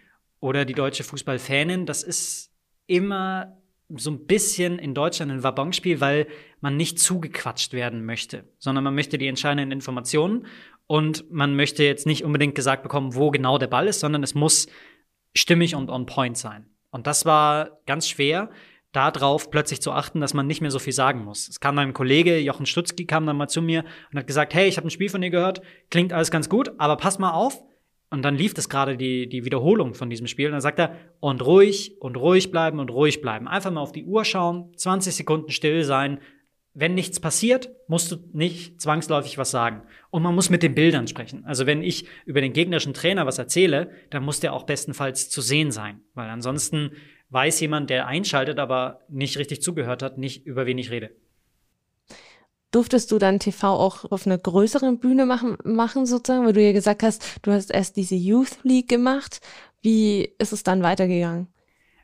oder 0.40 0.64
die 0.64 0.72
deutsche 0.72 1.04
Fußballfanin, 1.04 1.84
das 1.84 2.02
ist 2.02 2.50
immer 2.86 3.57
so 3.96 4.10
ein 4.10 4.26
bisschen 4.26 4.78
in 4.78 4.94
Deutschland 4.94 5.32
ein 5.32 5.42
Wabonspiel, 5.42 6.00
weil 6.00 6.26
man 6.60 6.76
nicht 6.76 6.98
zugequatscht 6.98 7.72
werden 7.72 8.04
möchte, 8.04 8.44
sondern 8.58 8.84
man 8.84 8.94
möchte 8.94 9.18
die 9.18 9.28
entscheidenden 9.28 9.72
Informationen 9.72 10.46
und 10.86 11.30
man 11.30 11.56
möchte 11.56 11.84
jetzt 11.84 12.06
nicht 12.06 12.24
unbedingt 12.24 12.54
gesagt 12.54 12.82
bekommen, 12.82 13.14
wo 13.14 13.30
genau 13.30 13.58
der 13.58 13.66
Ball 13.66 13.88
ist, 13.88 14.00
sondern 14.00 14.22
es 14.22 14.34
muss 14.34 14.68
stimmig 15.34 15.74
und 15.74 15.90
on 15.90 16.06
point 16.06 16.36
sein. 16.36 16.66
Und 16.90 17.06
das 17.06 17.24
war 17.24 17.80
ganz 17.86 18.08
schwer, 18.08 18.50
darauf 18.92 19.50
plötzlich 19.50 19.82
zu 19.82 19.92
achten, 19.92 20.20
dass 20.20 20.34
man 20.34 20.46
nicht 20.46 20.60
mehr 20.60 20.70
so 20.70 20.78
viel 20.78 20.92
sagen 20.92 21.24
muss. 21.24 21.48
Es 21.48 21.60
kam 21.60 21.74
mein 21.74 21.92
Kollege 21.92 22.38
Jochen 22.38 22.66
Stutzki 22.66 23.06
kam 23.06 23.26
dann 23.26 23.36
mal 23.36 23.48
zu 23.48 23.60
mir 23.60 23.84
und 24.12 24.18
hat 24.18 24.26
gesagt, 24.26 24.54
hey, 24.54 24.66
ich 24.66 24.76
habe 24.76 24.88
ein 24.88 24.90
Spiel 24.90 25.10
von 25.10 25.20
dir 25.20 25.30
gehört, 25.30 25.60
klingt 25.90 26.12
alles 26.12 26.30
ganz 26.30 26.48
gut, 26.48 26.72
aber 26.78 26.96
pass 26.96 27.18
mal 27.18 27.32
auf, 27.32 27.62
und 28.10 28.22
dann 28.22 28.36
lief 28.36 28.54
das 28.54 28.68
gerade 28.68 28.96
die, 28.96 29.28
die 29.28 29.44
Wiederholung 29.44 29.94
von 29.94 30.08
diesem 30.08 30.26
Spiel. 30.26 30.46
Und 30.46 30.52
dann 30.52 30.60
sagt 30.62 30.78
er, 30.78 30.96
und 31.20 31.44
ruhig 31.44 32.00
und 32.00 32.16
ruhig 32.16 32.50
bleiben 32.50 32.78
und 32.78 32.90
ruhig 32.90 33.20
bleiben. 33.20 33.46
Einfach 33.46 33.70
mal 33.70 33.82
auf 33.82 33.92
die 33.92 34.04
Uhr 34.04 34.24
schauen, 34.24 34.72
20 34.76 35.14
Sekunden 35.14 35.50
still 35.50 35.84
sein. 35.84 36.20
Wenn 36.72 36.94
nichts 36.94 37.20
passiert, 37.20 37.70
musst 37.86 38.10
du 38.10 38.16
nicht 38.32 38.80
zwangsläufig 38.80 39.36
was 39.36 39.50
sagen. 39.50 39.82
Und 40.10 40.22
man 40.22 40.34
muss 40.34 40.48
mit 40.48 40.62
den 40.62 40.74
Bildern 40.74 41.06
sprechen. 41.06 41.44
Also 41.44 41.66
wenn 41.66 41.82
ich 41.82 42.06
über 42.24 42.40
den 42.40 42.54
gegnerischen 42.54 42.94
Trainer 42.94 43.26
was 43.26 43.38
erzähle, 43.38 43.90
dann 44.08 44.22
muss 44.22 44.40
der 44.40 44.54
auch 44.54 44.62
bestenfalls 44.64 45.28
zu 45.28 45.42
sehen 45.42 45.70
sein. 45.70 46.00
Weil 46.14 46.30
ansonsten 46.30 46.92
weiß 47.30 47.60
jemand, 47.60 47.90
der 47.90 48.06
einschaltet, 48.06 48.58
aber 48.58 49.00
nicht 49.10 49.36
richtig 49.38 49.60
zugehört 49.60 50.02
hat, 50.02 50.16
nicht 50.16 50.46
über 50.46 50.64
wen 50.64 50.78
ich 50.78 50.90
rede. 50.90 51.10
Durftest 52.70 53.10
du 53.12 53.18
dann 53.18 53.38
TV 53.38 53.66
auch 53.66 54.10
auf 54.10 54.26
einer 54.26 54.36
größeren 54.36 54.98
Bühne 54.98 55.24
machen, 55.24 55.56
machen 55.64 56.04
sozusagen, 56.04 56.44
weil 56.44 56.52
du 56.52 56.62
ja 56.62 56.72
gesagt 56.72 57.02
hast, 57.02 57.38
du 57.42 57.52
hast 57.52 57.70
erst 57.70 57.96
diese 57.96 58.14
Youth 58.14 58.58
League 58.62 58.88
gemacht. 58.88 59.40
Wie 59.80 60.34
ist 60.38 60.52
es 60.52 60.64
dann 60.64 60.82
weitergegangen? 60.82 61.48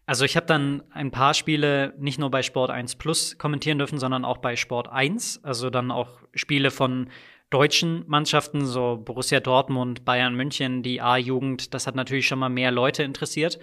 Also 0.06 0.24
ich 0.24 0.36
habe 0.36 0.46
dann 0.46 0.82
ein 0.90 1.10
paar 1.10 1.34
Spiele 1.34 1.94
nicht 1.98 2.18
nur 2.18 2.30
bei 2.30 2.42
Sport 2.42 2.70
1 2.70 2.96
Plus 2.96 3.38
kommentieren 3.38 3.78
dürfen, 3.78 3.98
sondern 3.98 4.24
auch 4.24 4.38
bei 4.38 4.56
Sport 4.56 4.88
1. 4.90 5.40
Also 5.42 5.70
dann 5.70 5.90
auch 5.90 6.08
Spiele 6.34 6.70
von 6.70 7.08
deutschen 7.50 8.04
Mannschaften, 8.06 8.66
so 8.66 9.00
Borussia 9.02 9.40
Dortmund, 9.40 10.04
Bayern 10.04 10.34
München, 10.34 10.82
die 10.82 11.00
A-Jugend. 11.00 11.72
Das 11.72 11.86
hat 11.86 11.94
natürlich 11.94 12.26
schon 12.26 12.38
mal 12.38 12.48
mehr 12.48 12.70
Leute 12.70 13.02
interessiert. 13.02 13.58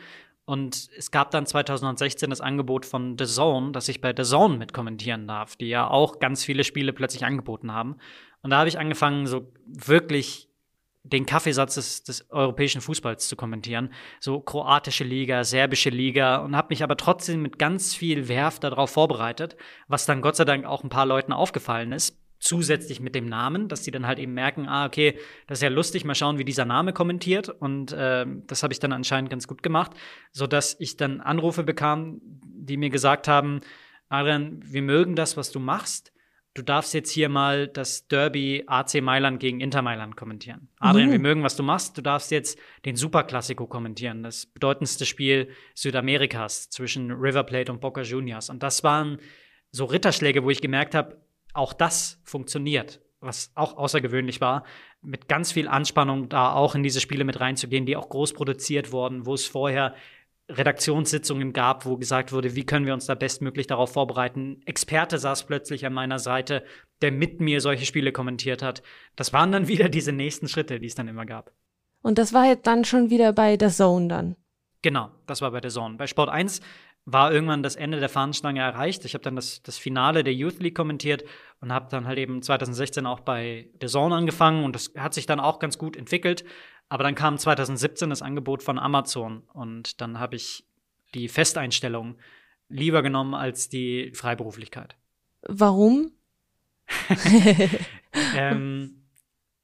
Und 0.51 0.89
es 0.97 1.11
gab 1.11 1.31
dann 1.31 1.45
2016 1.45 2.29
das 2.29 2.41
Angebot 2.41 2.85
von 2.85 3.15
The 3.17 3.23
Zone, 3.23 3.71
dass 3.71 3.87
ich 3.87 4.01
bei 4.01 4.13
The 4.13 4.23
Zone 4.23 4.57
mitkommentieren 4.57 5.25
darf, 5.25 5.55
die 5.55 5.69
ja 5.69 5.89
auch 5.89 6.19
ganz 6.19 6.43
viele 6.43 6.65
Spiele 6.65 6.91
plötzlich 6.91 7.23
angeboten 7.23 7.71
haben. 7.71 7.95
Und 8.41 8.49
da 8.49 8.57
habe 8.57 8.67
ich 8.67 8.77
angefangen, 8.77 9.27
so 9.27 9.49
wirklich 9.65 10.49
den 11.03 11.25
Kaffeesatz 11.25 11.75
des, 11.75 12.03
des, 12.03 12.29
europäischen 12.31 12.81
Fußballs 12.81 13.29
zu 13.29 13.37
kommentieren. 13.37 13.93
So 14.19 14.41
kroatische 14.41 15.05
Liga, 15.05 15.45
serbische 15.45 15.89
Liga 15.89 16.39
und 16.39 16.53
habe 16.57 16.67
mich 16.71 16.83
aber 16.83 16.97
trotzdem 16.97 17.41
mit 17.41 17.57
ganz 17.57 17.95
viel 17.95 18.27
Werf 18.27 18.59
darauf 18.59 18.89
vorbereitet, 18.89 19.55
was 19.87 20.05
dann 20.05 20.21
Gott 20.21 20.35
sei 20.35 20.43
Dank 20.43 20.65
auch 20.65 20.83
ein 20.83 20.89
paar 20.89 21.05
Leuten 21.05 21.31
aufgefallen 21.31 21.93
ist 21.93 22.20
zusätzlich 22.41 22.99
mit 22.99 23.15
dem 23.15 23.27
Namen, 23.27 23.67
dass 23.67 23.83
die 23.83 23.91
dann 23.91 24.07
halt 24.07 24.19
eben 24.19 24.33
merken, 24.33 24.67
ah, 24.67 24.85
okay, 24.85 25.17
das 25.47 25.59
ist 25.59 25.63
ja 25.63 25.69
lustig, 25.69 26.03
mal 26.03 26.15
schauen, 26.15 26.39
wie 26.39 26.43
dieser 26.43 26.65
Name 26.65 26.91
kommentiert. 26.91 27.49
Und 27.49 27.93
äh, 27.93 28.25
das 28.47 28.63
habe 28.63 28.73
ich 28.73 28.79
dann 28.79 28.91
anscheinend 28.91 29.29
ganz 29.29 29.47
gut 29.47 29.63
gemacht, 29.63 29.91
sodass 30.31 30.75
ich 30.79 30.97
dann 30.97 31.21
Anrufe 31.21 31.63
bekam, 31.63 32.19
die 32.23 32.77
mir 32.77 32.89
gesagt 32.89 33.27
haben, 33.27 33.61
Adrian, 34.09 34.59
wir 34.65 34.81
mögen 34.81 35.15
das, 35.15 35.37
was 35.37 35.51
du 35.51 35.59
machst. 35.59 36.11
Du 36.53 36.63
darfst 36.63 36.93
jetzt 36.93 37.11
hier 37.11 37.29
mal 37.29 37.67
das 37.67 38.07
Derby 38.07 38.63
AC 38.67 39.01
Mailand 39.01 39.39
gegen 39.39 39.61
Inter 39.61 39.81
Mailand 39.81 40.17
kommentieren. 40.17 40.67
Adrian, 40.79 41.07
mhm. 41.07 41.13
wir 41.13 41.19
mögen, 41.19 41.43
was 41.43 41.55
du 41.55 41.63
machst. 41.63 41.97
Du 41.97 42.01
darfst 42.01 42.29
jetzt 42.31 42.59
den 42.85 42.97
Superklassiko 42.97 43.67
kommentieren, 43.67 44.21
das 44.23 44.47
bedeutendste 44.47 45.05
Spiel 45.05 45.49
Südamerikas 45.75 46.69
zwischen 46.69 47.11
River 47.11 47.43
Plate 47.43 47.71
und 47.71 47.79
Boca 47.79 48.01
Juniors. 48.01 48.49
Und 48.49 48.63
das 48.63 48.83
waren 48.83 49.19
so 49.71 49.85
Ritterschläge, 49.85 50.43
wo 50.43 50.49
ich 50.49 50.59
gemerkt 50.59 50.93
habe, 50.93 51.21
auch 51.53 51.73
das 51.73 52.19
funktioniert, 52.23 53.01
was 53.19 53.51
auch 53.55 53.77
außergewöhnlich 53.77 54.41
war, 54.41 54.63
mit 55.01 55.27
ganz 55.27 55.51
viel 55.51 55.67
Anspannung 55.67 56.29
da 56.29 56.53
auch 56.53 56.75
in 56.75 56.83
diese 56.83 56.99
Spiele 56.99 57.23
mit 57.23 57.39
reinzugehen, 57.39 57.85
die 57.85 57.95
auch 57.95 58.09
groß 58.09 58.33
produziert 58.33 58.91
wurden, 58.91 59.25
wo 59.25 59.33
es 59.33 59.45
vorher 59.45 59.95
Redaktionssitzungen 60.49 61.53
gab, 61.53 61.85
wo 61.85 61.97
gesagt 61.97 62.31
wurde, 62.31 62.55
wie 62.55 62.65
können 62.65 62.85
wir 62.85 62.93
uns 62.93 63.05
da 63.05 63.15
bestmöglich 63.15 63.67
darauf 63.67 63.93
vorbereiten. 63.93 64.61
Experte 64.65 65.17
saß 65.17 65.45
plötzlich 65.45 65.85
an 65.85 65.93
meiner 65.93 66.19
Seite, 66.19 66.63
der 67.01 67.11
mit 67.11 67.39
mir 67.39 67.61
solche 67.61 67.85
Spiele 67.85 68.11
kommentiert 68.11 68.61
hat. 68.61 68.83
Das 69.15 69.33
waren 69.33 69.51
dann 69.51 69.67
wieder 69.69 69.89
diese 69.89 70.11
nächsten 70.11 70.47
Schritte, 70.47 70.79
die 70.79 70.87
es 70.87 70.95
dann 70.95 71.07
immer 71.07 71.25
gab. 71.25 71.51
Und 72.01 72.17
das 72.17 72.33
war 72.33 72.45
jetzt 72.45 72.67
dann 72.67 72.83
schon 72.83 73.09
wieder 73.09 73.31
bei 73.33 73.57
der 73.57 73.69
Zone 73.69 74.07
dann. 74.07 74.35
Genau, 74.81 75.11
das 75.27 75.41
war 75.41 75.51
bei 75.51 75.61
der 75.61 75.69
Zone. 75.69 75.95
Bei 75.97 76.07
Sport 76.07 76.29
1 76.29 76.61
war 77.05 77.33
irgendwann 77.33 77.63
das 77.63 77.75
Ende 77.75 77.99
der 77.99 78.09
Fahnenstange 78.09 78.61
erreicht. 78.61 79.05
Ich 79.05 79.13
habe 79.13 79.23
dann 79.23 79.35
das, 79.35 79.63
das 79.63 79.77
Finale 79.77 80.23
der 80.23 80.33
Youth 80.33 80.59
League 80.59 80.75
kommentiert 80.75 81.23
und 81.59 81.73
habe 81.73 81.87
dann 81.89 82.05
halt 82.05 82.19
eben 82.19 82.41
2016 82.41 83.05
auch 83.05 83.21
bei 83.21 83.69
The 83.81 83.87
Zone 83.87 84.15
angefangen 84.15 84.63
und 84.63 84.75
das 84.75 84.93
hat 84.97 85.13
sich 85.13 85.25
dann 85.25 85.39
auch 85.39 85.59
ganz 85.59 85.77
gut 85.77 85.97
entwickelt. 85.97 86.43
Aber 86.89 87.03
dann 87.03 87.15
kam 87.15 87.37
2017 87.37 88.09
das 88.09 88.21
Angebot 88.21 88.63
von 88.63 88.77
Amazon 88.77 89.43
und 89.53 90.01
dann 90.01 90.19
habe 90.19 90.35
ich 90.35 90.65
die 91.13 91.27
Festeinstellung 91.27 92.17
lieber 92.69 93.01
genommen 93.01 93.33
als 93.33 93.69
die 93.69 94.11
Freiberuflichkeit. 94.13 94.95
Warum? 95.41 96.11
ähm, 98.35 99.01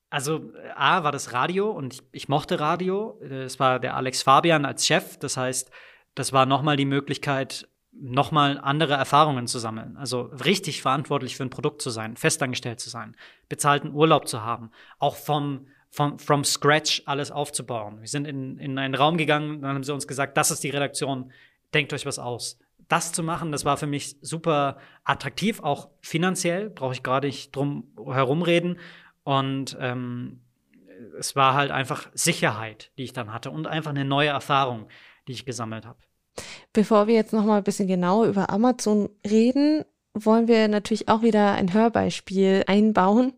also 0.10 0.52
A 0.76 1.04
war 1.04 1.12
das 1.12 1.34
Radio 1.34 1.70
und 1.70 1.96
ich, 1.96 2.02
ich 2.12 2.30
mochte 2.30 2.60
Radio. 2.60 3.20
Es 3.22 3.60
war 3.60 3.80
der 3.80 3.96
Alex 3.96 4.24
Fabian 4.24 4.66
als 4.66 4.86
Chef. 4.88 5.18
Das 5.18 5.36
heißt, 5.38 5.70
das 6.18 6.34
war 6.34 6.46
nochmal 6.46 6.78
die 6.78 6.86
Möglichkeit, 6.86 7.68
nochmal 7.92 8.60
andere 8.60 8.94
Erfahrungen 8.94 9.48
zu 9.48 9.60
sammeln. 9.60 9.98
Also 9.98 10.22
richtig 10.22 10.82
verantwortlich 10.82 11.36
für 11.36 11.44
ein 11.44 11.50
Produkt 11.50 11.82
zu 11.82 11.90
sein, 11.90 12.16
festangestellt 12.16 12.80
zu 12.80 12.90
sein, 12.90 13.16
bezahlten 13.50 13.94
Urlaub 13.94 14.28
zu 14.28 14.42
haben, 14.42 14.72
auch 15.00 15.16
vom, 15.16 15.68
vom 15.90 16.20
from 16.20 16.44
scratch 16.44 17.04
alles 17.06 17.32
aufzubauen. 17.32 18.02
Wir 18.02 18.08
sind 18.08 18.26
in, 18.26 18.58
in 18.58 18.78
einen 18.78 18.96
Raum 18.96 19.18
gegangen, 19.18 19.62
dann 19.62 19.76
haben 19.76 19.84
sie 19.84 19.94
uns 19.94 20.08
gesagt, 20.08 20.38
das 20.38 20.52
ist 20.52 20.64
die 20.64 20.70
Redaktion, 20.70 21.32
denkt 21.74 21.94
euch 21.94 22.06
was 22.06 22.20
aus. 22.20 22.60
Das 22.88 23.12
zu 23.12 23.22
machen, 23.22 23.52
das 23.52 23.66
war 23.66 23.78
für 23.78 23.88
mich 23.88 24.16
super 24.22 24.78
attraktiv, 25.04 25.62
auch 25.62 25.90
finanziell, 26.02 26.70
brauche 26.70 26.94
ich 26.94 27.04
gerade 27.04 27.28
nicht 27.28 27.56
drum 27.56 27.92
herumreden. 27.98 28.80
Und 29.24 29.78
ähm, 29.80 30.42
es 31.20 31.36
war 31.36 31.54
halt 31.54 31.72
einfach 31.72 32.10
Sicherheit, 32.14 32.92
die 32.98 33.04
ich 33.04 33.14
dann 33.14 33.34
hatte 33.34 33.52
und 33.52 33.68
einfach 33.68 33.92
eine 33.92 34.06
neue 34.06 34.30
Erfahrung, 34.30 34.88
die 35.28 35.34
ich 35.34 35.46
gesammelt 35.46 35.86
habe. 35.86 36.00
Bevor 36.74 37.08
wir 37.08 37.16
jetzt 37.16 37.34
noch 37.34 37.46
mal 37.46 37.58
ein 37.58 37.64
bisschen 37.64 37.88
genauer 37.88 38.28
über 38.28 38.50
Amazon 38.50 39.10
reden, 39.28 39.84
wollen 40.14 40.48
wir 40.48 40.68
natürlich 40.68 41.10
auch 41.10 41.22
wieder 41.22 41.54
ein 41.54 41.74
Hörbeispiel 41.74 42.64
einbauen. 42.68 43.34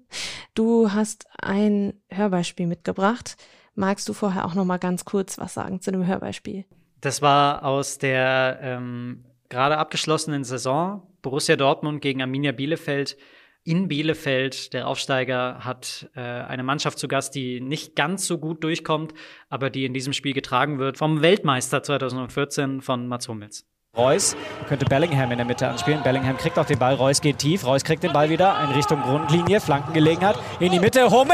Du 0.55 0.91
hast 0.91 1.25
ein 1.41 1.93
Hörbeispiel 2.09 2.67
mitgebracht. 2.67 3.35
Magst 3.75 4.07
du 4.09 4.13
vorher 4.13 4.45
auch 4.45 4.55
noch 4.55 4.65
mal 4.65 4.77
ganz 4.77 5.05
kurz 5.05 5.37
was 5.37 5.53
sagen 5.53 5.81
zu 5.81 5.91
dem 5.91 6.05
Hörbeispiel? 6.05 6.65
Das 7.01 7.21
war 7.21 7.63
aus 7.63 7.97
der 7.97 8.59
ähm, 8.61 9.23
gerade 9.47 9.77
abgeschlossenen 9.77 10.43
Saison 10.43 11.03
Borussia 11.21 11.55
Dortmund 11.55 12.01
gegen 12.01 12.21
Arminia 12.21 12.51
Bielefeld 12.51 13.17
in 13.63 13.87
Bielefeld. 13.87 14.73
Der 14.73 14.87
Aufsteiger 14.87 15.59
hat 15.65 16.09
äh, 16.15 16.21
eine 16.21 16.63
Mannschaft 16.63 16.99
zu 16.99 17.07
Gast, 17.07 17.35
die 17.35 17.61
nicht 17.61 17.95
ganz 17.95 18.27
so 18.27 18.37
gut 18.37 18.63
durchkommt, 18.63 19.13
aber 19.49 19.69
die 19.69 19.85
in 19.85 19.93
diesem 19.93 20.13
Spiel 20.13 20.33
getragen 20.33 20.79
wird 20.79 20.97
vom 20.97 21.21
Weltmeister 21.21 21.83
2014 21.83 22.81
von 22.81 23.07
Mats 23.07 23.27
Hummels. 23.27 23.65
Reus 23.97 24.35
könnte 24.67 24.85
Bellingham 24.85 25.31
in 25.31 25.37
der 25.37 25.45
Mitte 25.45 25.67
anspielen. 25.67 26.03
Bellingham 26.03 26.37
kriegt 26.37 26.57
auch 26.59 26.65
den 26.65 26.79
Ball. 26.79 26.93
Reus 26.93 27.21
geht 27.21 27.39
tief. 27.39 27.65
Reus 27.65 27.83
kriegt 27.83 28.03
den 28.03 28.13
Ball 28.13 28.29
wieder 28.29 28.57
in 28.63 28.69
Richtung 28.71 29.01
Grundlinie. 29.01 29.59
Flankengelegenheit 29.59 30.37
in 30.59 30.71
die 30.71 30.79
Mitte. 30.79 31.09
Hummels! 31.09 31.33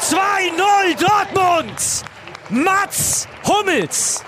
2-0 0.00 0.18
Dortmund! 0.98 2.04
Mats 2.50 3.28
Hummels 3.46 4.24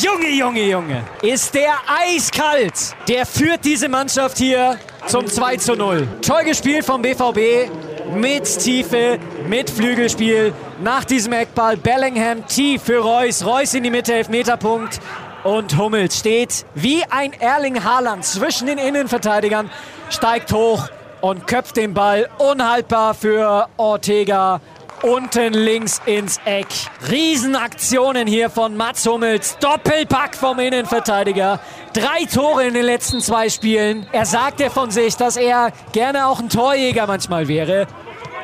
Junge, 0.00 0.28
Junge, 0.30 0.62
Junge, 0.62 1.02
ist 1.22 1.54
der 1.54 1.74
eiskalt. 1.88 2.94
Der 3.08 3.26
führt 3.26 3.64
diese 3.64 3.88
Mannschaft 3.88 4.38
hier 4.38 4.78
zum 5.06 5.26
2 5.26 5.56
zu 5.56 5.74
0. 5.74 6.06
Toll 6.22 6.44
gespielt 6.44 6.84
vom 6.84 7.02
BVB. 7.02 7.68
Mit 8.14 8.44
Tiefe, 8.60 9.18
mit 9.48 9.68
Flügelspiel. 9.68 10.52
Nach 10.80 11.04
diesem 11.04 11.32
Eckball 11.32 11.76
Bellingham 11.76 12.46
tief 12.46 12.82
für 12.82 12.98
Reus. 12.98 13.44
Reus 13.44 13.74
in 13.74 13.82
die 13.82 13.90
Mitte, 13.90 14.14
Elfmeterpunkt. 14.14 15.00
Und 15.42 15.76
Hummels 15.76 16.18
steht 16.18 16.64
wie 16.76 17.02
ein 17.10 17.32
Erling 17.32 17.82
Haaland 17.82 18.24
zwischen 18.24 18.68
den 18.68 18.78
Innenverteidigern, 18.78 19.68
steigt 20.10 20.52
hoch 20.52 20.88
und 21.20 21.48
köpft 21.48 21.76
den 21.76 21.94
Ball 21.94 22.28
unhaltbar 22.38 23.14
für 23.14 23.68
Ortega 23.76 24.60
unten 25.02 25.52
links 25.54 26.00
ins 26.06 26.40
Eck. 26.44 26.66
Riesenaktionen 27.10 28.26
hier 28.26 28.50
von 28.50 28.76
Mats 28.76 29.06
Hummels. 29.06 29.56
Doppelpack 29.58 30.34
vom 30.34 30.58
Innenverteidiger. 30.58 31.60
Drei 31.92 32.24
Tore 32.24 32.66
in 32.66 32.74
den 32.74 32.84
letzten 32.84 33.20
zwei 33.20 33.48
Spielen. 33.48 34.06
Er 34.12 34.26
sagte 34.26 34.70
von 34.70 34.90
sich, 34.90 35.16
dass 35.16 35.36
er 35.36 35.72
gerne 35.92 36.26
auch 36.26 36.40
ein 36.40 36.48
Torjäger 36.48 37.06
manchmal 37.06 37.48
wäre. 37.48 37.86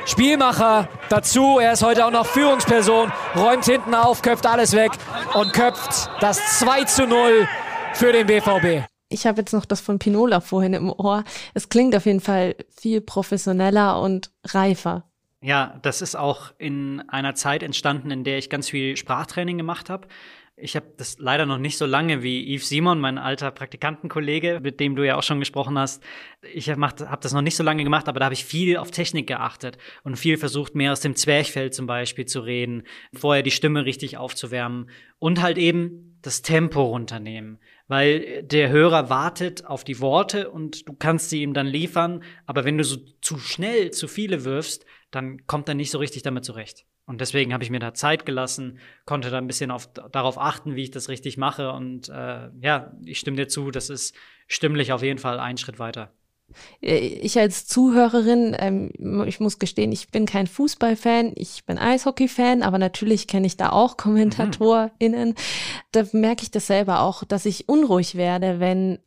Spielmacher 0.06 0.88
dazu. 1.08 1.58
Er 1.58 1.72
ist 1.72 1.82
heute 1.82 2.06
auch 2.06 2.10
noch 2.10 2.26
Führungsperson. 2.26 3.12
Räumt 3.36 3.64
hinten 3.64 3.94
auf, 3.94 4.22
köpft 4.22 4.46
alles 4.46 4.72
weg 4.72 4.92
und 5.34 5.52
köpft 5.52 6.10
das 6.20 6.58
2 6.58 6.84
zu 6.84 7.06
0 7.06 7.48
für 7.94 8.12
den 8.12 8.26
BVB 8.26 8.84
ich 9.14 9.26
habe 9.26 9.40
jetzt 9.40 9.52
noch 9.52 9.64
das 9.64 9.80
von 9.80 9.98
Pinola 9.98 10.40
vorhin 10.40 10.74
im 10.74 10.90
Ohr. 10.90 11.24
Es 11.54 11.68
klingt 11.68 11.94
auf 11.96 12.04
jeden 12.04 12.20
Fall 12.20 12.56
viel 12.68 13.00
professioneller 13.00 14.00
und 14.00 14.30
reifer. 14.44 15.04
Ja, 15.44 15.78
das 15.82 16.00
ist 16.00 16.16
auch 16.16 16.54
in 16.56 17.02
einer 17.06 17.34
Zeit 17.34 17.62
entstanden, 17.62 18.10
in 18.10 18.24
der 18.24 18.38
ich 18.38 18.48
ganz 18.48 18.70
viel 18.70 18.96
Sprachtraining 18.96 19.58
gemacht 19.58 19.90
habe. 19.90 20.08
Ich 20.56 20.74
habe 20.74 20.86
das 20.96 21.18
leider 21.18 21.44
noch 21.44 21.58
nicht 21.58 21.76
so 21.76 21.84
lange 21.84 22.22
wie 22.22 22.56
Yves 22.56 22.70
Simon, 22.70 22.98
mein 22.98 23.18
alter 23.18 23.50
Praktikantenkollege, 23.50 24.60
mit 24.62 24.80
dem 24.80 24.96
du 24.96 25.04
ja 25.04 25.16
auch 25.16 25.22
schon 25.22 25.40
gesprochen 25.40 25.76
hast. 25.76 26.02
Ich 26.54 26.70
habe 26.70 26.80
hab 26.80 27.20
das 27.20 27.34
noch 27.34 27.42
nicht 27.42 27.56
so 27.56 27.62
lange 27.62 27.84
gemacht, 27.84 28.08
aber 28.08 28.20
da 28.20 28.24
habe 28.24 28.32
ich 28.32 28.46
viel 28.46 28.78
auf 28.78 28.90
Technik 28.90 29.26
geachtet 29.26 29.76
und 30.02 30.16
viel 30.16 30.38
versucht, 30.38 30.74
mehr 30.74 30.92
aus 30.92 31.00
dem 31.00 31.14
Zwerchfell 31.14 31.70
zum 31.72 31.86
Beispiel 31.86 32.24
zu 32.24 32.40
reden, 32.40 32.84
vorher 33.12 33.42
die 33.42 33.50
Stimme 33.50 33.84
richtig 33.84 34.16
aufzuwärmen 34.16 34.88
und 35.18 35.42
halt 35.42 35.58
eben 35.58 36.16
das 36.22 36.40
Tempo 36.40 36.84
runternehmen 36.84 37.58
weil 37.86 38.42
der 38.42 38.70
Hörer 38.70 39.10
wartet 39.10 39.66
auf 39.66 39.84
die 39.84 40.00
Worte 40.00 40.50
und 40.50 40.88
du 40.88 40.94
kannst 40.94 41.30
sie 41.30 41.42
ihm 41.42 41.52
dann 41.52 41.66
liefern, 41.66 42.22
aber 42.46 42.64
wenn 42.64 42.78
du 42.78 42.84
so 42.84 42.96
zu 43.20 43.38
schnell 43.38 43.90
zu 43.90 44.08
viele 44.08 44.44
wirfst, 44.44 44.86
dann 45.14 45.46
kommt 45.46 45.68
er 45.68 45.74
nicht 45.74 45.90
so 45.90 45.98
richtig 45.98 46.22
damit 46.22 46.44
zurecht. 46.44 46.86
Und 47.06 47.20
deswegen 47.20 47.52
habe 47.52 47.62
ich 47.62 47.70
mir 47.70 47.80
da 47.80 47.94
Zeit 47.94 48.24
gelassen, 48.24 48.78
konnte 49.04 49.30
da 49.30 49.38
ein 49.38 49.46
bisschen 49.46 49.70
auf, 49.70 49.92
darauf 49.92 50.38
achten, 50.38 50.74
wie 50.74 50.82
ich 50.82 50.90
das 50.90 51.08
richtig 51.08 51.36
mache. 51.36 51.70
Und 51.72 52.08
äh, 52.08 52.48
ja, 52.60 52.92
ich 53.04 53.18
stimme 53.18 53.36
dir 53.36 53.48
zu, 53.48 53.70
das 53.70 53.90
ist 53.90 54.14
stimmlich 54.48 54.92
auf 54.92 55.02
jeden 55.02 55.18
Fall 55.18 55.38
ein 55.38 55.58
Schritt 55.58 55.78
weiter. 55.78 56.12
Äh, 56.80 56.98
ich 56.98 57.38
als 57.38 57.66
Zuhörerin, 57.66 58.56
ähm, 58.58 59.24
ich 59.26 59.40
muss 59.40 59.58
gestehen, 59.58 59.92
ich 59.92 60.08
bin 60.08 60.26
kein 60.26 60.46
Fußballfan, 60.46 61.32
ich 61.36 61.64
bin 61.64 61.78
Eishockey-Fan, 61.78 62.62
aber 62.62 62.78
natürlich 62.78 63.26
kenne 63.26 63.46
ich 63.46 63.56
da 63.56 63.70
auch 63.70 63.96
KommentatorInnen. 63.96 65.30
Mhm. 65.30 65.34
Da 65.92 66.04
merke 66.12 66.42
ich 66.42 66.50
das 66.50 66.66
selber 66.66 67.00
auch, 67.00 67.24
dass 67.24 67.46
ich 67.46 67.68
unruhig 67.68 68.14
werde, 68.14 68.60
wenn 68.60 68.98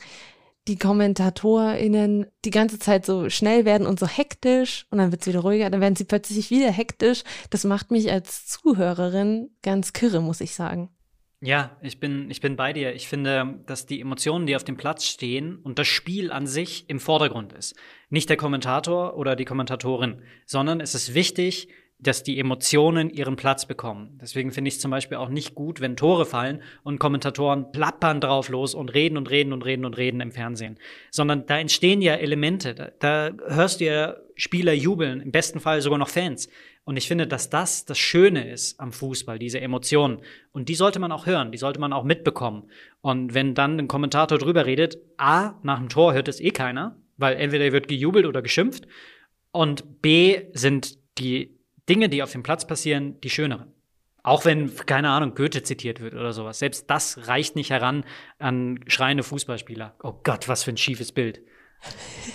die 0.68 0.78
KommentatorInnen 0.78 2.28
die 2.46 2.50
ganze 2.50 2.80
Zeit 2.80 3.06
so 3.06 3.30
schnell 3.30 3.66
werden 3.66 3.88
und 3.88 4.00
so 4.00 4.08
hektisch 4.08 4.86
und 4.92 4.98
dann 4.98 5.12
wird 5.12 5.22
es 5.22 5.28
wieder 5.28 5.40
ruhiger, 5.40 5.70
dann 5.70 5.82
werden 5.82 5.96
sie 5.96 6.06
plötzlich 6.06 6.52
wieder 6.52 6.72
hektisch. 6.72 7.24
Das 7.50 7.64
macht 7.64 7.92
mich 7.92 8.12
als 8.12 8.46
Zuhörerin 8.48 9.50
ganz 9.64 9.94
kirre, 9.94 10.22
muss 10.22 10.42
ich 10.42 10.54
sagen. 10.54 10.90
Ja, 11.40 11.78
ich 11.82 12.00
bin, 12.00 12.32
ich 12.32 12.42
bin 12.42 12.56
bei 12.56 12.74
dir. 12.74 12.96
Ich 12.96 13.08
finde, 13.08 13.60
dass 13.68 13.86
die 13.86 14.02
Emotionen, 14.02 14.48
die 14.48 14.56
auf 14.56 14.64
dem 14.64 14.76
Platz 14.76 15.06
stehen 15.06 15.58
und 15.58 15.78
das 15.78 15.88
Spiel 15.88 16.32
an 16.32 16.48
sich 16.48 16.90
im 16.90 17.00
Vordergrund 17.00 17.54
ist. 17.54 17.76
Nicht 18.10 18.30
der 18.30 18.38
Kommentator 18.38 19.16
oder 19.16 19.36
die 19.36 19.46
Kommentatorin, 19.46 20.24
sondern 20.48 20.82
es 20.82 20.96
ist 20.96 21.14
wichtig, 21.14 21.70
dass 22.00 22.22
die 22.22 22.40
Emotionen 22.40 23.10
ihren 23.10 23.36
Platz 23.36 23.66
bekommen. 23.66 24.20
Deswegen 24.22 24.52
finde 24.52 24.68
ich 24.68 24.76
es 24.76 24.82
zum 24.82 24.92
Beispiel 24.92 25.18
auch 25.18 25.30
nicht 25.30 25.56
gut, 25.56 25.82
wenn 25.82 25.98
Tore 25.98 26.26
fallen 26.26 26.62
und 26.84 27.00
Kommentatoren 27.00 27.72
plappern 27.72 28.22
drauf 28.22 28.50
los 28.50 28.76
und 28.76 28.94
reden 28.94 29.18
und 29.18 29.30
reden 29.32 29.52
und 29.52 29.66
reden 29.66 29.84
und 29.84 29.98
reden 29.98 30.22
im 30.22 30.32
Fernsehen. 30.32 30.78
Sondern 31.10 31.48
da 31.48 31.58
entstehen 31.58 32.02
ja 32.02 32.14
Elemente. 32.14 32.76
Da, 32.76 32.92
da 33.00 33.32
hörst 33.48 33.80
du 33.80 33.86
ja 33.86 34.16
Spieler 34.36 34.74
jubeln, 34.74 35.22
im 35.22 35.32
besten 35.32 35.60
Fall 35.60 35.82
sogar 35.82 35.98
noch 35.98 36.10
Fans. 36.10 36.50
Und 36.84 36.98
ich 36.98 37.08
finde, 37.08 37.26
dass 37.26 37.50
das 37.50 37.86
das 37.86 37.98
Schöne 37.98 38.50
ist 38.50 38.80
am 38.80 38.94
Fußball, 38.94 39.40
diese 39.40 39.60
Emotionen. 39.60 40.22
Und 40.52 40.70
die 40.70 40.76
sollte 40.76 41.00
man 41.00 41.12
auch 41.12 41.26
hören, 41.26 41.52
die 41.52 41.58
sollte 41.58 41.80
man 41.80 41.94
auch 41.94 42.04
mitbekommen. 42.04 42.70
Und 43.02 43.34
wenn 43.34 43.56
dann 43.56 43.80
ein 43.80 43.88
Kommentator 43.88 44.38
drüber 44.38 44.68
redet, 44.68 44.98
A, 45.18 45.56
nach 45.64 45.80
dem 45.80 45.90
Tor 45.90 46.14
hört 46.14 46.28
es 46.28 46.40
eh 46.40 46.52
keiner, 46.52 46.96
weil 47.18 47.36
entweder 47.38 47.72
wird 47.72 47.88
gejubelt 47.88 48.28
oder 48.28 48.44
geschimpft. 48.44 48.88
Und 49.52 50.02
B, 50.02 50.44
sind 50.54 51.00
die 51.18 51.57
Dinge, 51.90 52.10
die 52.10 52.24
auf 52.24 52.32
dem 52.32 52.44
Platz 52.44 52.68
passieren, 52.68 53.20
die 53.22 53.30
schöneren. 53.30 53.74
Auch 54.24 54.44
wenn, 54.44 54.76
keine 54.76 55.10
Ahnung, 55.10 55.36
Goethe 55.36 55.64
zitiert 55.64 56.02
wird 56.02 56.14
oder 56.14 56.34
sowas. 56.34 56.60
Selbst 56.60 56.90
das 56.90 57.28
reicht 57.28 57.56
nicht 57.56 57.70
heran 57.70 58.04
an 58.40 58.82
schreiende 58.88 59.24
Fußballspieler. 59.24 59.96
Oh 60.04 60.16
Gott, 60.24 60.50
was 60.50 60.64
für 60.64 60.72
ein 60.72 60.78
schiefes 60.78 61.14
Bild. 61.14 61.42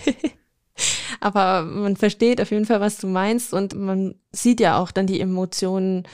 Aber 1.20 1.62
man 1.64 1.96
versteht 1.96 2.40
auf 2.40 2.50
jeden 2.50 2.64
Fall, 2.64 2.80
was 2.80 2.98
du 2.98 3.06
meinst 3.06 3.52
und 3.52 3.74
man 3.74 4.14
sieht 4.32 4.58
ja 4.58 4.78
auch 4.78 4.90
dann 4.90 5.06
die 5.06 5.20
Emotionen 5.20 6.04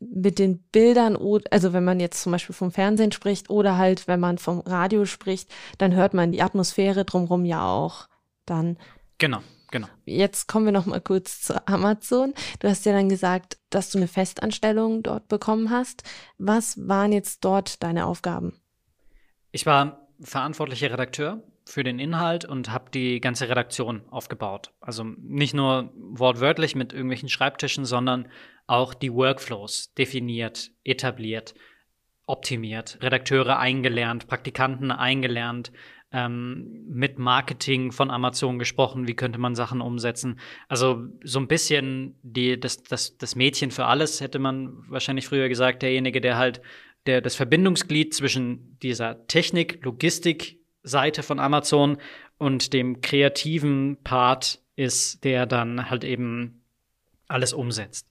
mit 0.00 0.38
den 0.38 0.58
Bildern, 0.58 1.16
also 1.50 1.72
wenn 1.72 1.84
man 1.84 2.00
jetzt 2.00 2.22
zum 2.22 2.32
Beispiel 2.32 2.54
vom 2.54 2.72
Fernsehen 2.72 3.12
spricht 3.12 3.50
oder 3.50 3.76
halt, 3.76 4.08
wenn 4.08 4.18
man 4.18 4.38
vom 4.38 4.60
Radio 4.60 5.04
spricht, 5.04 5.50
dann 5.78 5.94
hört 5.94 6.14
man 6.14 6.32
die 6.32 6.42
Atmosphäre 6.42 7.04
drumherum 7.04 7.44
ja 7.44 7.64
auch 7.66 8.08
dann. 8.46 8.78
Genau. 9.18 9.40
Genau. 9.70 9.88
Jetzt 10.04 10.48
kommen 10.48 10.64
wir 10.64 10.72
noch 10.72 10.86
mal 10.86 11.00
kurz 11.00 11.42
zu 11.42 11.66
Amazon. 11.68 12.34
Du 12.58 12.68
hast 12.68 12.84
ja 12.86 12.92
dann 12.92 13.08
gesagt, 13.08 13.58
dass 13.70 13.90
du 13.90 13.98
eine 13.98 14.08
Festanstellung 14.08 15.02
dort 15.02 15.28
bekommen 15.28 15.70
hast. 15.70 16.02
Was 16.38 16.88
waren 16.88 17.12
jetzt 17.12 17.44
dort 17.44 17.82
deine 17.82 18.06
Aufgaben? 18.06 18.60
Ich 19.52 19.66
war 19.66 20.08
verantwortlicher 20.20 20.90
Redakteur 20.92 21.42
für 21.64 21.84
den 21.84 21.98
Inhalt 21.98 22.44
und 22.44 22.70
habe 22.70 22.90
die 22.90 23.20
ganze 23.20 23.48
Redaktion 23.48 24.02
aufgebaut. 24.10 24.72
Also 24.80 25.04
nicht 25.04 25.54
nur 25.54 25.92
wortwörtlich 25.94 26.74
mit 26.74 26.92
irgendwelchen 26.92 27.28
Schreibtischen, 27.28 27.84
sondern 27.84 28.28
auch 28.66 28.92
die 28.92 29.12
Workflows 29.12 29.94
definiert, 29.94 30.72
etabliert, 30.84 31.54
optimiert, 32.26 32.98
Redakteure 33.00 33.58
eingelernt, 33.58 34.26
Praktikanten 34.26 34.90
eingelernt, 34.90 35.72
ähm, 36.12 36.84
mit 36.88 37.18
Marketing 37.18 37.92
von 37.92 38.10
Amazon 38.10 38.58
gesprochen, 38.58 39.06
wie 39.06 39.14
könnte 39.14 39.38
man 39.38 39.54
Sachen 39.54 39.80
umsetzen. 39.80 40.40
Also 40.68 41.04
so 41.22 41.38
ein 41.38 41.48
bisschen 41.48 42.16
die, 42.22 42.58
das, 42.58 42.82
das, 42.82 43.16
das 43.16 43.36
Mädchen 43.36 43.70
für 43.70 43.86
alles, 43.86 44.20
hätte 44.20 44.38
man 44.38 44.84
wahrscheinlich 44.88 45.26
früher 45.26 45.48
gesagt, 45.48 45.82
derjenige, 45.82 46.20
der 46.20 46.36
halt 46.36 46.60
der, 47.06 47.20
das 47.20 47.34
Verbindungsglied 47.34 48.12
zwischen 48.12 48.78
dieser 48.82 49.26
Technik, 49.26 49.84
Logistik, 49.84 50.58
Seite 50.82 51.22
von 51.22 51.38
Amazon 51.38 51.98
und 52.38 52.72
dem 52.72 53.00
kreativen 53.00 53.98
Part 54.02 54.60
ist, 54.76 55.24
der 55.24 55.46
dann 55.46 55.90
halt 55.90 56.04
eben 56.04 56.62
alles 57.28 57.52
umsetzt. 57.52 58.06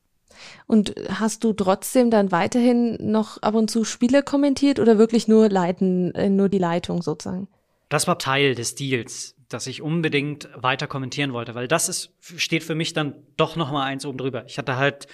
Und 0.67 0.95
hast 1.09 1.43
du 1.43 1.53
trotzdem 1.53 2.11
dann 2.11 2.31
weiterhin 2.31 2.97
noch 3.01 3.41
ab 3.41 3.55
und 3.55 3.69
zu 3.69 3.83
Spiele 3.83 4.23
kommentiert 4.23 4.79
oder 4.79 4.97
wirklich 4.97 5.27
nur 5.27 5.49
leiten, 5.49 6.13
äh, 6.15 6.29
nur 6.29 6.47
die 6.47 6.59
Leitung 6.59 7.01
sozusagen? 7.01 7.47
Das 7.89 8.07
war 8.07 8.19
Teil 8.19 8.55
des 8.55 8.75
Deals, 8.75 9.35
dass 9.49 9.67
ich 9.67 9.81
unbedingt 9.81 10.47
weiter 10.55 10.87
kommentieren 10.87 11.33
wollte, 11.33 11.55
weil 11.55 11.67
das 11.67 11.89
ist, 11.89 12.13
steht 12.19 12.63
für 12.63 12.75
mich 12.75 12.93
dann 12.93 13.15
doch 13.35 13.55
noch 13.55 13.71
mal 13.71 13.85
eins 13.85 14.05
oben 14.05 14.19
drüber. 14.19 14.45
Ich 14.45 14.57
hatte 14.57 14.77
halt 14.77 15.07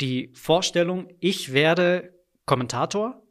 die 0.00 0.30
Vorstellung, 0.34 1.08
ich 1.20 1.52
werde 1.52 2.14
Kommentator 2.44 3.21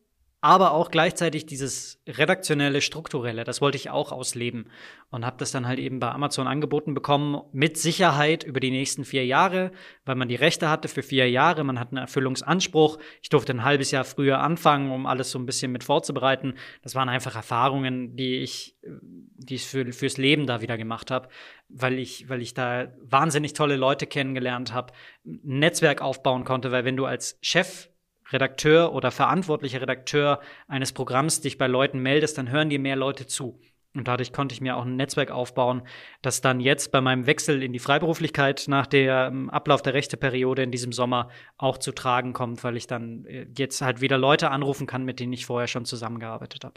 aber 0.44 0.74
auch 0.74 0.90
gleichzeitig 0.90 1.46
dieses 1.46 2.02
redaktionelle, 2.08 2.82
strukturelle, 2.82 3.44
das 3.44 3.62
wollte 3.62 3.78
ich 3.78 3.92
auch 3.92 4.12
ausleben 4.12 4.72
und 5.12 5.24
habe 5.24 5.38
das 5.38 5.52
dann 5.52 5.68
halt 5.68 5.78
eben 5.78 6.00
bei 6.00 6.10
Amazon 6.10 6.48
angeboten 6.48 6.96
bekommen, 6.96 7.40
mit 7.54 7.78
Sicherheit 7.78 8.44
über 8.44 8.60
die 8.60 8.72
nächsten 8.72 9.06
vier 9.06 9.24
Jahre, 9.24 9.72
weil 10.04 10.16
man 10.16 10.28
die 10.28 10.36
Rechte 10.36 10.68
hatte 10.68 10.88
für 10.88 11.04
vier 11.04 11.30
Jahre, 11.30 11.64
man 11.64 11.80
hat 11.80 11.90
einen 11.90 11.98
Erfüllungsanspruch. 11.98 12.98
Ich 13.22 13.30
durfte 13.30 13.54
ein 13.54 13.64
halbes 13.64 13.92
Jahr 13.92 14.04
früher 14.04 14.40
anfangen, 14.40 14.90
um 14.90 15.06
alles 15.06 15.30
so 15.30 15.38
ein 15.38 15.46
bisschen 15.46 15.72
mit 15.72 15.84
vorzubereiten. 15.84 16.56
Das 16.82 16.96
waren 16.96 17.08
einfach 17.08 17.36
Erfahrungen, 17.36 18.16
die 18.16 18.38
ich, 18.38 18.76
die 18.82 19.56
ich 19.56 19.68
für, 19.68 19.94
fürs 19.94 20.18
Leben 20.18 20.48
da 20.48 20.62
wieder 20.62 20.78
gemacht 20.80 21.12
habe, 21.12 21.30
weil 21.70 22.00
ich, 22.00 22.30
weil 22.30 22.42
ich 22.42 22.56
da 22.56 22.92
wahnsinnig 23.04 23.54
tolle 23.54 23.76
Leute 23.76 24.08
kennengelernt 24.08 24.74
habe, 24.74 24.92
ein 25.24 25.60
Netzwerk 25.60 26.02
aufbauen 26.02 26.46
konnte, 26.46 26.72
weil 26.72 26.84
wenn 26.84 26.98
du 26.98 27.06
als 27.06 27.38
Chef 27.42 27.91
Redakteur 28.32 28.94
oder 28.94 29.12
verantwortlicher 29.12 29.82
Redakteur 29.82 30.40
eines 30.68 30.94
Programms 30.94 31.42
dich 31.42 31.58
bei 31.58 31.68
Leuten 31.68 32.00
meldest, 32.00 32.38
dann 32.38 32.50
hören 32.50 32.70
dir 32.70 32.80
mehr 32.80 32.96
Leute 32.96 33.28
zu. 33.28 33.60
Und 33.94 34.08
dadurch 34.08 34.32
konnte 34.32 34.54
ich 34.54 34.62
mir 34.62 34.78
auch 34.78 34.86
ein 34.86 34.96
Netzwerk 34.96 35.32
aufbauen, 35.32 35.82
das 36.22 36.40
dann 36.40 36.62
jetzt 36.62 36.94
bei 36.94 37.02
meinem 37.02 37.26
Wechsel 37.26 37.62
in 37.62 37.74
die 37.74 37.80
Freiberuflichkeit 37.80 38.66
nach 38.68 38.88
dem 38.88 39.50
Ablauf 39.50 39.82
der 39.82 39.94
Rechteperiode 39.94 40.64
in 40.64 40.72
diesem 40.72 40.94
Sommer 40.94 41.30
auch 41.58 41.78
zu 41.78 41.92
tragen 41.92 42.32
kommt, 42.32 42.64
weil 42.64 42.78
ich 42.78 42.88
dann 42.88 43.26
äh, 43.26 43.48
jetzt 43.58 43.82
halt 43.82 44.00
wieder 44.00 44.18
Leute 44.18 44.50
anrufen 44.50 44.88
kann, 44.88 45.04
mit 45.04 45.20
denen 45.20 45.34
ich 45.34 45.46
vorher 45.46 45.68
schon 45.68 45.84
zusammengearbeitet 45.84 46.64
habe. 46.64 46.76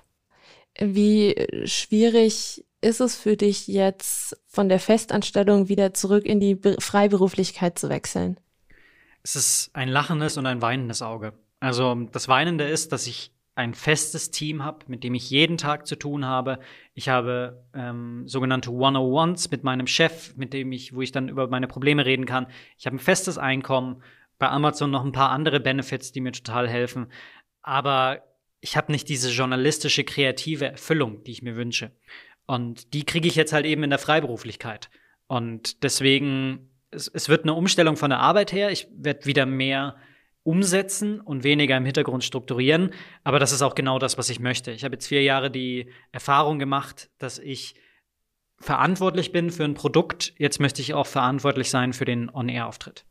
Wie 0.81 1.47
schwierig 1.67 2.65
ist 2.81 3.01
es 3.01 3.17
für 3.17 3.37
dich 3.37 3.69
jetzt 3.69 4.37
von 4.49 4.69
der 4.69 4.81
Festanstellung 4.81 5.69
wieder 5.69 5.95
zurück 5.95 6.27
in 6.27 6.41
die 6.41 6.59
Freiberuflichkeit 6.81 7.79
zu 7.79 7.89
wechseln? 7.89 8.41
Es 9.23 9.37
ist 9.37 9.71
ein 9.73 9.89
lachendes 9.89 10.37
und 10.37 10.47
ein 10.47 10.61
weinendes 10.61 11.01
Auge. 11.01 11.33
Also 11.65 11.95
das 12.13 12.29
Weinende 12.29 12.65
ist, 12.65 12.93
dass 12.93 13.07
ich 13.07 13.33
ein 13.55 13.73
festes 13.73 14.31
Team 14.31 14.63
habe, 14.63 14.85
mit 14.87 15.03
dem 15.03 15.15
ich 15.15 15.31
jeden 15.31 15.57
Tag 15.57 15.87
zu 15.87 15.97
tun 15.97 16.27
habe. 16.27 16.59
Ich 16.93 17.09
habe 17.09 17.65
ähm, 17.73 18.29
sogenannte 18.29 18.71
One-on-Ones 18.71 19.51
mit 19.51 19.65
meinem 19.65 19.87
Chef, 19.87 20.37
mit 20.37 20.53
dem 20.53 20.73
ich, 20.73 20.95
wo 20.95 21.01
ich 21.01 21.11
dann 21.11 21.31
über 21.31 21.49
meine 21.49 21.67
Probleme 21.67 22.05
reden 22.05 22.27
kann. 22.27 22.49
Ich 22.77 22.85
habe 22.85 22.97
ein 22.97 22.99
festes 22.99 23.39
Einkommen. 23.39 24.03
Bei 24.39 24.51
Amazon 24.51 24.91
noch 24.91 25.07
ein 25.07 25.13
paar 25.13 25.31
andere 25.31 25.59
Benefits, 25.59 26.13
die 26.13 26.21
mir 26.21 26.33
total 26.33 26.69
helfen. 26.69 27.07
Aber 27.63 28.23
ich 28.61 28.77
habe 28.77 28.93
nicht 28.93 29.09
diese 29.09 29.31
journalistische, 29.31 30.05
kreative 30.05 30.67
Erfüllung, 30.67 31.25
die 31.25 31.31
ich 31.31 31.43
mir 31.43 31.57
wünsche. 31.57 31.93
Und 32.45 32.93
die 32.93 33.07
kriege 33.07 33.27
ich 33.27 33.37
jetzt 33.37 33.55
halt 33.55 33.65
eben 33.65 33.85
in 33.85 33.91
der 33.91 33.99
Freiberuflichkeit. 33.99 34.91
Und 35.29 35.83
deswegen 35.83 36.69
es, 36.91 37.09
es 37.09 37.31
wird 37.31 37.45
eine 37.45 37.55
Umstellung 37.55 37.97
von 37.97 38.11
der 38.11 38.21
Arbeit 38.21 38.53
her. 38.53 38.71
Ich 38.71 38.87
werde 38.95 39.25
wieder 39.25 39.47
mehr 39.47 39.97
umsetzen 40.45 41.21
und 41.21 41.43
weniger 41.43 41.77
im 41.77 41.85
Hintergrund 41.85 42.23
strukturieren. 42.23 42.91
Aber 43.25 43.39
das 43.39 43.51
ist 43.51 43.63
auch 43.63 43.75
genau 43.75 43.99
das, 43.99 44.17
was 44.17 44.31
ich 44.31 44.39
möchte. 44.39 44.71
Ich 44.71 44.85
habe 44.85 44.95
jetzt 44.95 45.07
vier 45.07 45.23
Jahre 45.23 45.51
die 45.51 45.91
Erfahrung 46.13 46.59
gemacht, 46.59 47.11
dass 47.19 47.39
ich 47.39 47.75
verantwortlich 48.59 49.33
bin 49.33 49.51
für 49.51 49.65
ein 49.65 49.75
Produkt. 49.75 50.35
Jetzt 50.39 50.61
möchte 50.61 50.81
ich 50.81 50.95
auch 50.95 51.07
verantwortlich 51.07 51.71
sein 51.71 51.93
für 51.93 52.05
den 52.05 52.31
On-Air-Auftritt. 52.31 53.05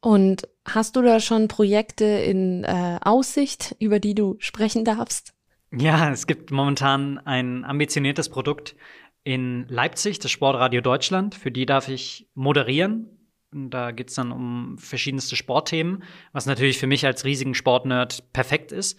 Und 0.00 0.48
hast 0.66 0.96
du 0.96 1.02
da 1.02 1.20
schon 1.20 1.48
Projekte 1.48 2.04
in 2.04 2.64
äh, 2.64 2.98
Aussicht, 3.02 3.76
über 3.78 4.00
die 4.00 4.14
du 4.14 4.36
sprechen 4.38 4.84
darfst? 4.84 5.34
Ja, 5.72 6.10
es 6.10 6.26
gibt 6.26 6.50
momentan 6.50 7.18
ein 7.18 7.64
ambitioniertes 7.64 8.28
Produkt, 8.28 8.74
in 9.22 9.66
Leipzig, 9.68 10.18
das 10.18 10.30
Sportradio 10.30 10.80
Deutschland. 10.80 11.34
Für 11.34 11.50
die 11.50 11.66
darf 11.66 11.88
ich 11.88 12.28
moderieren. 12.34 13.19
Da 13.52 13.90
geht's 13.90 14.14
dann 14.14 14.30
um 14.30 14.78
verschiedenste 14.78 15.34
Sportthemen, 15.34 16.04
was 16.32 16.46
natürlich 16.46 16.78
für 16.78 16.86
mich 16.86 17.04
als 17.04 17.24
riesigen 17.24 17.54
Sportnerd 17.54 18.32
perfekt 18.32 18.70
ist. 18.70 18.98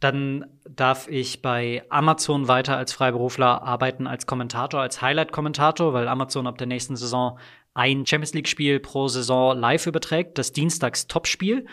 Dann 0.00 0.46
darf 0.66 1.08
ich 1.08 1.42
bei 1.42 1.84
Amazon 1.90 2.48
weiter 2.48 2.78
als 2.78 2.94
Freiberufler 2.94 3.62
arbeiten, 3.62 4.06
als 4.06 4.26
Kommentator, 4.26 4.80
als 4.80 5.02
Highlight-Kommentator, 5.02 5.92
weil 5.92 6.08
Amazon 6.08 6.46
ab 6.46 6.56
der 6.56 6.66
nächsten 6.66 6.96
Saison 6.96 7.38
ein 7.74 8.06
Champions 8.06 8.32
League-Spiel 8.32 8.80
pro 8.80 9.08
Saison 9.08 9.56
live 9.58 9.86
überträgt, 9.86 10.38
das 10.38 10.52
Dienstags-Topspiel. 10.52 11.66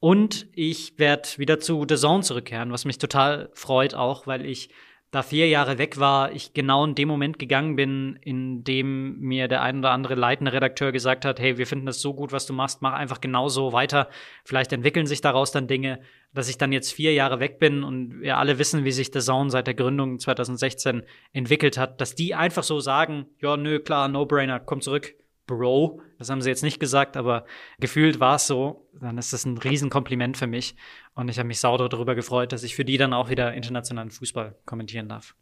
Und 0.00 0.46
ich 0.52 0.98
werde 0.98 1.28
wieder 1.36 1.60
zu 1.60 1.84
The 1.86 1.96
Zone 1.96 2.22
zurückkehren, 2.22 2.72
was 2.72 2.86
mich 2.86 2.96
total 2.96 3.50
freut 3.52 3.94
auch, 3.94 4.26
weil 4.26 4.46
ich 4.46 4.70
da 5.16 5.22
vier 5.22 5.48
Jahre 5.48 5.78
weg 5.78 5.98
war, 5.98 6.32
ich 6.32 6.52
genau 6.52 6.84
in 6.84 6.94
dem 6.94 7.08
Moment 7.08 7.38
gegangen 7.38 7.74
bin, 7.74 8.18
in 8.20 8.64
dem 8.64 9.18
mir 9.18 9.48
der 9.48 9.62
ein 9.62 9.78
oder 9.78 9.92
andere 9.92 10.14
leitende 10.14 10.52
Redakteur 10.52 10.92
gesagt 10.92 11.24
hat, 11.24 11.40
hey, 11.40 11.56
wir 11.56 11.66
finden 11.66 11.86
das 11.86 12.02
so 12.02 12.12
gut, 12.12 12.32
was 12.32 12.44
du 12.44 12.52
machst, 12.52 12.82
mach 12.82 12.92
einfach 12.92 13.22
genauso 13.22 13.72
weiter. 13.72 14.10
Vielleicht 14.44 14.74
entwickeln 14.74 15.06
sich 15.06 15.22
daraus 15.22 15.52
dann 15.52 15.68
Dinge, 15.68 16.00
dass 16.34 16.50
ich 16.50 16.58
dann 16.58 16.70
jetzt 16.70 16.92
vier 16.92 17.14
Jahre 17.14 17.40
weg 17.40 17.58
bin 17.58 17.82
und 17.82 18.20
wir 18.20 18.36
alle 18.36 18.58
wissen, 18.58 18.84
wie 18.84 18.92
sich 18.92 19.10
The 19.10 19.20
Zone 19.20 19.48
seit 19.48 19.66
der 19.66 19.72
Gründung 19.72 20.18
2016 20.18 21.02
entwickelt 21.32 21.78
hat, 21.78 21.98
dass 22.02 22.14
die 22.14 22.34
einfach 22.34 22.62
so 22.62 22.78
sagen, 22.78 23.24
ja, 23.40 23.56
nö, 23.56 23.80
klar, 23.80 24.08
No-Brainer, 24.08 24.60
komm 24.60 24.82
zurück. 24.82 25.14
Bro, 25.46 26.00
das 26.18 26.28
haben 26.28 26.42
sie 26.42 26.50
jetzt 26.50 26.62
nicht 26.62 26.80
gesagt, 26.80 27.16
aber 27.16 27.44
gefühlt 27.78 28.18
war 28.18 28.36
es 28.36 28.46
so, 28.46 28.88
dann 29.00 29.18
ist 29.18 29.32
das 29.32 29.44
ein 29.44 29.58
Riesenkompliment 29.58 30.36
für 30.36 30.46
mich. 30.46 30.76
Und 31.14 31.28
ich 31.28 31.38
habe 31.38 31.46
mich 31.46 31.60
sauer 31.60 31.88
darüber 31.88 32.14
gefreut, 32.14 32.52
dass 32.52 32.62
ich 32.62 32.74
für 32.74 32.84
die 32.84 32.96
dann 32.96 33.12
auch 33.12 33.30
wieder 33.30 33.54
internationalen 33.54 34.10
Fußball 34.10 34.56
kommentieren 34.66 35.08
darf. 35.08 35.34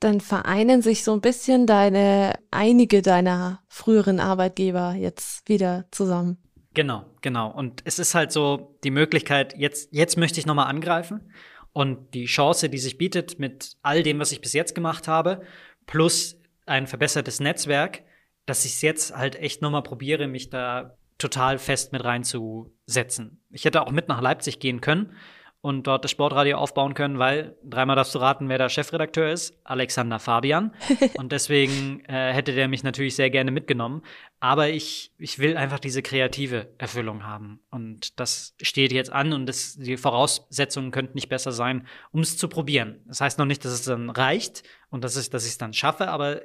Dann 0.00 0.20
vereinen 0.20 0.80
sich 0.80 1.02
so 1.02 1.12
ein 1.12 1.20
bisschen 1.20 1.66
deine, 1.66 2.38
einige 2.50 3.02
deiner 3.02 3.60
früheren 3.68 4.20
Arbeitgeber 4.20 4.94
jetzt 4.94 5.48
wieder 5.48 5.86
zusammen. 5.90 6.38
Genau, 6.74 7.04
genau. 7.20 7.50
Und 7.50 7.82
es 7.84 7.98
ist 7.98 8.14
halt 8.14 8.30
so 8.30 8.78
die 8.84 8.92
Möglichkeit, 8.92 9.54
jetzt, 9.56 9.92
jetzt 9.92 10.16
möchte 10.16 10.38
ich 10.38 10.46
nochmal 10.46 10.68
angreifen. 10.68 11.32
Und 11.72 12.14
die 12.14 12.26
Chance, 12.26 12.68
die 12.68 12.78
sich 12.78 12.98
bietet 12.98 13.38
mit 13.38 13.76
all 13.82 14.02
dem, 14.02 14.20
was 14.20 14.32
ich 14.32 14.40
bis 14.40 14.52
jetzt 14.52 14.74
gemacht 14.74 15.08
habe, 15.08 15.42
plus 15.86 16.40
ein 16.66 16.86
verbessertes 16.86 17.40
Netzwerk, 17.40 18.02
dass 18.48 18.64
ich 18.64 18.72
es 18.72 18.82
jetzt 18.82 19.16
halt 19.16 19.36
echt 19.36 19.62
nochmal 19.62 19.82
probiere, 19.82 20.26
mich 20.26 20.50
da 20.50 20.96
total 21.18 21.58
fest 21.58 21.92
mit 21.92 22.04
reinzusetzen. 22.04 23.42
Ich 23.50 23.64
hätte 23.64 23.82
auch 23.82 23.90
mit 23.90 24.08
nach 24.08 24.20
Leipzig 24.20 24.60
gehen 24.60 24.80
können 24.80 25.16
und 25.60 25.88
dort 25.88 26.04
das 26.04 26.12
Sportradio 26.12 26.56
aufbauen 26.56 26.94
können, 26.94 27.18
weil 27.18 27.56
dreimal 27.64 27.96
darfst 27.96 28.14
du 28.14 28.20
raten, 28.20 28.48
wer 28.48 28.58
der 28.58 28.68
Chefredakteur 28.68 29.32
ist, 29.32 29.58
Alexander 29.64 30.20
Fabian. 30.20 30.72
und 31.14 31.32
deswegen 31.32 32.04
äh, 32.04 32.32
hätte 32.32 32.54
der 32.54 32.68
mich 32.68 32.84
natürlich 32.84 33.16
sehr 33.16 33.28
gerne 33.28 33.50
mitgenommen. 33.50 34.02
Aber 34.38 34.68
ich, 34.68 35.12
ich 35.18 35.40
will 35.40 35.56
einfach 35.56 35.80
diese 35.80 36.00
kreative 36.00 36.68
Erfüllung 36.78 37.24
haben. 37.24 37.58
Und 37.70 38.20
das 38.20 38.54
steht 38.62 38.92
jetzt 38.92 39.12
an 39.12 39.32
und 39.32 39.46
das, 39.46 39.74
die 39.74 39.96
Voraussetzungen 39.96 40.92
könnten 40.92 41.16
nicht 41.16 41.28
besser 41.28 41.50
sein, 41.50 41.88
um 42.12 42.20
es 42.20 42.38
zu 42.38 42.48
probieren. 42.48 43.00
Das 43.06 43.20
heißt 43.20 43.38
noch 43.38 43.46
nicht, 43.46 43.64
dass 43.64 43.72
es 43.72 43.82
dann 43.82 44.10
reicht 44.10 44.62
und 44.90 45.02
dass 45.02 45.16
ich, 45.16 45.28
dass 45.28 45.44
ich 45.44 45.50
es 45.50 45.58
dann 45.58 45.72
schaffe, 45.72 46.08
aber 46.08 46.42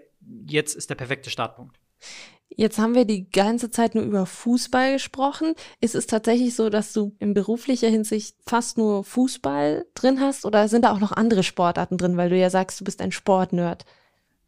jetzt 0.47 0.75
ist 0.75 0.89
der 0.89 0.95
perfekte 0.95 1.29
Startpunkt. 1.29 1.77
Jetzt 2.55 2.77
haben 2.77 2.93
wir 2.93 3.05
die 3.05 3.29
ganze 3.29 3.71
Zeit 3.71 3.95
nur 3.95 4.03
über 4.03 4.25
Fußball 4.25 4.93
gesprochen. 4.93 5.55
Ist 5.81 5.95
es 5.95 6.05
tatsächlich 6.05 6.55
so, 6.55 6.69
dass 6.69 6.93
du 6.93 7.15
in 7.19 7.33
beruflicher 7.33 7.87
Hinsicht 7.87 8.35
fast 8.45 8.77
nur 8.77 9.03
Fußball 9.03 9.85
drin 9.95 10.19
hast 10.19 10.45
oder 10.45 10.67
sind 10.67 10.85
da 10.85 10.93
auch 10.93 10.99
noch 10.99 11.11
andere 11.11 11.43
Sportarten 11.43 11.97
drin, 11.97 12.17
weil 12.17 12.29
du 12.29 12.37
ja 12.37 12.49
sagst, 12.49 12.79
du 12.79 12.83
bist 12.83 13.01
ein 13.01 13.11
Sportnerd? 13.11 13.85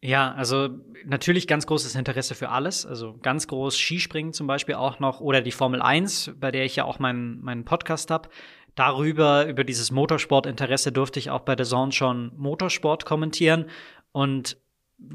Ja, 0.01 0.33
also 0.33 0.69
natürlich 1.05 1.47
ganz 1.47 1.65
großes 1.65 1.95
Interesse 1.95 2.35
für 2.35 2.49
alles. 2.49 2.85
Also 2.85 3.17
ganz 3.23 3.47
groß 3.47 3.75
Skispringen 3.75 4.33
zum 4.33 4.45
Beispiel 4.45 4.75
auch 4.75 4.99
noch 4.99 5.19
oder 5.19 5.41
die 5.41 5.51
Formel 5.51 5.81
1, 5.81 6.33
bei 6.39 6.51
der 6.51 6.65
ich 6.65 6.75
ja 6.75 6.83
auch 6.83 6.99
meinen, 6.99 7.41
meinen 7.41 7.65
Podcast 7.65 8.11
habe. 8.11 8.29
Darüber, 8.75 9.47
über 9.47 9.63
dieses 9.63 9.89
Motorsportinteresse 9.89 10.91
durfte 10.91 11.17
ich 11.17 11.31
auch 11.31 11.41
bei 11.41 11.55
der 11.55 11.65
Zone 11.65 11.91
schon 11.91 12.31
Motorsport 12.35 13.05
kommentieren. 13.05 13.65
Und 14.11 14.57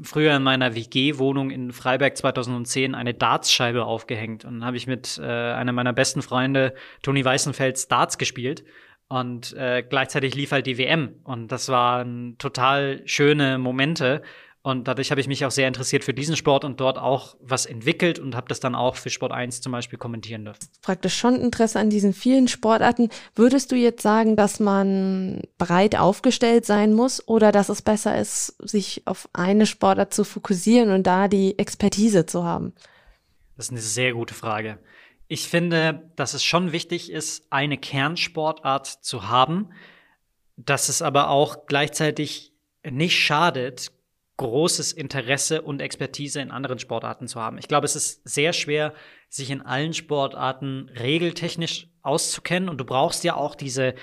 früher 0.03 0.35
in 0.35 0.43
meiner 0.43 0.75
WG-Wohnung 0.75 1.49
in 1.49 1.71
Freiberg 1.71 2.15
2010 2.15 2.95
eine 2.95 3.13
Dartscheibe 3.13 3.85
aufgehängt. 3.85 4.45
Und 4.45 4.59
dann 4.59 4.65
habe 4.65 4.77
ich 4.77 4.87
mit 4.87 5.19
äh, 5.21 5.25
einer 5.25 5.71
meiner 5.71 5.93
besten 5.93 6.21
Freunde, 6.21 6.73
Toni 7.01 7.23
Weißenfels, 7.23 7.87
Darts 7.87 8.17
gespielt. 8.17 8.63
Und 9.07 9.53
äh, 9.53 9.83
gleichzeitig 9.87 10.35
lief 10.35 10.51
halt 10.51 10.67
die 10.67 10.77
WM. 10.77 11.15
Und 11.23 11.51
das 11.51 11.67
waren 11.69 12.37
total 12.37 13.01
schöne 13.05 13.57
Momente. 13.57 14.21
Und 14.63 14.87
dadurch 14.87 15.09
habe 15.09 15.19
ich 15.19 15.27
mich 15.27 15.43
auch 15.43 15.49
sehr 15.51 15.67
interessiert 15.67 16.03
für 16.03 16.13
diesen 16.13 16.35
Sport 16.35 16.65
und 16.65 16.79
dort 16.79 16.99
auch 16.99 17.35
was 17.39 17.65
entwickelt 17.65 18.19
und 18.19 18.35
habe 18.35 18.47
das 18.47 18.59
dann 18.59 18.75
auch 18.75 18.95
für 18.95 19.09
Sport 19.09 19.31
1 19.31 19.61
zum 19.61 19.71
Beispiel 19.71 19.97
kommentieren 19.97 20.45
dürfen. 20.45 20.59
Praktisch 20.83 21.17
schon 21.17 21.35
Interesse 21.35 21.79
an 21.79 21.89
diesen 21.89 22.13
vielen 22.13 22.47
Sportarten. 22.47 23.09
Würdest 23.33 23.71
du 23.71 23.75
jetzt 23.75 24.03
sagen, 24.03 24.35
dass 24.35 24.59
man 24.59 25.41
breit 25.57 25.95
aufgestellt 25.95 26.67
sein 26.67 26.93
muss 26.93 27.27
oder 27.27 27.51
dass 27.51 27.69
es 27.69 27.81
besser 27.81 28.19
ist, 28.19 28.55
sich 28.59 29.01
auf 29.05 29.27
eine 29.33 29.65
Sportart 29.65 30.13
zu 30.13 30.23
fokussieren 30.23 30.91
und 30.91 31.07
da 31.07 31.27
die 31.27 31.57
Expertise 31.57 32.27
zu 32.27 32.43
haben? 32.43 32.73
Das 33.57 33.65
ist 33.65 33.71
eine 33.71 33.81
sehr 33.81 34.13
gute 34.13 34.35
Frage. 34.35 34.77
Ich 35.27 35.47
finde, 35.47 36.11
dass 36.15 36.35
es 36.35 36.43
schon 36.43 36.71
wichtig 36.71 37.11
ist, 37.11 37.47
eine 37.49 37.79
Kernsportart 37.79 38.85
zu 38.85 39.27
haben, 39.27 39.69
dass 40.55 40.87
es 40.87 41.01
aber 41.01 41.29
auch 41.29 41.65
gleichzeitig 41.65 42.53
nicht 42.83 43.17
schadet, 43.17 43.91
großes 44.41 44.91
Interesse 44.91 45.61
und 45.61 45.81
Expertise 45.81 46.41
in 46.41 46.49
anderen 46.51 46.79
Sportarten 46.79 47.27
zu 47.27 47.39
haben. 47.39 47.59
Ich 47.59 47.67
glaube, 47.67 47.85
es 47.85 47.95
ist 47.95 48.27
sehr 48.27 48.53
schwer, 48.53 48.93
sich 49.29 49.51
in 49.51 49.61
allen 49.61 49.93
Sportarten 49.93 50.89
regeltechnisch 50.99 51.87
auszukennen 52.01 52.67
und 52.67 52.79
du 52.79 52.85
brauchst 52.85 53.23
ja 53.23 53.35
auch 53.35 53.53
diese 53.53 53.93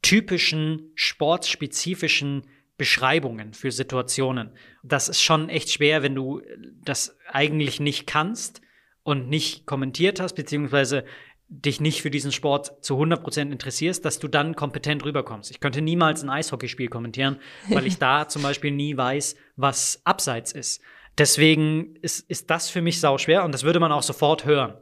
typischen 0.00 0.92
sportspezifischen 0.94 2.46
Beschreibungen 2.76 3.54
für 3.54 3.72
Situationen. 3.72 4.52
Das 4.84 5.08
ist 5.08 5.20
schon 5.20 5.48
echt 5.48 5.70
schwer, 5.70 6.04
wenn 6.04 6.14
du 6.14 6.42
das 6.84 7.18
eigentlich 7.32 7.80
nicht 7.80 8.06
kannst 8.06 8.60
und 9.02 9.28
nicht 9.28 9.66
kommentiert 9.66 10.20
hast, 10.20 10.34
beziehungsweise 10.34 11.04
dich 11.48 11.80
nicht 11.80 12.02
für 12.02 12.10
diesen 12.10 12.30
Sport 12.30 12.84
zu 12.84 12.96
100% 12.96 13.50
interessierst, 13.50 14.04
dass 14.04 14.18
du 14.18 14.28
dann 14.28 14.54
kompetent 14.54 15.04
rüberkommst. 15.04 15.50
Ich 15.50 15.60
könnte 15.60 15.80
niemals 15.80 16.22
ein 16.22 16.28
Eishockeyspiel 16.28 16.88
kommentieren, 16.88 17.40
weil 17.70 17.86
ich 17.86 17.98
da 17.98 18.28
zum 18.28 18.42
Beispiel 18.42 18.70
nie 18.70 18.96
weiß, 18.96 19.34
was 19.56 20.00
abseits 20.04 20.52
ist. 20.52 20.82
Deswegen 21.16 21.96
ist, 21.96 22.28
ist 22.30 22.50
das 22.50 22.70
für 22.70 22.82
mich 22.82 23.00
sau 23.00 23.18
schwer 23.18 23.44
und 23.44 23.52
das 23.52 23.64
würde 23.64 23.80
man 23.80 23.92
auch 23.92 24.02
sofort 24.02 24.44
hören. 24.44 24.74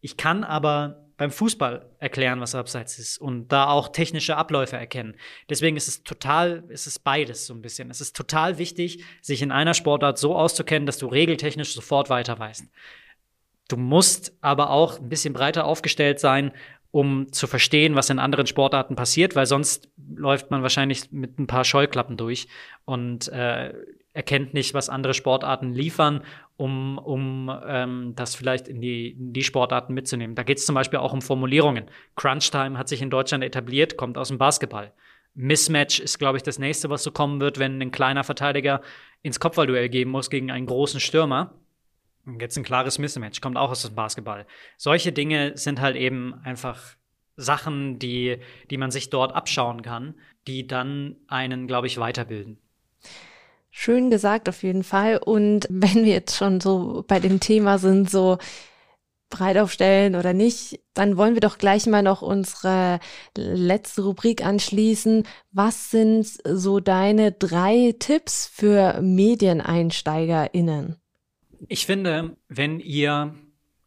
Ich 0.00 0.16
kann 0.16 0.44
aber 0.44 1.04
beim 1.16 1.30
Fußball 1.30 1.88
erklären, 1.98 2.40
was 2.40 2.54
abseits 2.54 2.98
ist 2.98 3.18
und 3.18 3.48
da 3.48 3.68
auch 3.68 3.88
technische 3.88 4.36
Abläufe 4.36 4.76
erkennen. 4.76 5.14
Deswegen 5.48 5.76
ist 5.76 5.86
es 5.86 6.02
total, 6.02 6.64
ist 6.68 6.86
es 6.86 6.98
beides 6.98 7.46
so 7.46 7.54
ein 7.54 7.62
bisschen. 7.62 7.90
Es 7.90 8.00
ist 8.00 8.16
total 8.16 8.58
wichtig, 8.58 9.04
sich 9.22 9.42
in 9.42 9.52
einer 9.52 9.74
Sportart 9.74 10.18
so 10.18 10.34
auszukennen, 10.34 10.86
dass 10.86 10.98
du 10.98 11.06
regeltechnisch 11.06 11.72
sofort 11.74 12.10
weiter 12.10 12.38
weißt. 12.38 12.64
Du 13.68 13.76
musst 13.76 14.36
aber 14.40 14.70
auch 14.70 15.00
ein 15.00 15.08
bisschen 15.08 15.34
breiter 15.34 15.64
aufgestellt 15.64 16.20
sein, 16.20 16.52
um 16.90 17.32
zu 17.32 17.46
verstehen, 17.46 17.96
was 17.96 18.10
in 18.10 18.20
anderen 18.20 18.46
Sportarten 18.46 18.94
passiert, 18.94 19.34
weil 19.34 19.46
sonst 19.46 19.88
läuft 20.14 20.50
man 20.50 20.62
wahrscheinlich 20.62 21.10
mit 21.10 21.38
ein 21.40 21.48
paar 21.48 21.64
Scheuklappen 21.64 22.16
durch 22.16 22.46
und 22.84 23.26
äh, 23.28 23.72
erkennt 24.12 24.54
nicht, 24.54 24.74
was 24.74 24.88
andere 24.88 25.12
Sportarten 25.12 25.72
liefern, 25.72 26.22
um, 26.56 26.98
um 26.98 27.50
ähm, 27.66 28.12
das 28.14 28.36
vielleicht 28.36 28.68
in 28.68 28.80
die, 28.80 29.10
in 29.10 29.32
die 29.32 29.42
Sportarten 29.42 29.92
mitzunehmen. 29.92 30.36
Da 30.36 30.44
geht 30.44 30.58
es 30.58 30.66
zum 30.66 30.76
Beispiel 30.76 31.00
auch 31.00 31.12
um 31.12 31.20
Formulierungen. 31.20 31.86
Crunch-Time 32.14 32.78
hat 32.78 32.88
sich 32.88 33.02
in 33.02 33.10
Deutschland 33.10 33.42
etabliert, 33.42 33.96
kommt 33.96 34.16
aus 34.16 34.28
dem 34.28 34.38
Basketball. 34.38 34.92
Mismatch 35.34 35.98
ist, 35.98 36.20
glaube 36.20 36.36
ich, 36.36 36.44
das 36.44 36.60
nächste, 36.60 36.90
was 36.90 37.02
so 37.02 37.10
kommen 37.10 37.40
wird, 37.40 37.58
wenn 37.58 37.82
ein 37.82 37.90
kleiner 37.90 38.22
Verteidiger 38.22 38.82
ins 39.22 39.40
Kopfballduell 39.40 39.88
geben 39.88 40.12
muss 40.12 40.30
gegen 40.30 40.52
einen 40.52 40.66
großen 40.66 41.00
Stürmer. 41.00 41.54
Jetzt 42.40 42.56
ein 42.56 42.64
klares 42.64 42.98
Mismatch, 42.98 43.40
kommt 43.40 43.58
auch 43.58 43.70
aus 43.70 43.82
dem 43.82 43.94
Basketball. 43.94 44.46
Solche 44.76 45.12
Dinge 45.12 45.56
sind 45.56 45.80
halt 45.80 45.96
eben 45.96 46.34
einfach 46.42 46.96
Sachen, 47.36 47.98
die, 47.98 48.38
die 48.70 48.78
man 48.78 48.90
sich 48.90 49.10
dort 49.10 49.34
abschauen 49.34 49.82
kann, 49.82 50.14
die 50.46 50.66
dann 50.66 51.16
einen, 51.26 51.66
glaube 51.66 51.86
ich, 51.86 51.98
weiterbilden. 51.98 52.58
Schön 53.70 54.10
gesagt 54.10 54.48
auf 54.48 54.62
jeden 54.62 54.84
Fall. 54.84 55.18
Und 55.18 55.66
wenn 55.68 56.04
wir 56.04 56.14
jetzt 56.14 56.36
schon 56.36 56.60
so 56.60 57.04
bei 57.06 57.18
dem 57.18 57.40
Thema 57.40 57.78
sind, 57.78 58.08
so 58.08 58.38
breit 59.30 59.58
aufstellen 59.58 60.14
oder 60.14 60.32
nicht, 60.32 60.80
dann 60.94 61.16
wollen 61.16 61.34
wir 61.34 61.40
doch 61.40 61.58
gleich 61.58 61.86
mal 61.86 62.02
noch 62.02 62.22
unsere 62.22 63.00
letzte 63.36 64.02
Rubrik 64.02 64.46
anschließen. 64.46 65.26
Was 65.50 65.90
sind 65.90 66.24
so 66.44 66.78
deine 66.78 67.32
drei 67.32 67.96
Tipps 67.98 68.46
für 68.46 69.00
MedieneinsteigerInnen? 69.02 71.00
Ich 71.68 71.86
finde, 71.86 72.36
wenn 72.48 72.80
ihr 72.80 73.34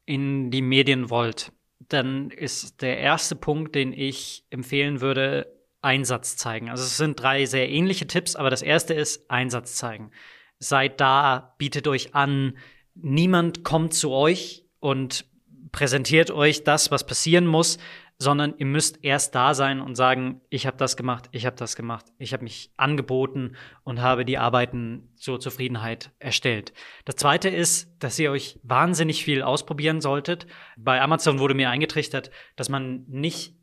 in 0.06 0.52
die 0.52 0.62
Medien 0.62 1.10
wollt, 1.10 1.52
dann 1.90 2.32
ist 2.32 2.82
der 2.82 3.00
erste 3.00 3.36
Punkt, 3.36 3.76
den 3.76 3.94
ich 3.94 4.46
empfehlen 4.50 5.02
würde, 5.02 5.54
Einsatz 5.82 6.38
zeigen. 6.38 6.70
Also 6.70 6.84
es 6.84 6.98
sind 6.98 7.20
drei 7.20 7.46
sehr 7.46 7.70
ähnliche 7.70 8.08
Tipps, 8.08 8.36
aber 8.36 8.50
das 8.50 8.62
erste 8.62 8.94
ist 8.94 9.30
Einsatz 9.30 9.76
zeigen. 9.76 10.12
Seid 10.60 11.00
da, 11.00 11.56
bietet 11.58 11.88
euch 11.88 12.16
an. 12.16 12.58
Niemand 12.96 13.64
kommt 13.64 13.94
zu 13.94 14.12
euch 14.12 14.66
und 14.80 15.26
präsentiert 15.72 16.32
euch 16.32 16.64
das, 16.64 16.90
was 16.90 17.06
passieren 17.06 17.46
muss, 17.46 17.78
sondern 18.20 18.56
ihr 18.58 18.66
müsst 18.66 19.04
erst 19.04 19.36
da 19.36 19.54
sein 19.54 19.80
und 19.80 19.96
sagen, 19.96 20.42
ich 20.50 20.66
habe 20.66 20.78
das 20.78 20.98
gemacht, 20.98 21.30
ich 21.32 21.46
habe 21.46 21.56
das 21.56 21.76
gemacht, 21.76 22.06
ich 22.18 22.34
habe 22.34 22.44
mich 22.44 22.72
angeboten 22.76 23.56
und 23.84 24.02
habe 24.02 24.26
die 24.26 24.40
Arbeiten 24.40 25.10
zur 25.16 25.40
Zufriedenheit 25.40 26.12
erstellt. 26.18 26.74
Das 27.06 27.16
Zweite 27.16 27.50
ist, 27.50 27.96
dass 28.00 28.18
ihr 28.18 28.32
euch 28.32 28.60
wahnsinnig 28.64 29.24
viel 29.24 29.44
ausprobieren 29.44 30.02
solltet. 30.02 30.48
Bei 30.78 31.00
Amazon 31.00 31.38
wurde 31.38 31.54
mir 31.54 31.70
eingetrichtert, 31.70 32.32
dass 32.56 32.70
man 32.70 33.06
nicht 33.08 33.56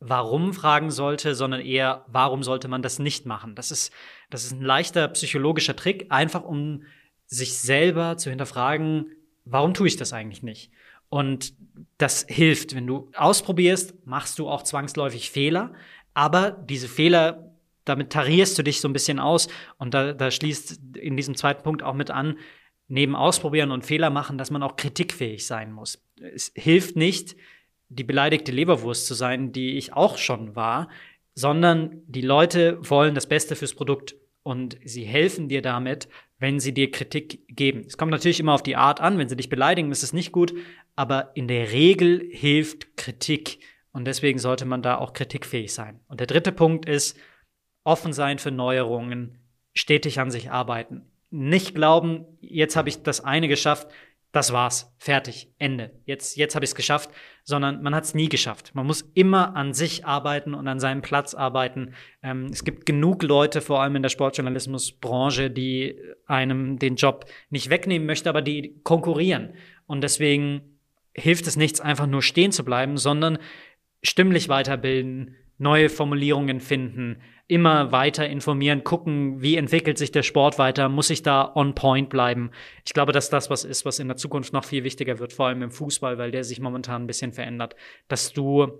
warum 0.00 0.52
fragen 0.52 0.90
sollte, 0.90 1.34
sondern 1.34 1.62
eher, 1.62 2.04
warum 2.08 2.42
sollte 2.42 2.68
man 2.68 2.82
das 2.82 2.98
nicht 2.98 3.24
machen. 3.24 3.54
Das 3.54 3.70
ist, 3.70 3.90
das 4.28 4.44
ist 4.44 4.52
ein 4.52 4.60
leichter 4.60 5.08
psychologischer 5.08 5.76
Trick, 5.76 6.06
einfach 6.10 6.42
um 6.42 6.82
sich 7.24 7.56
selber 7.58 8.18
zu 8.18 8.28
hinterfragen, 8.28 9.12
warum 9.46 9.72
tue 9.72 9.86
ich 9.86 9.96
das 9.96 10.12
eigentlich 10.12 10.42
nicht? 10.42 10.72
Und 11.08 11.54
das 11.98 12.26
hilft. 12.28 12.74
Wenn 12.74 12.86
du 12.86 13.10
ausprobierst, 13.14 14.06
machst 14.06 14.38
du 14.38 14.48
auch 14.48 14.62
zwangsläufig 14.62 15.30
Fehler. 15.30 15.72
Aber 16.12 16.50
diese 16.50 16.88
Fehler, 16.88 17.52
damit 17.84 18.10
tarierst 18.10 18.58
du 18.58 18.62
dich 18.62 18.80
so 18.80 18.88
ein 18.88 18.92
bisschen 18.92 19.18
aus. 19.18 19.48
Und 19.78 19.94
da, 19.94 20.12
da 20.12 20.30
schließt 20.30 20.80
in 20.96 21.16
diesem 21.16 21.36
zweiten 21.36 21.62
Punkt 21.62 21.82
auch 21.82 21.94
mit 21.94 22.10
an, 22.10 22.38
neben 22.88 23.16
Ausprobieren 23.16 23.70
und 23.70 23.84
Fehler 23.86 24.10
machen, 24.10 24.38
dass 24.38 24.50
man 24.50 24.62
auch 24.62 24.76
kritikfähig 24.76 25.46
sein 25.46 25.72
muss. 25.72 26.02
Es 26.20 26.52
hilft 26.54 26.96
nicht, 26.96 27.36
die 27.88 28.04
beleidigte 28.04 28.52
Leberwurst 28.52 29.06
zu 29.06 29.14
sein, 29.14 29.52
die 29.52 29.76
ich 29.78 29.92
auch 29.92 30.18
schon 30.18 30.56
war, 30.56 30.88
sondern 31.34 32.02
die 32.06 32.20
Leute 32.20 32.78
wollen 32.88 33.14
das 33.14 33.26
Beste 33.26 33.56
fürs 33.56 33.74
Produkt 33.74 34.14
und 34.42 34.76
sie 34.84 35.04
helfen 35.04 35.48
dir 35.48 35.62
damit, 35.62 36.08
wenn 36.44 36.60
sie 36.60 36.74
dir 36.74 36.90
Kritik 36.90 37.48
geben. 37.48 37.84
Es 37.86 37.96
kommt 37.96 38.10
natürlich 38.10 38.38
immer 38.38 38.52
auf 38.52 38.62
die 38.62 38.76
Art 38.76 39.00
an. 39.00 39.16
Wenn 39.16 39.30
sie 39.30 39.36
dich 39.36 39.48
beleidigen, 39.48 39.90
ist 39.90 40.02
es 40.02 40.12
nicht 40.12 40.30
gut. 40.30 40.52
Aber 40.94 41.30
in 41.34 41.48
der 41.48 41.72
Regel 41.72 42.28
hilft 42.30 42.98
Kritik. 42.98 43.60
Und 43.92 44.04
deswegen 44.04 44.38
sollte 44.38 44.66
man 44.66 44.82
da 44.82 44.98
auch 44.98 45.14
kritikfähig 45.14 45.72
sein. 45.72 46.00
Und 46.06 46.20
der 46.20 46.26
dritte 46.26 46.52
Punkt 46.52 46.86
ist, 46.86 47.18
offen 47.82 48.12
sein 48.12 48.38
für 48.38 48.50
Neuerungen, 48.50 49.38
stetig 49.72 50.20
an 50.20 50.30
sich 50.30 50.50
arbeiten. 50.50 51.06
Nicht 51.30 51.74
glauben, 51.74 52.26
jetzt 52.42 52.76
habe 52.76 52.90
ich 52.90 53.02
das 53.02 53.22
eine 53.22 53.48
geschafft, 53.48 53.88
das 54.34 54.52
war's, 54.52 54.92
fertig, 54.98 55.48
Ende. 55.58 55.92
Jetzt, 56.06 56.36
jetzt 56.36 56.56
habe 56.56 56.64
ich 56.64 56.72
es 56.72 56.74
geschafft, 56.74 57.08
sondern 57.44 57.84
man 57.84 57.94
hat 57.94 58.02
es 58.02 58.14
nie 58.14 58.28
geschafft. 58.28 58.74
Man 58.74 58.84
muss 58.84 59.02
immer 59.14 59.54
an 59.54 59.72
sich 59.74 60.06
arbeiten 60.06 60.54
und 60.54 60.66
an 60.66 60.80
seinem 60.80 61.02
Platz 61.02 61.34
arbeiten. 61.34 61.94
Ähm, 62.20 62.46
es 62.46 62.64
gibt 62.64 62.84
genug 62.84 63.22
Leute, 63.22 63.60
vor 63.60 63.80
allem 63.80 63.94
in 63.94 64.02
der 64.02 64.08
Sportjournalismusbranche, 64.08 65.52
die 65.52 65.96
einem 66.26 66.80
den 66.80 66.96
Job 66.96 67.26
nicht 67.50 67.70
wegnehmen 67.70 68.08
möchten, 68.08 68.28
aber 68.28 68.42
die 68.42 68.80
konkurrieren. 68.82 69.54
Und 69.86 70.00
deswegen 70.00 70.80
hilft 71.12 71.46
es 71.46 71.56
nichts, 71.56 71.80
einfach 71.80 72.08
nur 72.08 72.20
stehen 72.20 72.50
zu 72.50 72.64
bleiben, 72.64 72.96
sondern 72.96 73.38
stimmlich 74.02 74.48
weiterbilden, 74.48 75.36
neue 75.58 75.88
Formulierungen 75.88 76.60
finden, 76.60 77.20
immer 77.46 77.92
weiter 77.92 78.26
informieren, 78.26 78.84
gucken, 78.84 79.42
wie 79.42 79.56
entwickelt 79.56 79.98
sich 79.98 80.10
der 80.10 80.22
Sport 80.22 80.58
weiter, 80.58 80.88
muss 80.88 81.10
ich 81.10 81.22
da 81.22 81.52
on 81.54 81.74
point 81.74 82.08
bleiben. 82.08 82.50
Ich 82.86 82.94
glaube, 82.94 83.12
dass 83.12 83.28
das 83.28 83.50
was 83.50 83.64
ist, 83.64 83.84
was 83.84 83.98
in 83.98 84.08
der 84.08 84.16
Zukunft 84.16 84.52
noch 84.52 84.64
viel 84.64 84.84
wichtiger 84.84 85.18
wird, 85.18 85.32
vor 85.32 85.46
allem 85.46 85.62
im 85.62 85.70
Fußball, 85.70 86.16
weil 86.16 86.30
der 86.30 86.44
sich 86.44 86.60
momentan 86.60 87.02
ein 87.02 87.06
bisschen 87.06 87.32
verändert, 87.32 87.76
dass 88.08 88.32
du 88.32 88.72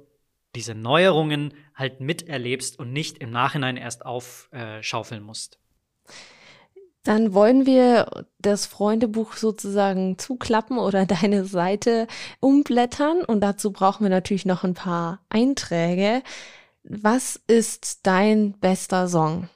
diese 0.54 0.74
Neuerungen 0.74 1.54
halt 1.74 2.00
miterlebst 2.00 2.78
und 2.78 2.92
nicht 2.92 3.18
im 3.18 3.30
Nachhinein 3.30 3.76
erst 3.76 4.06
aufschaufeln 4.06 5.22
äh, 5.22 5.24
musst. 5.24 5.58
Dann 7.02 7.34
wollen 7.34 7.66
wir 7.66 8.24
das 8.38 8.64
Freundebuch 8.64 9.34
sozusagen 9.34 10.16
zuklappen 10.16 10.78
oder 10.78 11.04
deine 11.22 11.44
Seite 11.44 12.06
umblättern 12.40 13.22
und 13.22 13.40
dazu 13.40 13.72
brauchen 13.72 14.04
wir 14.04 14.10
natürlich 14.10 14.46
noch 14.46 14.64
ein 14.64 14.74
paar 14.74 15.20
Einträge. 15.28 16.22
Was 16.84 17.36
ist 17.46 18.06
dein 18.06 18.52
bester 18.60 19.08
Song? 19.08 19.48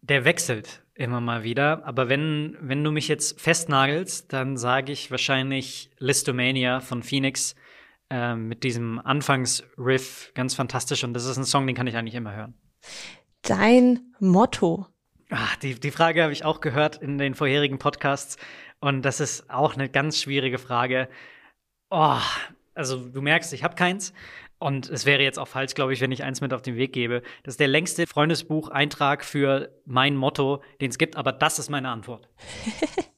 Der 0.00 0.24
wechselt 0.24 0.82
immer 0.94 1.20
mal 1.20 1.42
wieder, 1.42 1.84
aber 1.84 2.08
wenn, 2.08 2.56
wenn 2.60 2.82
du 2.82 2.90
mich 2.92 3.08
jetzt 3.08 3.40
festnagelst, 3.40 4.32
dann 4.32 4.56
sage 4.56 4.92
ich 4.92 5.10
wahrscheinlich 5.10 5.90
Listomania 5.98 6.80
von 6.80 7.02
Phoenix 7.02 7.54
äh, 8.10 8.34
mit 8.36 8.64
diesem 8.64 8.98
Anfangsriff 9.00 10.32
ganz 10.34 10.54
fantastisch 10.54 11.04
und 11.04 11.12
das 11.12 11.26
ist 11.26 11.36
ein 11.36 11.44
Song, 11.44 11.66
den 11.66 11.76
kann 11.76 11.86
ich 11.86 11.96
eigentlich 11.96 12.14
immer 12.14 12.34
hören. 12.34 12.54
Dein 13.42 14.00
Motto? 14.18 14.86
Ach, 15.30 15.56
die, 15.56 15.74
die 15.74 15.90
Frage 15.90 16.22
habe 16.22 16.32
ich 16.32 16.44
auch 16.44 16.60
gehört 16.60 16.96
in 16.96 17.18
den 17.18 17.34
vorherigen 17.34 17.78
Podcasts 17.78 18.38
und 18.80 19.02
das 19.02 19.20
ist 19.20 19.50
auch 19.50 19.74
eine 19.74 19.90
ganz 19.90 20.20
schwierige 20.20 20.58
Frage. 20.58 21.08
Oh, 21.90 22.20
also 22.74 23.08
du 23.08 23.20
merkst, 23.20 23.52
ich 23.52 23.64
habe 23.64 23.74
keins. 23.74 24.12
Und 24.64 24.88
es 24.88 25.04
wäre 25.04 25.22
jetzt 25.22 25.38
auch 25.38 25.46
falsch, 25.46 25.74
glaube 25.74 25.92
ich, 25.92 26.00
wenn 26.00 26.10
ich 26.10 26.22
eins 26.22 26.40
mit 26.40 26.54
auf 26.54 26.62
den 26.62 26.76
Weg 26.76 26.94
gebe. 26.94 27.20
Das 27.42 27.52
ist 27.52 27.60
der 27.60 27.68
längste 27.68 28.06
Freundesbuch-Eintrag 28.06 29.22
für 29.22 29.68
mein 29.84 30.16
Motto, 30.16 30.62
den 30.80 30.88
es 30.88 30.96
gibt, 30.96 31.16
aber 31.16 31.32
das 31.32 31.58
ist 31.58 31.68
meine 31.68 31.90
Antwort. 31.90 32.30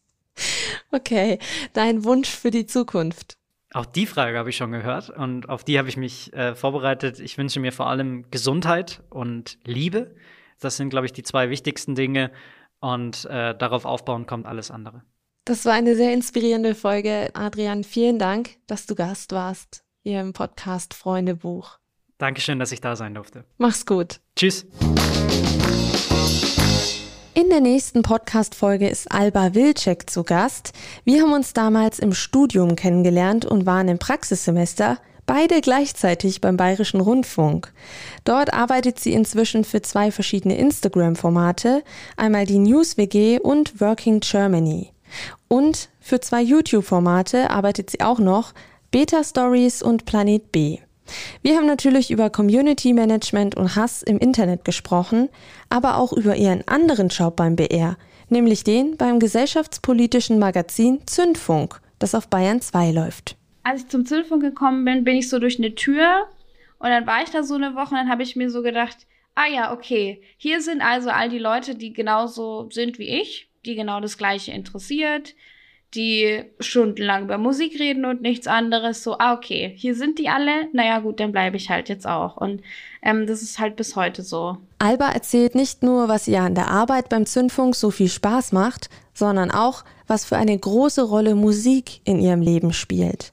okay, 0.90 1.38
dein 1.72 2.02
Wunsch 2.02 2.28
für 2.28 2.50
die 2.50 2.66
Zukunft. 2.66 3.38
Auch 3.72 3.86
die 3.86 4.06
Frage 4.06 4.36
habe 4.36 4.50
ich 4.50 4.56
schon 4.56 4.72
gehört 4.72 5.08
und 5.08 5.48
auf 5.48 5.62
die 5.62 5.78
habe 5.78 5.88
ich 5.88 5.96
mich 5.96 6.32
äh, 6.32 6.56
vorbereitet. 6.56 7.20
Ich 7.20 7.38
wünsche 7.38 7.60
mir 7.60 7.70
vor 7.70 7.86
allem 7.86 8.28
Gesundheit 8.32 9.04
und 9.08 9.60
Liebe. 9.64 10.16
Das 10.58 10.76
sind, 10.76 10.90
glaube 10.90 11.06
ich, 11.06 11.12
die 11.12 11.22
zwei 11.22 11.48
wichtigsten 11.48 11.94
Dinge 11.94 12.32
und 12.80 13.24
äh, 13.26 13.56
darauf 13.56 13.84
aufbauen 13.84 14.26
kommt 14.26 14.46
alles 14.46 14.72
andere. 14.72 15.04
Das 15.44 15.64
war 15.64 15.74
eine 15.74 15.94
sehr 15.94 16.12
inspirierende 16.12 16.74
Folge. 16.74 17.30
Adrian, 17.34 17.84
vielen 17.84 18.18
Dank, 18.18 18.56
dass 18.66 18.86
du 18.86 18.96
Gast 18.96 19.30
warst 19.30 19.85
hier 20.06 20.20
im 20.20 20.32
Podcast 20.32 20.94
Freundebuch. 20.94 21.80
Dankeschön, 22.18 22.60
dass 22.60 22.70
ich 22.70 22.80
da 22.80 22.94
sein 22.94 23.14
durfte. 23.14 23.44
Mach's 23.58 23.86
gut. 23.86 24.20
Tschüss. 24.36 24.64
In 27.34 27.50
der 27.50 27.60
nächsten 27.60 28.02
Podcast-Folge 28.02 28.88
ist 28.88 29.10
Alba 29.10 29.54
Wilczek 29.54 30.08
zu 30.08 30.22
Gast. 30.22 30.72
Wir 31.02 31.22
haben 31.22 31.32
uns 31.32 31.54
damals 31.54 31.98
im 31.98 32.14
Studium 32.14 32.76
kennengelernt 32.76 33.46
und 33.46 33.66
waren 33.66 33.88
im 33.88 33.98
Praxissemester, 33.98 34.98
beide 35.26 35.60
gleichzeitig 35.60 36.40
beim 36.40 36.56
Bayerischen 36.56 37.00
Rundfunk. 37.00 37.72
Dort 38.22 38.54
arbeitet 38.54 39.00
sie 39.00 39.12
inzwischen 39.12 39.64
für 39.64 39.82
zwei 39.82 40.12
verschiedene 40.12 40.56
Instagram-Formate, 40.56 41.82
einmal 42.16 42.46
die 42.46 42.60
News 42.60 42.96
WG 42.96 43.40
und 43.40 43.80
Working 43.80 44.20
Germany. 44.20 44.92
Und 45.48 45.88
für 45.98 46.20
zwei 46.20 46.42
YouTube-Formate 46.42 47.50
arbeitet 47.50 47.90
sie 47.90 48.02
auch 48.02 48.20
noch, 48.20 48.54
Beta 48.96 49.22
Stories 49.22 49.82
und 49.82 50.06
Planet 50.06 50.52
B. 50.52 50.78
Wir 51.42 51.58
haben 51.58 51.66
natürlich 51.66 52.10
über 52.10 52.30
Community 52.30 52.94
Management 52.94 53.54
und 53.54 53.76
Hass 53.76 54.02
im 54.02 54.16
Internet 54.16 54.64
gesprochen, 54.64 55.28
aber 55.68 55.98
auch 55.98 56.14
über 56.14 56.34
ihren 56.36 56.66
anderen 56.66 57.08
Job 57.08 57.36
beim 57.36 57.56
BR, 57.56 57.98
nämlich 58.30 58.64
den 58.64 58.96
beim 58.96 59.18
gesellschaftspolitischen 59.18 60.38
Magazin 60.38 61.06
Zündfunk, 61.06 61.78
das 61.98 62.14
auf 62.14 62.28
Bayern 62.28 62.62
2 62.62 62.92
läuft. 62.92 63.36
Als 63.64 63.82
ich 63.82 63.88
zum 63.88 64.06
Zündfunk 64.06 64.40
gekommen 64.40 64.86
bin, 64.86 65.04
bin 65.04 65.16
ich 65.16 65.28
so 65.28 65.38
durch 65.38 65.58
eine 65.58 65.74
Tür 65.74 66.28
und 66.78 66.88
dann 66.88 67.06
war 67.06 67.22
ich 67.22 67.28
da 67.28 67.42
so 67.42 67.56
eine 67.56 67.74
Woche 67.74 67.90
und 67.90 67.96
dann 67.96 68.08
habe 68.08 68.22
ich 68.22 68.34
mir 68.34 68.48
so 68.48 68.62
gedacht, 68.62 68.96
ah 69.34 69.46
ja, 69.46 69.74
okay, 69.74 70.22
hier 70.38 70.62
sind 70.62 70.80
also 70.80 71.10
all 71.10 71.28
die 71.28 71.38
Leute, 71.38 71.74
die 71.74 71.92
genauso 71.92 72.70
sind 72.70 72.98
wie 72.98 73.20
ich, 73.20 73.50
die 73.66 73.74
genau 73.74 74.00
das 74.00 74.16
gleiche 74.16 74.52
interessiert, 74.52 75.34
die 75.96 76.44
stundenlang 76.60 77.24
über 77.24 77.38
Musik 77.38 77.80
reden 77.80 78.04
und 78.04 78.20
nichts 78.22 78.46
anderes. 78.46 79.02
So, 79.02 79.18
ah, 79.18 79.34
okay, 79.34 79.72
hier 79.76 79.94
sind 79.94 80.18
die 80.18 80.28
alle. 80.28 80.68
Naja, 80.72 80.98
gut, 81.00 81.18
dann 81.18 81.32
bleibe 81.32 81.56
ich 81.56 81.70
halt 81.70 81.88
jetzt 81.88 82.06
auch. 82.06 82.36
Und 82.36 82.62
ähm, 83.02 83.26
das 83.26 83.42
ist 83.42 83.58
halt 83.58 83.76
bis 83.76 83.96
heute 83.96 84.22
so. 84.22 84.58
Alba 84.78 85.10
erzählt 85.10 85.54
nicht 85.54 85.82
nur, 85.82 86.08
was 86.08 86.28
ihr 86.28 86.42
an 86.42 86.54
der 86.54 86.70
Arbeit 86.70 87.08
beim 87.08 87.26
Zündfunk 87.26 87.74
so 87.74 87.90
viel 87.90 88.08
Spaß 88.08 88.52
macht, 88.52 88.90
sondern 89.14 89.50
auch, 89.50 89.84
was 90.06 90.24
für 90.24 90.36
eine 90.36 90.56
große 90.56 91.02
Rolle 91.02 91.34
Musik 91.34 92.00
in 92.04 92.20
ihrem 92.20 92.42
Leben 92.42 92.72
spielt. 92.72 93.32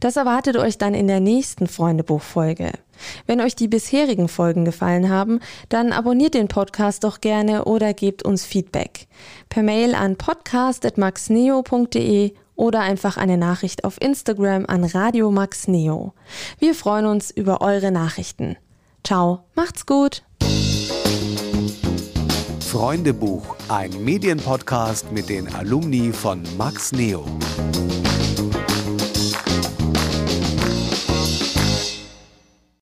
Das 0.00 0.16
erwartet 0.16 0.56
euch 0.56 0.78
dann 0.78 0.94
in 0.94 1.06
der 1.06 1.20
nächsten 1.20 1.66
Freundebuchfolge. 1.66 2.72
Wenn 3.26 3.40
euch 3.40 3.54
die 3.54 3.68
bisherigen 3.68 4.26
Folgen 4.28 4.64
gefallen 4.64 5.08
haben, 5.08 5.38
dann 5.68 5.92
abonniert 5.92 6.34
den 6.34 6.48
Podcast 6.48 7.04
doch 7.04 7.20
gerne 7.20 7.64
oder 7.64 7.94
gebt 7.94 8.24
uns 8.24 8.44
Feedback. 8.44 9.06
Per 9.48 9.62
Mail 9.62 9.94
an 9.94 10.16
podcast.maxneo.de 10.16 12.34
oder 12.56 12.80
einfach 12.80 13.16
eine 13.16 13.38
Nachricht 13.38 13.84
auf 13.84 14.00
Instagram 14.00 14.66
an 14.66 14.82
Radio 14.84 15.30
Max 15.30 15.68
Neo. 15.68 16.12
Wir 16.58 16.74
freuen 16.74 17.06
uns 17.06 17.30
über 17.30 17.60
eure 17.60 17.92
Nachrichten. 17.92 18.56
Ciao, 19.04 19.44
macht's 19.54 19.86
gut! 19.86 20.24
Freundebuch, 22.68 23.56
ein 23.68 24.04
Medienpodcast 24.04 25.10
mit 25.12 25.30
den 25.30 25.48
Alumni 25.54 26.12
von 26.12 26.42
Max 26.58 26.92
Neo. 26.92 27.24